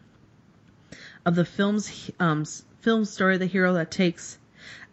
of 1.25 1.35
the 1.35 1.43
film's 1.43 2.09
um, 2.19 2.45
film 2.79 3.03
story. 3.03 3.37
The 3.37 3.47
hero 3.47 3.73
that 3.73 3.91
takes 3.91 4.37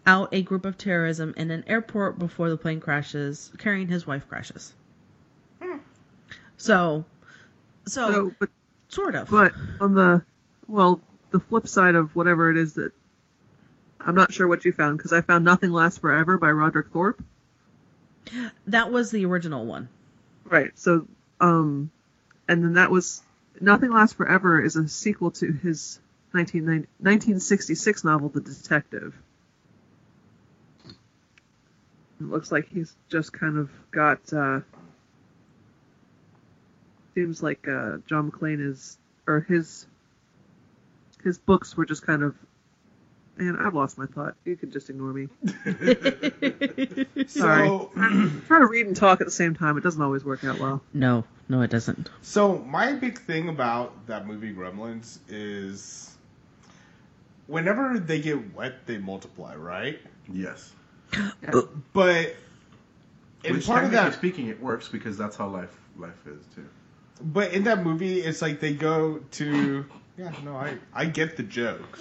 out 0.07 0.29
a 0.33 0.43
group 0.43 0.65
of 0.65 0.79
terrorism 0.79 1.35
in 1.37 1.51
an 1.51 1.65
airport 1.67 2.19
before 2.19 2.49
the 2.49 2.57
plane 2.57 2.81
crashes, 2.81 3.51
carrying 3.59 3.89
his 3.89 4.07
wife 4.07 4.29
crashes. 4.29 4.73
So, 6.59 7.05
so, 7.87 8.11
So, 8.13 8.33
but 8.39 8.49
sort 8.89 9.15
of. 9.15 9.29
but 9.31 9.53
on 9.81 9.95
the 9.95 10.23
well, 10.69 11.01
the 11.31 11.41
flip 11.41 11.69
side 11.69 11.95
of 11.95 12.15
whatever 12.17 12.51
it 12.51 12.57
is 12.57 12.75
that 12.75 12.93
I'm 14.01 14.15
not 14.15 14.33
sure 14.33 14.49
what 14.49 14.65
you 14.65 14.73
found 14.73 14.97
because 14.97 15.13
I 15.13 15.21
found 15.21 15.45
Nothing 15.45 15.71
Lasts 15.73 15.99
Forever 15.99 16.39
by 16.39 16.51
Roderick 16.51 16.89
Thorp. 16.93 17.23
that 18.69 18.91
was 18.91 19.11
the 19.11 19.25
original 19.27 19.67
one. 19.67 19.89
Right. 20.45 20.71
So, 20.79 21.07
um, 21.41 21.91
and 22.49 22.65
then 22.65 22.75
that 22.75 22.91
was 22.91 23.23
Nothing 23.61 23.91
Lasts 23.93 24.15
Forever 24.17 24.63
is 24.63 24.77
a 24.77 24.89
sequel 24.89 25.31
to 25.33 25.47
his 25.53 26.01
1990 26.33 26.89
1966 27.01 28.05
novel, 28.05 28.29
The 28.29 28.41
Detective. 28.41 29.15
It 32.21 32.27
looks 32.27 32.51
like 32.51 32.69
he's 32.69 32.95
just 33.09 33.33
kind 33.33 33.59
of 33.59 33.71
got. 33.91 34.33
Uh, 34.33 34.61
seems 37.15 37.43
like 37.43 37.67
uh, 37.69 37.99
John 38.07 38.31
McClane 38.31 38.67
is, 38.67 38.99
or 39.27 39.41
his 39.41 39.87
his 41.25 41.39
books 41.39 41.77
were 41.77 41.87
just 41.87 42.07
kind 42.07 42.23
of. 42.23 42.35
Man, 43.39 43.57
I've 43.57 43.75
lost 43.75 43.99
my 43.99 44.07
thought. 44.07 44.35
You 44.47 44.57
could 44.57 44.73
just 44.73 44.89
ignore 44.89 45.13
me. 45.13 45.29
Sorry. 47.27 47.27
So, 47.29 47.91
Trying 48.47 48.61
to 48.63 48.67
read 48.67 48.87
and 48.87 48.97
talk 48.97 49.21
at 49.21 49.27
the 49.27 49.31
same 49.31 49.55
time, 49.55 49.77
it 49.77 49.83
doesn't 49.83 50.01
always 50.01 50.25
work 50.25 50.43
out 50.45 50.59
well. 50.59 50.81
no, 50.95 51.25
no, 51.51 51.61
it 51.61 51.71
doesn't. 51.71 52.09
So 52.23 52.59
my 52.61 52.95
big 52.95 53.19
thing 53.19 53.51
about 53.51 54.07
that 54.07 54.27
movie 54.27 54.55
Gremlins 54.55 55.19
is 55.29 56.17
whenever 57.47 57.99
they 57.99 58.21
get 58.21 58.55
wet, 58.55 58.87
they 58.87 58.97
multiply, 58.97 59.55
right? 59.55 60.01
Yes. 60.33 60.73
Uh, 61.15 61.63
but 61.93 62.35
in 63.45 63.55
Which 63.55 63.67
part 63.67 63.85
of 63.85 63.91
technically 63.91 64.11
that, 64.11 64.15
speaking, 64.15 64.49
it 64.49 64.61
works 64.61 64.89
because 64.89 65.17
that's 65.17 65.37
how 65.37 65.49
life 65.49 65.75
life 65.97 66.27
is 66.27 66.45
too. 66.55 66.67
but 67.23 67.53
in 67.53 67.65
that 67.65 67.83
movie, 67.85 68.21
it's 68.21 68.43
like 68.43 68.61
they 68.61 68.75
go 68.75 69.21
to. 69.33 69.85
Yeah, 70.19 70.33
no, 70.45 70.57
I 70.57 70.77
I 70.95 71.05
get 71.07 71.37
the 71.37 71.43
joke. 71.43 71.99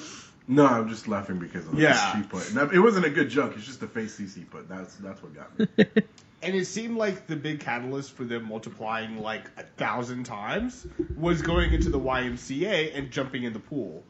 No, 0.47 0.65
I'm 0.67 0.89
just 0.89 1.07
laughing 1.07 1.39
because 1.39 1.65
of 1.65 1.75
the 1.75 1.81
Yeah. 1.81 2.15
she 2.15 2.27
put. 2.27 2.47
And 2.49 2.57
that- 2.57 2.73
it 2.73 2.79
wasn't 2.79 3.05
a 3.05 3.09
good 3.09 3.29
joke. 3.29 3.53
It's 3.57 3.65
just 3.65 3.79
the 3.79 3.87
face 3.87 4.15
CC 4.19 4.43
put. 4.49 4.67
That's 4.69 4.95
that's 4.95 5.21
what 5.23 5.33
got 5.35 5.57
me. 5.59 5.67
And 6.43 6.53
it 6.53 6.65
seemed 6.65 6.95
like 6.97 7.25
the 7.25 7.35
big 7.35 7.59
catalyst 7.59 8.11
for 8.11 8.23
them 8.23 8.47
multiplying 8.47 9.19
like 9.19 9.45
a 9.57 9.63
thousand 9.63 10.25
times 10.25 10.85
was 11.15 11.41
going 11.41 11.73
into 11.73 11.89
the 11.89 11.99
YMCA 11.99 12.95
and 12.95 13.09
jumping 13.09 13.43
in 13.43 13.53
the 13.53 13.59
pool. 13.59 14.03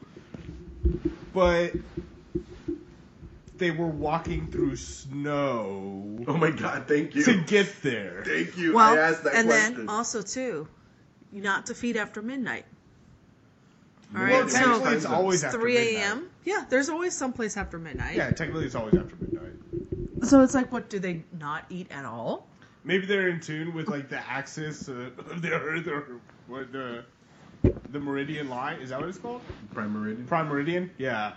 But 1.34 1.72
they 3.58 3.72
were 3.72 3.88
walking 3.88 4.48
through 4.48 4.76
snow 4.76 6.18
oh 6.28 6.38
my 6.38 6.52
god! 6.52 6.88
Thank 6.88 7.16
you. 7.16 7.24
to 7.24 7.42
get 7.44 7.82
there. 7.82 8.24
Thank 8.26 8.58
you. 8.58 8.74
Well, 8.76 8.94
I 8.94 8.98
asked 8.98 9.24
that 9.24 9.36
and 9.36 9.48
question. 9.48 9.78
then 9.78 9.90
also 9.90 10.22
too, 10.22 10.68
not 11.32 11.68
to 11.68 11.76
feed 11.76 11.98
after 11.98 12.22
midnight. 12.22 12.66
All 14.16 14.22
Well, 14.24 14.42
right, 14.44 14.52
so 14.52 14.86
it's 14.88 15.06
always 15.06 15.44
after 15.44 15.60
3 15.60 15.78
a.m. 15.98 16.30
Yeah, 16.46 16.66
there's 16.70 16.90
always 16.90 17.14
someplace 17.14 17.58
after 17.58 17.78
midnight. 17.80 18.16
Yeah, 18.16 18.30
technically, 18.32 18.66
it's 18.66 18.76
always 18.76 18.96
after 18.96 19.16
midnight. 19.16 20.28
So 20.28 20.42
it's 20.42 20.54
like, 20.54 20.72
what 20.72 20.90
do 20.90 21.00
they 21.00 21.24
not 21.38 21.66
eat 21.70 21.88
at 21.92 22.06
all? 22.06 22.48
Maybe 22.84 23.06
they're 23.08 23.30
in 23.30 23.40
tune 23.40 23.74
with 23.74 23.90
like 23.90 24.10
the 24.10 24.20
axis 24.30 24.88
uh, 24.88 25.10
of 25.18 25.42
the 25.42 25.54
Earth 25.54 25.88
or 25.88 26.20
what 26.48 26.72
the 26.72 27.04
the 27.90 28.00
meridian 28.00 28.48
line. 28.50 28.80
Is 28.80 28.90
that 28.90 29.00
what 29.00 29.10
it's 29.10 29.18
called? 29.18 29.42
Prime 29.74 29.92
Meridian. 29.92 30.28
Prime 30.28 30.48
meridian. 30.48 30.92
Yeah. 30.98 31.34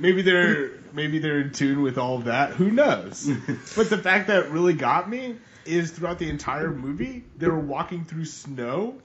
Maybe 0.00 0.22
they're 0.22 0.70
maybe 0.92 1.18
they're 1.18 1.40
in 1.40 1.52
tune 1.52 1.82
with 1.82 1.98
all 1.98 2.16
of 2.16 2.24
that. 2.24 2.52
Who 2.52 2.70
knows? 2.70 3.26
but 3.76 3.90
the 3.90 3.98
fact 3.98 4.28
that 4.28 4.50
really 4.50 4.72
got 4.72 5.08
me 5.08 5.36
is 5.66 5.90
throughout 5.90 6.18
the 6.18 6.30
entire 6.30 6.70
movie 6.70 7.24
they 7.36 7.48
were 7.48 7.60
walking 7.60 8.06
through 8.06 8.24
snow. 8.24 9.00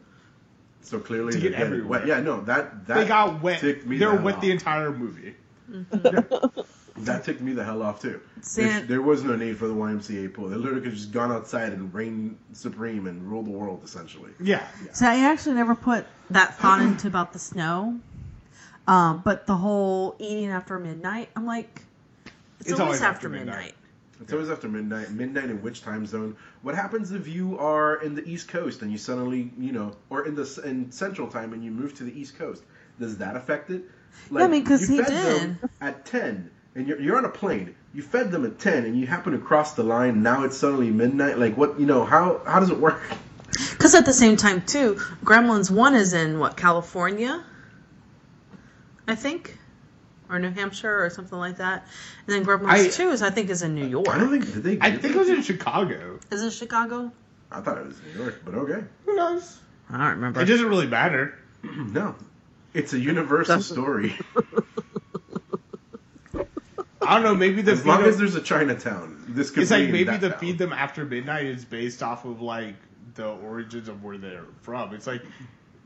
So 0.81 0.99
clearly, 0.99 1.33
To 1.33 1.39
get 1.39 1.51
getting 1.51 1.65
everywhere. 1.65 1.99
wet. 1.99 2.07
Yeah, 2.07 2.21
no, 2.21 2.41
that 2.41 2.87
that 2.87 2.95
They 2.95 3.07
got 3.07 3.41
wet. 3.41 3.61
me 3.61 3.97
They 3.97 4.05
were 4.05 4.13
the 4.13 4.17
hell 4.17 4.25
wet 4.25 4.41
the 4.41 4.51
entire 4.51 4.91
movie. 4.91 5.35
Mm-hmm. 5.69 6.61
That 6.99 7.25
ticked 7.25 7.41
me 7.41 7.51
the 7.51 7.63
hell 7.65 7.81
off 7.81 8.01
too. 8.01 8.21
There, 8.55 8.79
there 8.83 9.01
was 9.01 9.21
no 9.21 9.35
need 9.35 9.57
for 9.57 9.67
the 9.67 9.73
YMCA 9.73 10.33
pool. 10.33 10.47
They 10.47 10.55
literally 10.55 10.79
could 10.79 10.91
have 10.91 10.97
just 10.97 11.11
gone 11.11 11.29
outside 11.29 11.73
and 11.73 11.93
reign 11.93 12.37
supreme 12.53 13.05
and 13.07 13.29
rule 13.29 13.43
the 13.43 13.51
world 13.51 13.81
essentially. 13.83 14.31
Yeah. 14.39 14.65
So 14.93 15.05
I 15.05 15.25
actually 15.25 15.55
never 15.55 15.75
put 15.75 16.05
that 16.29 16.57
thought 16.57 16.79
into 16.81 17.07
about 17.07 17.33
the 17.33 17.39
snow. 17.39 17.99
Um, 18.87 19.21
but 19.23 19.47
the 19.47 19.55
whole 19.55 20.15
eating 20.19 20.49
after 20.49 20.77
midnight, 20.79 21.29
I'm 21.35 21.45
like, 21.45 21.81
it's, 22.59 22.69
It's 22.69 22.79
always, 22.79 23.01
always 23.01 23.01
after 23.01 23.15
after 23.15 23.29
midnight. 23.29 23.55
midnight. 23.55 23.73
It's 24.21 24.31
always 24.33 24.49
after 24.49 24.67
midnight. 24.69 25.11
Midnight 25.11 25.49
in 25.49 25.61
which 25.61 25.81
time 25.81 26.05
zone? 26.05 26.35
What 26.61 26.75
happens 26.75 27.11
if 27.11 27.27
you 27.27 27.57
are 27.59 27.97
in 28.01 28.15
the 28.15 28.23
East 28.27 28.47
Coast 28.47 28.81
and 28.81 28.91
you 28.91 28.97
suddenly, 28.97 29.51
you 29.59 29.71
know, 29.71 29.93
or 30.09 30.25
in 30.27 30.35
the 30.35 30.61
in 30.63 30.91
Central 30.91 31.27
Time 31.27 31.53
and 31.53 31.63
you 31.63 31.71
move 31.71 31.93
to 31.95 32.03
the 32.03 32.17
East 32.17 32.37
Coast? 32.37 32.63
Does 32.99 33.17
that 33.17 33.35
affect 33.35 33.71
it? 33.71 33.83
Yeah, 34.31 34.45
I 34.45 34.47
mean, 34.47 34.63
'cause 34.63 34.89
you 34.89 34.97
he 34.97 35.03
fed 35.03 35.11
them 35.11 35.57
did. 35.61 35.69
at 35.81 36.05
ten, 36.05 36.49
and 36.75 36.87
you're 36.87 36.99
you're 37.01 37.17
on 37.17 37.25
a 37.25 37.29
plane. 37.29 37.75
You 37.93 38.03
fed 38.03 38.31
them 38.31 38.45
at 38.45 38.57
ten, 38.57 38.85
and 38.85 38.97
you 38.97 39.05
happen 39.05 39.33
to 39.33 39.39
cross 39.39 39.73
the 39.73 39.83
line. 39.83 40.23
Now 40.23 40.43
it's 40.43 40.57
suddenly 40.57 40.89
midnight. 40.91 41.37
Like 41.37 41.57
what? 41.57 41.77
You 41.79 41.85
know 41.85 42.05
how 42.05 42.39
how 42.45 42.59
does 42.61 42.69
it 42.69 42.77
work? 42.77 43.01
Because 43.71 43.95
at 43.95 44.05
the 44.05 44.13
same 44.13 44.35
time, 44.35 44.61
too, 44.63 44.95
Gremlins 45.23 45.69
1 45.71 45.95
is 45.95 46.13
in, 46.13 46.39
what, 46.39 46.57
California? 46.57 47.41
I 49.07 49.15
think? 49.15 49.57
Or 50.29 50.39
New 50.39 50.49
Hampshire 50.51 51.03
or 51.05 51.09
something 51.11 51.37
like 51.37 51.57
that. 51.57 51.85
And 52.27 52.35
then 52.35 52.45
Gremlins 52.45 52.67
I- 52.69 52.89
2 52.89 53.09
is, 53.11 53.21
I 53.21 53.29
think, 53.29 53.49
is 53.51 53.61
in 53.61 53.75
New 53.75 53.85
York. 53.85 54.07
I 54.09 54.17
don't 54.17 54.31
think 54.31 54.45
they. 54.63 54.79
I 54.79 54.89
do 54.91 54.97
think 54.97 55.15
it 55.15 55.19
was 55.19 55.29
in 55.29 55.43
Chicago. 55.43 56.19
Is 56.31 56.41
it 56.41 56.51
Chicago? 56.51 57.11
I 57.51 57.61
thought 57.61 57.77
it 57.77 57.85
was 57.85 58.01
New 58.01 58.23
York, 58.23 58.41
but 58.43 58.55
okay. 58.55 58.83
Who 59.05 59.15
knows? 59.15 59.59
I 59.89 59.97
don't 59.99 60.07
remember. 60.15 60.41
It 60.41 60.45
doesn't 60.45 60.67
really 60.67 60.87
matter. 60.87 61.37
No, 61.63 62.15
it's 62.73 62.93
a 62.93 62.99
universal 62.99 63.61
story. 63.61 64.17
I 67.01 67.13
don't 67.15 67.23
know. 67.23 67.35
Maybe 67.35 67.61
the 67.61 67.73
As 67.73 67.85
long 67.85 68.01
them- 68.01 68.09
as 68.09 68.17
there's 68.17 68.35
a 68.35 68.41
Chinatown, 68.41 69.23
this 69.29 69.51
could 69.51 69.63
it's 69.63 69.71
be 69.71 69.77
like 69.77 69.85
in 69.85 69.91
maybe 69.91 70.05
that 70.05 70.21
the 70.21 70.29
town. 70.29 70.39
feed 70.39 70.57
them 70.57 70.73
after 70.73 71.05
midnight 71.05 71.45
is 71.45 71.63
based 71.63 72.01
off 72.01 72.25
of 72.25 72.41
like 72.41 72.75
the 73.13 73.27
origins 73.27 73.87
of 73.87 74.03
where 74.03 74.17
they're 74.17 74.45
from. 74.61 74.93
It's 74.95 75.05
like 75.07 75.21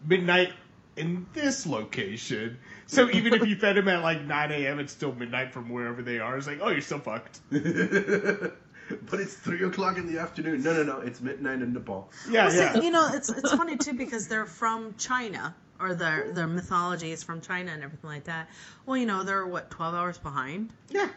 midnight 0.05 0.53
in 0.99 1.25
this 1.33 1.65
location. 1.65 2.57
So 2.87 3.09
even 3.11 3.33
if 3.33 3.45
you 3.47 3.55
fed 3.55 3.75
them 3.77 3.87
at 3.87 4.03
like 4.03 4.23
9 4.23 4.51
a.m., 4.51 4.79
it's 4.79 4.91
still 4.93 5.13
midnight 5.13 5.53
from 5.53 5.69
wherever 5.69 6.01
they 6.01 6.19
are. 6.19 6.37
It's 6.37 6.47
like, 6.47 6.59
oh, 6.61 6.69
you're 6.69 6.81
still 6.81 6.99
fucked. 6.99 7.39
but 7.51 9.19
it's 9.19 9.33
three 9.35 9.63
o'clock 9.65 9.97
in 9.97 10.11
the 10.11 10.19
afternoon. 10.19 10.63
No, 10.63 10.73
no, 10.73 10.83
no. 10.83 10.99
It's 10.99 11.21
midnight 11.21 11.61
in 11.61 11.73
Nepal. 11.73 12.09
Yeah, 12.29 12.43
Well, 12.45 12.51
see, 12.51 12.57
yeah. 12.57 12.79
you 12.81 12.91
know, 12.91 13.09
it's 13.13 13.29
it's 13.29 13.51
funny 13.51 13.77
too 13.77 13.93
because 13.93 14.27
they're 14.27 14.45
from 14.45 14.95
China, 14.97 15.55
or 15.79 15.93
their 15.95 16.31
their 16.33 16.47
mythology 16.47 17.11
is 17.11 17.23
from 17.23 17.41
China 17.41 17.71
and 17.71 17.83
everything 17.83 18.09
like 18.09 18.25
that. 18.25 18.49
Well, 18.85 18.97
you 18.97 19.05
know, 19.05 19.23
they're 19.23 19.45
what 19.47 19.69
twelve 19.69 19.93
hours 19.95 20.17
behind. 20.17 20.71
Yeah. 20.89 21.09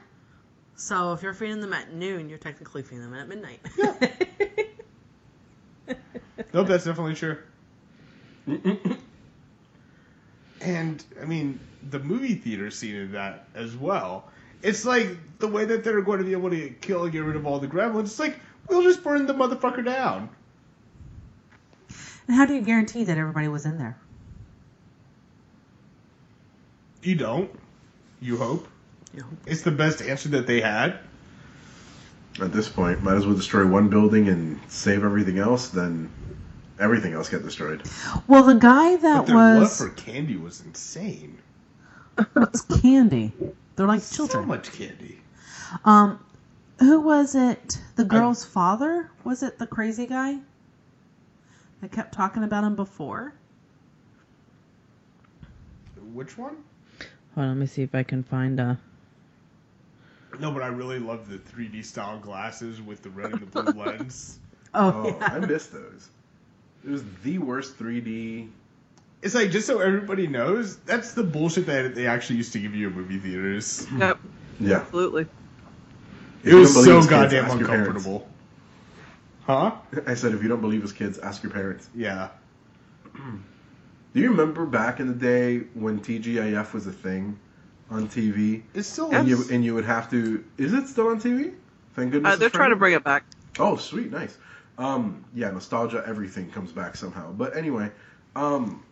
So 0.77 1.13
if 1.13 1.23
you're 1.23 1.35
feeding 1.35 1.61
them 1.61 1.73
at 1.73 1.93
noon, 1.93 2.29
you're 2.29 2.39
technically 2.39 2.83
feeding 2.83 3.03
them 3.03 3.15
at 3.15 3.29
midnight. 3.29 3.61
Yeah. 3.77 3.95
Nope, 6.55 6.67
that's 6.69 6.85
definitely 6.85 7.15
true. 7.15 7.39
and 10.63 11.05
I 11.21 11.25
mean, 11.25 11.59
the 11.91 11.99
movie 11.99 12.35
theater 12.35 12.71
scene 12.71 12.95
in 12.97 13.13
that 13.13 13.47
as 13.55 13.77
well. 13.77 14.31
It's 14.63 14.85
like 14.85 15.17
the 15.39 15.49
way 15.49 15.65
that 15.65 15.83
they're 15.83 16.01
going 16.03 16.19
to 16.19 16.25
be 16.25 16.33
able 16.33 16.51
to 16.51 16.71
kill 16.81 17.03
and 17.03 17.13
get 17.13 17.25
rid 17.25 17.37
of 17.37 17.47
all 17.47 17.59
the 17.59 17.67
gremlins. 17.67 18.03
It's 18.05 18.19
like 18.19 18.39
we'll 18.69 18.83
just 18.83 19.03
burn 19.03 19.27
the 19.27 19.35
motherfucker 19.35 19.85
down. 19.85 20.29
and 22.29 22.37
how 22.37 22.47
do 22.47 22.55
you 22.55 22.63
guarantee 22.63 23.05
that 23.05 23.19
everybody 23.19 23.49
was 23.49 23.67
in 23.67 23.79
there? 23.79 23.99
You 27.03 27.17
don't. 27.17 27.51
You 28.21 28.37
hope. 28.37 28.69
You 29.13 29.21
know? 29.21 29.27
It's 29.47 29.63
the 29.63 29.73
best 29.73 30.01
answer 30.01 30.29
that 30.31 30.47
they 30.47 30.61
had. 30.61 31.01
At 32.41 32.53
this 32.53 32.69
point, 32.69 33.03
might 33.03 33.17
as 33.17 33.27
well 33.27 33.35
destroy 33.35 33.67
one 33.67 33.89
building 33.89 34.29
and 34.29 34.61
save 34.69 35.05
everything 35.05 35.39
else. 35.39 35.69
Then 35.69 36.09
everything 36.83 37.13
else 37.15 37.29
get 37.29 37.43
destroyed. 37.43 37.83
Well, 38.27 38.43
the 38.45 38.55
guy 38.55 38.97
But 38.97 39.03
that 39.03 39.21
was 39.23 39.31
love 39.31 39.61
was 39.61 39.79
for 39.79 39.89
candy 39.91 40.37
was 40.37 40.61
insane. 40.61 41.39
what's 42.35 42.61
candy? 42.63 43.33
They're 43.77 43.87
like 43.87 44.01
children. 44.03 44.11
So 44.11 44.27
children. 44.27 44.49
much 44.49 44.73
candy. 44.73 45.19
Um, 45.85 46.23
who 46.79 47.01
was 47.01 47.35
it? 47.35 47.79
The 47.97 48.05
girl's 48.05 48.45
father? 48.45 49.11
Was 49.25 49.43
it 49.43 49.59
the 49.59 49.67
crazy 49.67 50.07
guy 50.07 50.39
I 51.83 51.89
kept 51.89 52.13
talking 52.13 52.43
about 52.45 52.65
him 52.65 52.77
before? 52.77 53.33
Which 56.13 56.37
one? 56.37 56.57
Hold 57.35 57.45
on, 57.47 57.49
let 57.49 57.57
me 57.57 57.67
see 57.67 57.83
if 57.83 57.95
I 57.95 58.03
can 58.03 58.23
find 58.23 58.61
a. 58.61 58.79
No, 60.41 60.51
but 60.51 60.63
I 60.63 60.67
really 60.69 60.99
love 60.99 61.29
the 61.29 61.39
3D 61.39 61.85
style 61.85 62.19
glasses 62.19 62.81
with 62.83 63.03
the 63.03 63.11
red 63.11 63.33
and 63.33 63.41
the 63.51 63.63
blue 63.63 63.83
lens. 63.85 64.39
Oh, 64.75 65.17
I 65.21 65.39
missed 65.39 65.73
those. 65.73 66.09
It 66.85 66.91
was 66.91 67.05
the 67.23 67.39
worst 67.39 67.79
3D. 67.79 68.49
It's 69.23 69.35
like 69.35 69.51
just 69.51 69.67
so 69.69 69.79
everybody 69.79 70.27
knows, 70.27 70.77
that's 70.79 71.13
the 71.13 71.23
bullshit 71.23 71.67
that 71.67 71.95
they 71.95 72.07
actually 72.09 72.37
used 72.37 72.53
to 72.55 72.59
give 72.59 72.75
you 72.75 72.89
in 72.89 72.95
movie 72.95 73.19
theaters. 73.19 73.87
Yep, 73.97 74.19
Yeah, 74.59 74.77
absolutely. 74.79 75.27
It 76.43 76.55
was 76.55 76.75
so 76.75 76.83
believe 76.83 76.95
kids, 77.03 77.07
goddamn 77.07 77.45
ask 77.45 77.59
your 77.59 77.69
parents. 77.69 77.89
uncomfortable. 77.89 78.29
Huh? 79.47 79.73
I 80.07 80.15
said, 80.15 80.35
if 80.35 80.43
you 80.43 80.49
don't 80.49 80.61
believe 80.61 80.83
us, 80.83 80.91
kids, 80.91 81.19
ask 81.19 81.43
your 81.43 81.53
parents. 81.53 81.89
Yeah. 81.95 82.31
Do 83.15 84.21
you 84.21 84.31
remember 84.31 84.67
back 84.67 84.99
in 85.01 85.07
the 85.07 85.15
day 85.15 85.59
when 85.75 86.01
TGIF 86.01 86.73
was 86.73 86.87
a 86.87 86.93
thing 86.93 87.39
on 87.91 88.09
TV, 88.09 88.63
It's 88.75 88.89
still 88.89 89.15
and 89.15 89.29
you 89.29 89.45
and 89.51 89.65
you 89.65 89.75
would 89.75 89.85
have 89.85 90.11
to? 90.11 90.45
Is 90.59 90.73
it 90.73 90.89
still 90.89 91.09
on 91.09 91.21
TV? 91.21 91.55
Thank 91.95 92.13
goodness. 92.13 92.35
Uh, 92.35 92.37
they're 92.37 92.51
trying 92.51 92.71
to 92.71 92.77
bring 92.77 92.95
it 92.95 93.05
back. 93.05 93.25
Oh, 93.59 93.77
sweet, 93.77 94.11
nice. 94.11 94.37
Um, 94.79 95.25
yeah, 95.35 95.51
nostalgia, 95.51 96.03
everything 96.07 96.51
comes 96.51 96.73
back 96.73 96.97
somehow. 96.97 97.31
But 97.33 97.57
anyway, 97.57 97.91
um, 98.35 98.83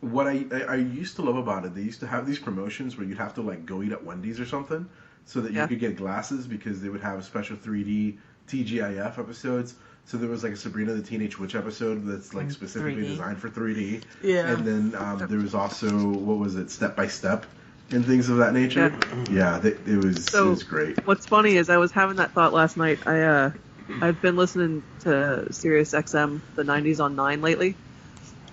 what 0.00 0.26
I, 0.26 0.44
I 0.52 0.60
I 0.62 0.74
used 0.76 1.16
to 1.16 1.22
love 1.22 1.36
about 1.36 1.64
it, 1.64 1.74
they 1.74 1.82
used 1.82 2.00
to 2.00 2.06
have 2.06 2.26
these 2.26 2.38
promotions 2.38 2.96
where 2.96 3.06
you'd 3.06 3.18
have 3.18 3.34
to 3.34 3.42
like 3.42 3.66
go 3.66 3.82
eat 3.82 3.92
at 3.92 4.04
Wendy's 4.04 4.38
or 4.40 4.46
something, 4.46 4.88
so 5.24 5.40
that 5.40 5.52
you 5.52 5.66
could 5.66 5.80
get 5.80 5.96
glasses 5.96 6.46
because 6.46 6.80
they 6.80 6.88
would 6.88 7.00
have 7.02 7.24
special 7.24 7.56
3D 7.56 8.16
TGIF 8.48 9.18
episodes. 9.18 9.74
So 10.06 10.16
there 10.16 10.28
was 10.28 10.42
like 10.42 10.52
a 10.52 10.56
Sabrina 10.56 10.92
the 10.94 11.02
Teenage 11.02 11.38
Witch 11.38 11.54
episode 11.54 12.04
that's 12.04 12.34
like 12.34 12.50
specifically 12.50 13.02
3D. 13.04 13.08
designed 13.08 13.38
for 13.38 13.48
3D. 13.48 14.02
Yeah. 14.22 14.50
And 14.52 14.66
then 14.66 14.94
um, 15.00 15.18
there 15.28 15.38
was 15.38 15.54
also 15.54 15.88
what 16.08 16.38
was 16.38 16.56
it, 16.56 16.70
Step 16.70 16.96
by 16.96 17.06
Step, 17.06 17.46
and 17.90 18.04
things 18.04 18.28
of 18.28 18.38
that 18.38 18.52
nature. 18.52 18.92
Yeah, 19.30 19.58
they, 19.58 19.70
it 19.70 20.02
was 20.04 20.24
So- 20.26 20.46
it 20.48 20.50
was 20.50 20.62
great. 20.62 21.06
What's 21.06 21.26
funny 21.26 21.56
is 21.56 21.70
I 21.70 21.76
was 21.76 21.92
having 21.92 22.16
that 22.16 22.32
thought 22.32 22.52
last 22.52 22.76
night. 22.76 23.06
I 23.06 23.20
uh, 23.22 23.50
I've 24.00 24.20
been 24.20 24.36
listening 24.36 24.82
to 25.00 25.52
Sirius 25.52 25.92
XM, 25.92 26.40
the 26.54 26.62
'90s 26.62 27.00
on 27.00 27.16
Nine 27.16 27.42
lately, 27.42 27.74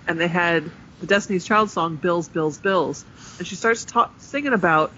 and 0.06 0.18
they 0.20 0.28
had 0.28 0.70
the 1.00 1.06
Destiny's 1.06 1.44
Child 1.44 1.70
song 1.70 1.96
"Bills, 1.96 2.28
Bills, 2.28 2.58
Bills," 2.58 3.04
and 3.38 3.46
she 3.46 3.54
starts 3.56 3.84
ta- 3.84 4.10
singing 4.18 4.52
about 4.52 4.92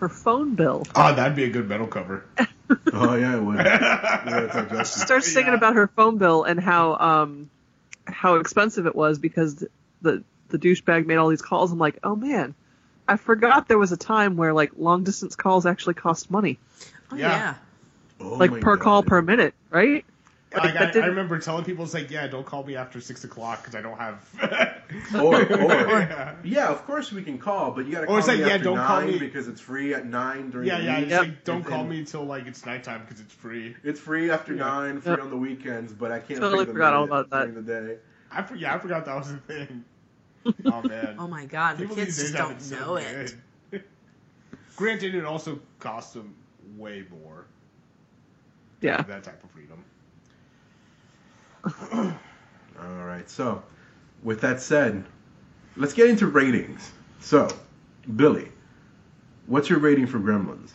her 0.00 0.08
phone 0.08 0.54
bill. 0.54 0.86
Oh, 0.94 1.14
that'd 1.14 1.36
be 1.36 1.44
a 1.44 1.48
good 1.50 1.68
metal 1.68 1.86
cover. 1.86 2.24
Oh 2.92 3.14
yeah, 3.16 3.36
it 3.36 3.42
would. 3.42 3.56
yeah, 3.56 4.40
it's 4.40 4.54
like 4.54 4.70
Justin. 4.70 5.02
starts 5.06 5.32
singing 5.32 5.48
Yeah. 5.52 5.54
about 5.58 5.74
her 5.74 5.86
phone 5.88 6.16
bill 6.16 6.44
and 6.44 6.58
how 6.60 6.96
um 6.96 7.50
how 8.06 8.36
expensive 8.36 8.86
it 8.86 8.94
was 8.96 9.18
because 9.18 9.64
the 10.00 10.22
the 10.48 10.58
douchebag 10.58 11.04
made 11.06 11.16
all 11.16 11.28
these 11.28 11.42
calls. 11.42 11.72
I'm 11.72 11.78
like, 11.78 11.98
oh 12.04 12.14
man, 12.16 12.54
I 13.06 13.16
forgot 13.16 13.68
there 13.68 13.78
was 13.78 13.92
a 13.92 13.96
time 13.96 14.36
where 14.36 14.52
like 14.52 14.72
long 14.76 15.02
distance 15.04 15.34
calls 15.36 15.66
actually 15.66 15.94
cost 15.94 16.30
money, 16.30 16.58
Oh 17.10 17.16
Yeah. 17.16 17.28
yeah. 17.28 17.54
Oh 18.20 18.34
like 18.34 18.50
my 18.50 18.60
per 18.60 18.76
call 18.76 19.02
per 19.02 19.20
minute, 19.22 19.54
right? 19.70 20.04
Like, 20.54 20.74
Like, 20.76 20.94
I, 20.96 21.00
I 21.00 21.06
remember 21.06 21.36
telling 21.40 21.64
people, 21.64 21.84
it's 21.84 21.94
like, 21.94 22.12
yeah, 22.12 22.28
don't 22.28 22.46
call 22.46 22.62
me 22.62 22.76
after 22.76 23.00
six 23.00 23.24
o'clock 23.24 23.60
because 23.62 23.74
I 23.74 23.80
don't 23.82 23.98
have. 23.98 24.28
Or, 25.14 25.34
or, 25.40 25.42
yeah, 25.72 26.34
yeah, 26.44 26.68
of 26.68 26.84
course 26.84 27.10
we 27.10 27.22
can 27.22 27.38
call, 27.38 27.70
but 27.72 27.86
you 27.86 27.92
gotta 27.92 28.04
Or 28.04 28.08
call 28.08 28.18
it's 28.18 28.28
me 28.28 28.34
like, 28.34 28.40
yeah, 28.46 28.52
after 28.54 28.64
don't 28.64 28.76
call 28.76 29.00
me- 29.00 29.18
because 29.18 29.48
it's 29.48 29.60
free 29.60 29.94
at 29.94 30.06
nine 30.06 30.50
during 30.50 30.68
yeah, 30.68 30.78
the 30.78 30.84
yeah. 30.84 30.94
week. 30.96 31.02
It's 31.04 31.10
Yep. 31.10 31.20
like, 31.20 31.44
don't 31.44 31.56
And- 31.56 31.64
call 31.66 31.80
and 31.80 31.88
me 31.90 31.98
until 32.00 32.24
like 32.24 32.46
it's 32.46 32.64
nighttime 32.66 33.00
because 33.00 33.18
it's 33.20 33.32
free. 33.32 33.74
It's 33.82 33.98
free 33.98 34.30
after 34.30 34.52
Yeah. 34.54 34.64
nine, 34.64 35.00
free 35.00 35.12
Yep. 35.12 35.22
on 35.22 35.30
the 35.30 35.36
weekends, 35.36 35.92
but 35.92 36.12
I 36.12 36.20
can't. 36.20 36.38
Totally 36.38 36.66
pay 36.66 36.68
the 36.68 36.72
forgot 36.74 36.92
all 36.92 37.04
about 37.04 37.30
that. 37.30 37.46
during 37.48 37.54
the 37.54 37.62
day. 37.62 37.96
I 38.30 38.42
for, 38.42 38.54
yeah, 38.54 38.74
I 38.74 38.78
forgot 38.78 39.06
that 39.06 39.16
was 39.16 39.30
a 39.32 39.38
thing. 39.38 39.84
Oh 40.66 40.82
man. 40.82 41.16
Oh 41.18 41.26
my 41.26 41.46
god, 41.46 41.78
the 41.78 41.84
People 41.84 41.96
kids 41.96 42.18
just 42.18 42.34
don't 42.34 42.60
so 42.60 42.76
know 42.78 42.96
it. 42.96 43.34
Granted, 44.76 45.14
it 45.14 45.24
also 45.24 45.58
costs 45.80 46.12
them 46.12 46.34
way 46.76 47.04
more. 47.10 47.46
Yeah. 48.84 49.00
That 49.00 49.24
type 49.24 49.42
of 49.42 49.50
freedom. 49.50 49.82
All 52.78 53.06
right. 53.06 53.28
So, 53.30 53.62
with 54.22 54.42
that 54.42 54.60
said, 54.60 55.02
let's 55.74 55.94
get 55.94 56.10
into 56.10 56.26
ratings. 56.26 56.92
So, 57.20 57.48
Billy, 58.14 58.50
what's 59.46 59.70
your 59.70 59.78
rating 59.78 60.06
for 60.06 60.18
Gremlins? 60.18 60.72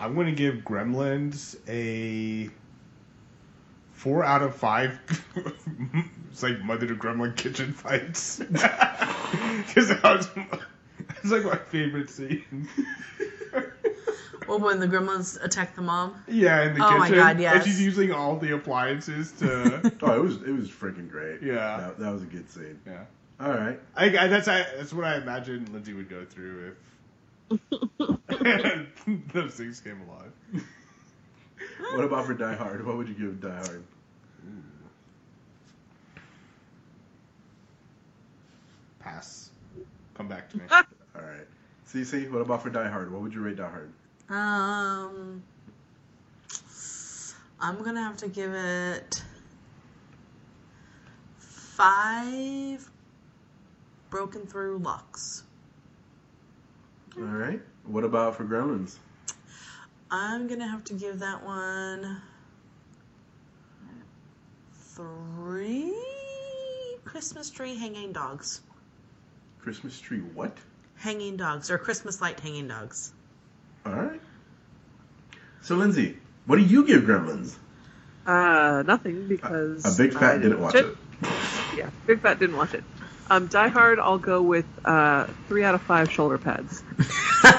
I'm 0.00 0.16
going 0.16 0.26
to 0.26 0.32
give 0.32 0.56
Gremlins 0.64 1.56
a 1.68 2.50
four 3.92 4.24
out 4.24 4.42
of 4.42 4.56
five. 4.56 4.98
it's 6.32 6.42
like 6.42 6.60
mother 6.64 6.88
to 6.88 6.96
gremlin 6.96 7.36
kitchen 7.36 7.72
fights 7.72 8.38
because 8.38 9.88
that 9.88 10.02
was 10.02 10.28
it's 11.24 11.32
like 11.32 11.44
my 11.44 11.56
favorite 11.56 12.10
scene. 12.10 12.68
Well, 14.46 14.60
when 14.60 14.78
the 14.78 14.86
gremlins 14.86 15.42
attack 15.42 15.74
the 15.74 15.80
mom. 15.80 16.22
yeah, 16.28 16.64
in 16.64 16.74
the 16.74 16.84
Oh 16.84 16.88
kitchen. 16.88 16.98
my 16.98 17.10
God, 17.10 17.40
And 17.40 17.64
she's 17.64 17.80
using 17.80 18.12
all 18.12 18.36
the 18.36 18.52
appliances 18.54 19.32
to. 19.38 19.90
Oh, 20.02 20.16
it 20.16 20.22
was 20.22 20.34
it 20.42 20.50
was 20.52 20.68
freaking 20.68 21.08
great. 21.10 21.40
Yeah. 21.42 21.78
that, 21.78 21.98
that 21.98 22.12
was 22.12 22.22
a 22.22 22.26
good 22.26 22.50
scene. 22.50 22.78
yeah, 22.86 23.04
All 23.40 23.48
right. 23.52 23.80
I, 23.96 24.04
I, 24.18 24.26
that's 24.26 24.46
I, 24.46 24.66
that's 24.76 24.92
what 24.92 25.06
I 25.06 25.16
imagine 25.16 25.66
Lindsay 25.72 25.94
would 25.94 26.10
go 26.10 26.26
through 26.26 26.76
if 27.50 27.58
those 29.32 29.54
things 29.54 29.80
came 29.80 30.02
alive. 30.02 30.62
What 31.94 32.04
about 32.04 32.26
for 32.26 32.34
Die 32.34 32.54
Hard? 32.54 32.84
What 32.84 32.98
would 32.98 33.08
you 33.08 33.14
give 33.14 33.40
Die 33.40 33.48
Hard? 33.48 33.82
Pass. 39.00 39.50
Come 40.14 40.28
back 40.28 40.50
to 40.50 40.58
me. 40.58 40.64
All 41.14 41.22
right. 41.22 41.46
CC, 41.86 42.30
what 42.30 42.40
about 42.40 42.62
for 42.62 42.70
Die 42.70 42.88
Hard? 42.88 43.12
What 43.12 43.22
would 43.22 43.32
you 43.32 43.40
rate 43.40 43.56
Die 43.56 43.68
Hard? 43.68 43.92
Um, 44.28 45.42
I'm 47.60 47.82
gonna 47.82 48.02
have 48.02 48.16
to 48.18 48.28
give 48.28 48.52
it 48.52 49.22
five 51.38 52.88
broken 54.10 54.46
through 54.46 54.78
locks. 54.78 55.44
All 57.16 57.24
right. 57.24 57.60
What 57.86 58.04
about 58.04 58.36
for 58.36 58.44
Gremlins? 58.44 58.96
I'm 60.10 60.46
gonna 60.46 60.66
have 60.66 60.84
to 60.84 60.94
give 60.94 61.18
that 61.20 61.44
one 61.44 62.22
three 64.74 65.92
Christmas 67.04 67.50
tree 67.50 67.76
hanging 67.76 68.12
dogs. 68.12 68.62
Christmas 69.60 69.98
tree 69.98 70.20
what? 70.20 70.56
Hanging 71.04 71.36
dogs 71.36 71.70
or 71.70 71.76
Christmas 71.76 72.22
light 72.22 72.40
hanging 72.40 72.66
dogs. 72.66 73.12
All 73.84 73.92
right. 73.92 74.18
So 75.60 75.76
Lindsay, 75.76 76.16
what 76.46 76.56
do 76.56 76.62
you 76.62 76.86
give 76.86 77.02
Gremlins? 77.02 77.54
Uh, 78.26 78.82
nothing 78.86 79.28
because 79.28 79.84
A 79.84 80.02
big 80.02 80.14
fat 80.14 80.36
I 80.36 80.38
didn't 80.38 80.60
watch 80.62 80.74
it. 80.76 80.96
Yeah, 81.76 81.90
big 82.06 82.22
fat 82.22 82.38
didn't 82.38 82.56
watch 82.56 82.72
it. 82.72 82.82
Um, 83.28 83.48
Die 83.48 83.68
Hard, 83.68 83.98
I'll 83.98 84.16
go 84.16 84.40
with 84.40 84.64
uh, 84.86 85.26
three 85.46 85.62
out 85.62 85.74
of 85.74 85.82
five 85.82 86.10
shoulder 86.10 86.38
pads. 86.38 86.82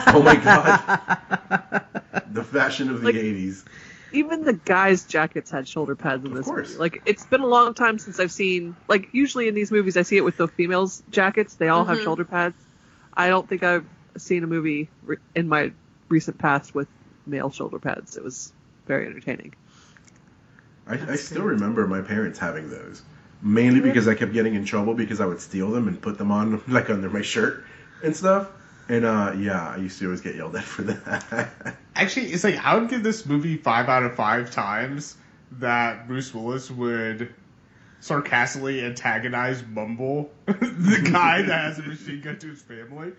Oh 0.08 0.24
my 0.24 0.36
god. 0.38 1.84
the 2.32 2.44
fashion 2.44 2.90
of 2.90 3.02
the 3.02 3.06
Like- 3.06 3.16
80s. 3.16 3.64
Even 4.12 4.44
the 4.44 4.54
guys' 4.54 5.04
jackets 5.06 5.52
had 5.52 5.68
shoulder 5.68 5.96
pads 5.96 6.24
in 6.26 6.32
Of 6.32 6.38
this 6.38 6.46
course. 6.48 6.70
movie. 6.70 6.80
Like, 6.80 7.02
it's 7.06 7.26
been 7.28 7.42
a 7.42 7.46
long 7.48 7.76
time 7.76 8.00
since 8.00 8.20
I've 8.20 8.32
seen. 8.32 8.76
Like, 8.88 9.10
usually 9.14 9.48
in 9.48 9.54
these 9.54 9.72
movies, 9.72 9.98
I 9.98 10.02
see 10.02 10.18
it 10.18 10.24
with 10.24 10.38
the 10.38 10.48
females' 10.48 11.04
jackets. 11.12 11.54
They 11.56 11.68
all 11.68 11.86
have 11.86 12.00
Mhm. 12.00 12.04
shoulder 12.04 12.24
pads. 12.26 12.56
I 13.16 13.28
don't 13.28 13.48
think 13.48 13.64
I've 13.64 13.86
seen 14.18 14.44
a 14.44 14.48
movie 14.48 14.90
re- 15.04 15.18
in 15.36 15.48
my 15.48 15.72
recent 16.10 16.38
past 16.38 16.76
with 16.76 16.88
male 17.26 17.50
shoulder 17.50 17.80
pads. 17.80 18.18
It 18.18 18.24
was 18.24 18.54
very 18.86 19.08
entertaining. 19.08 19.54
I, 20.88 21.00
I 21.12 21.16
still 21.16 21.44
remember 21.44 21.88
my 21.88 22.02
parents 22.02 22.38
having 22.40 22.70
those. 22.70 23.02
Mainly 23.42 23.80
because 23.80 24.08
I 24.08 24.16
kept 24.16 24.34
getting 24.34 24.56
in 24.56 24.66
trouble 24.66 24.94
because 24.94 25.20
I 25.20 25.26
would 25.26 25.42
steal 25.42 25.70
them 25.72 25.88
and 25.88 26.02
put 26.02 26.18
them 26.18 26.32
on 26.32 26.62
like 26.68 26.90
under 26.90 27.10
my 27.10 27.22
shirt 27.22 27.64
and 28.04 28.16
stuff. 28.16 28.50
And 28.88 29.06
uh 29.06 29.34
yeah, 29.38 29.70
I 29.70 29.78
used 29.78 30.00
to 30.00 30.06
always 30.06 30.22
get 30.22 30.36
yelled 30.36 30.56
at 30.56 30.64
for 30.64 30.84
that. 30.84 31.76
Actually, 31.96 32.28
it's 32.28 32.44
like 32.44 32.58
I 32.64 32.78
would 32.78 32.90
give 32.90 33.04
this 33.04 33.26
movie 33.26 33.58
five 33.58 33.90
out 33.90 34.04
of 34.04 34.16
five 34.16 34.52
times 34.52 35.18
that 35.54 36.08
Bruce 36.08 36.34
Willis 36.34 36.70
would 36.70 37.34
sarcastically 38.06 38.86
antagonize 38.86 39.64
Mumble, 39.64 40.30
the 40.46 41.10
guy 41.12 41.42
that 41.42 41.66
has 41.66 41.80
a 41.80 41.82
machine 41.82 42.22
gun 42.22 42.38
to 42.38 42.50
his 42.50 42.62
family. 42.62 43.14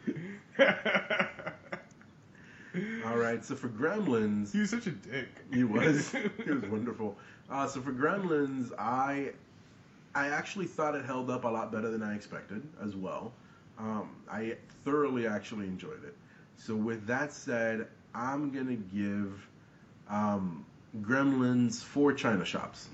All 3.05 3.17
right, 3.17 3.45
so 3.45 3.57
for 3.57 3.69
Gremlins, 3.69 4.53
he 4.53 4.61
was 4.61 4.71
such 4.71 4.87
a 4.87 4.93
dick. 4.93 5.29
He 5.53 5.65
was. 5.65 6.15
He 6.45 6.53
was 6.53 6.63
wonderful. 6.67 7.19
Uh, 7.51 7.67
so 7.67 7.81
for 7.81 7.91
Gremlins, 7.91 8.71
I 8.79 9.33
I 10.15 10.29
actually 10.29 10.67
thought 10.67 10.95
it 10.95 11.05
held 11.05 11.31
up 11.31 11.43
a 11.43 11.49
lot 11.49 11.73
better 11.73 11.91
than 11.91 12.05
I 12.05 12.15
expected 12.15 12.63
as 12.81 12.95
well. 12.95 13.33
Um, 13.79 14.11
I 14.31 14.57
thoroughly 14.85 15.27
actually 15.27 15.67
enjoyed 15.67 16.05
it. 16.05 16.15
So 16.59 16.77
with 16.77 17.05
that 17.09 17.33
said, 17.33 17.89
I'm 18.15 18.53
gonna 18.53 18.77
give 18.77 19.49
um, 20.09 20.65
Gremlins 21.01 21.83
four 21.83 22.13
China 22.13 22.45
shops. 22.45 22.87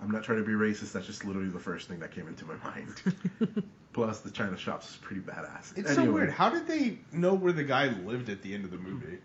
I'm 0.00 0.10
not 0.10 0.22
trying 0.22 0.38
to 0.38 0.44
be 0.44 0.52
racist. 0.52 0.92
That's 0.92 1.06
just 1.06 1.24
literally 1.24 1.48
the 1.48 1.58
first 1.58 1.88
thing 1.88 1.98
that 2.00 2.12
came 2.12 2.28
into 2.28 2.44
my 2.44 2.54
mind. 2.64 3.64
Plus, 3.92 4.20
the 4.20 4.30
China 4.30 4.56
shops 4.56 4.90
is 4.90 4.96
pretty 4.96 5.22
badass. 5.22 5.76
It's 5.76 5.94
so 5.94 6.10
weird. 6.10 6.30
How 6.30 6.50
did 6.50 6.68
they 6.68 6.98
know 7.12 7.34
where 7.34 7.52
the 7.52 7.64
guy 7.64 7.88
lived 8.04 8.28
at 8.28 8.42
the 8.42 8.54
end 8.54 8.64
of 8.64 8.70
the 8.70 8.76
movie? 8.76 9.18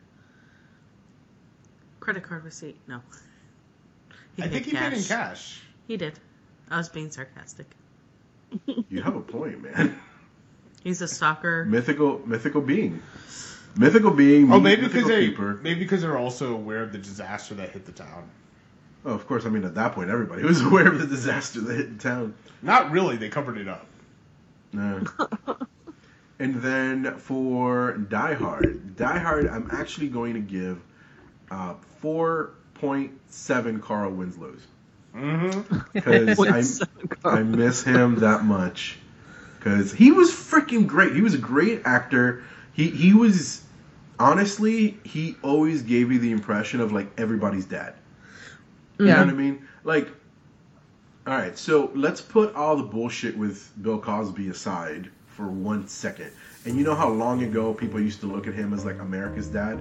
Credit 1.99 2.23
card 2.23 2.43
receipt? 2.43 2.77
No. 2.87 3.01
I 4.39 4.47
think 4.47 4.65
he 4.65 4.71
paid 4.71 4.93
in 4.93 5.03
cash. 5.03 5.61
He 5.87 5.97
did. 5.97 6.17
I 6.69 6.77
was 6.77 6.89
being 6.89 7.11
sarcastic. 7.11 7.67
You 8.89 9.01
have 9.01 9.15
a 9.15 9.21
point, 9.21 9.61
man. 9.61 9.99
He's 10.83 11.01
a 11.01 11.07
stalker. 11.07 11.65
mythical, 11.65 12.21
mythical 12.25 12.61
being. 12.61 13.01
Mythical 13.77 14.11
being. 14.11 14.51
Oh, 14.51 14.59
maybe 14.59 14.83
because 14.83 15.07
they 15.07 15.27
keeper. 15.27 15.59
maybe 15.61 15.79
because 15.79 16.01
they're 16.01 16.17
also 16.17 16.53
aware 16.53 16.83
of 16.83 16.91
the 16.91 16.97
disaster 16.97 17.55
that 17.55 17.71
hit 17.71 17.85
the 17.85 17.91
town. 17.91 18.29
Oh, 19.05 19.13
of 19.13 19.27
course. 19.27 19.45
I 19.45 19.49
mean, 19.49 19.63
at 19.63 19.75
that 19.75 19.93
point, 19.93 20.09
everybody 20.09 20.43
was 20.43 20.61
aware 20.65 20.87
of 20.87 20.99
the 20.99 21.07
disaster 21.07 21.61
that 21.61 21.75
hit 21.75 21.97
the 21.97 22.03
town. 22.03 22.33
Not 22.61 22.91
really. 22.91 23.17
They 23.17 23.29
covered 23.29 23.57
it 23.57 23.67
up. 23.67 23.85
No. 24.71 25.03
and 26.39 26.55
then 26.55 27.17
for 27.17 27.93
Die 27.93 28.33
Hard, 28.33 28.95
Die 28.95 29.19
Hard, 29.19 29.47
I'm 29.47 29.69
actually 29.71 30.07
going 30.07 30.33
to 30.33 30.39
give 30.39 30.81
uh, 31.51 31.75
4.7 32.01 33.81
Carl 33.81 34.11
Winslow's 34.11 34.61
Mm-hmm. 35.15 35.77
because 35.93 36.81
I 37.23 37.29
I 37.29 37.43
miss 37.43 37.83
him 37.83 38.15
that 38.21 38.43
much 38.43 38.97
because 39.57 39.93
he 39.93 40.11
was 40.11 40.31
freaking 40.31 40.87
great. 40.87 41.13
He 41.15 41.21
was 41.21 41.35
a 41.35 41.39
great 41.39 41.83
actor. 41.85 42.43
He 42.73 42.89
he 42.89 43.13
was 43.13 43.61
honestly 44.19 44.97
he 45.03 45.35
always 45.43 45.83
gave 45.83 46.11
you 46.11 46.19
the 46.19 46.31
impression 46.31 46.81
of 46.81 46.91
like 46.91 47.07
everybody's 47.19 47.65
dad. 47.65 47.93
You 48.99 49.07
know 49.07 49.17
what 49.19 49.29
I 49.29 49.33
mean? 49.33 49.67
Like, 49.83 50.07
all 51.25 51.35
right, 51.35 51.57
so 51.57 51.91
let's 51.95 52.21
put 52.21 52.53
all 52.55 52.75
the 52.75 52.83
bullshit 52.83 53.37
with 53.37 53.71
Bill 53.81 53.99
Cosby 53.99 54.49
aside 54.49 55.09
for 55.27 55.47
one 55.47 55.87
second. 55.87 56.31
And 56.65 56.77
you 56.77 56.83
know 56.83 56.95
how 56.95 57.09
long 57.09 57.43
ago 57.43 57.73
people 57.73 57.99
used 57.99 58.21
to 58.21 58.27
look 58.27 58.47
at 58.47 58.53
him 58.53 58.73
as 58.73 58.85
like 58.85 58.99
America's 58.99 59.47
dad? 59.47 59.79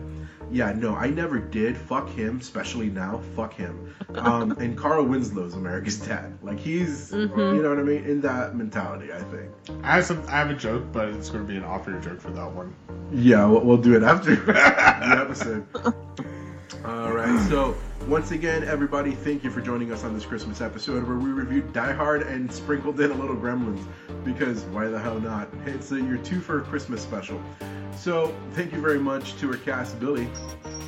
Yeah, 0.51 0.73
no, 0.73 0.95
I 0.97 1.09
never 1.09 1.39
did. 1.39 1.77
Fuck 1.77 2.09
him, 2.11 2.39
especially 2.39 2.91
now. 2.91 3.21
Fuck 3.37 3.55
him. 3.55 3.95
Um, 4.15 4.53
and 4.59 4.77
Carl 4.77 5.05
Winslow's 5.05 5.55
America's 5.55 6.01
dad. 6.01 6.37
Like 6.43 6.59
he's, 6.59 7.13
you 7.13 7.29
know 7.29 7.69
what 7.69 7.79
I 7.79 7.83
mean? 7.83 8.05
In 8.05 8.21
that 8.23 8.57
mentality, 8.57 9.13
I 9.13 9.21
think. 9.21 9.51
I 9.85 9.97
have 9.97 10.05
some. 10.05 10.25
I 10.27 10.39
have 10.39 10.51
a 10.51 10.55
joke, 10.55 10.85
but 10.93 11.09
it's 11.09 11.31
going 11.31 11.47
to 11.47 11.49
be 11.51 11.57
an 11.57 11.65
off-air 11.65 12.01
joke 12.01 12.21
for 12.21 12.31
that 12.31 12.51
one. 12.51 12.75
Yeah, 13.13 13.47
we'll, 13.47 13.61
we'll 13.61 13.77
do 13.77 13.97
it 13.97 14.03
after 14.03 14.35
the 14.37 15.21
episode. 15.21 15.67
All 16.85 17.13
right. 17.13 17.49
So 17.49 17.77
once 18.09 18.31
again, 18.33 18.65
everybody, 18.65 19.13
thank 19.13 19.45
you 19.45 19.51
for 19.51 19.61
joining 19.61 19.93
us 19.93 20.05
on 20.05 20.15
this 20.15 20.25
Christmas 20.25 20.61
episode 20.61 21.07
where 21.07 21.17
we 21.17 21.31
reviewed 21.31 21.73
Die 21.73 21.93
Hard 21.93 22.23
and 22.23 22.53
sprinkled 22.53 23.01
in 23.01 23.11
a 23.11 23.15
little 23.15 23.37
Gremlins 23.37 23.85
because 24.25 24.63
why 24.65 24.87
the 24.89 24.99
hell 24.99 25.21
not? 25.21 25.49
It's 25.67 25.93
a, 25.93 25.97
your 26.01 26.19
two 26.19 26.41
for 26.41 26.61
Christmas 26.63 27.01
special. 27.03 27.41
So 27.97 28.35
thank 28.53 28.73
you 28.73 28.81
very 28.81 28.99
much 28.99 29.37
to 29.37 29.51
our 29.51 29.57
cast, 29.57 30.01
Billy, 30.01 30.29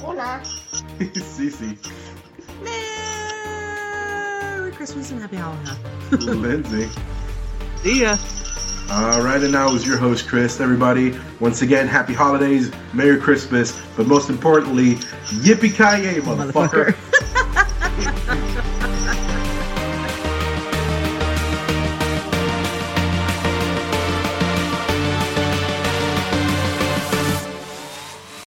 Hola. 0.00 0.40
Cece, 0.98 1.78
Merry 4.52 4.72
Christmas 4.72 5.10
and 5.10 5.20
Happy 5.20 5.36
Halloween. 5.36 6.42
Lindsay. 6.42 6.88
See 7.82 8.02
ya. 8.02 8.16
All 8.90 9.22
right, 9.22 9.42
and 9.42 9.52
now 9.52 9.74
is 9.74 9.86
your 9.86 9.96
host, 9.96 10.28
Chris. 10.28 10.60
Everybody, 10.60 11.18
once 11.40 11.62
again, 11.62 11.88
happy 11.88 12.12
holidays, 12.12 12.70
Merry 12.92 13.18
Christmas, 13.18 13.80
but 13.96 14.06
most 14.06 14.28
importantly, 14.28 14.96
yippee 15.42 15.72
ki 15.72 16.04
yay, 16.04 16.20
motherfucker. 16.20 16.94
motherfucker. 16.94 18.50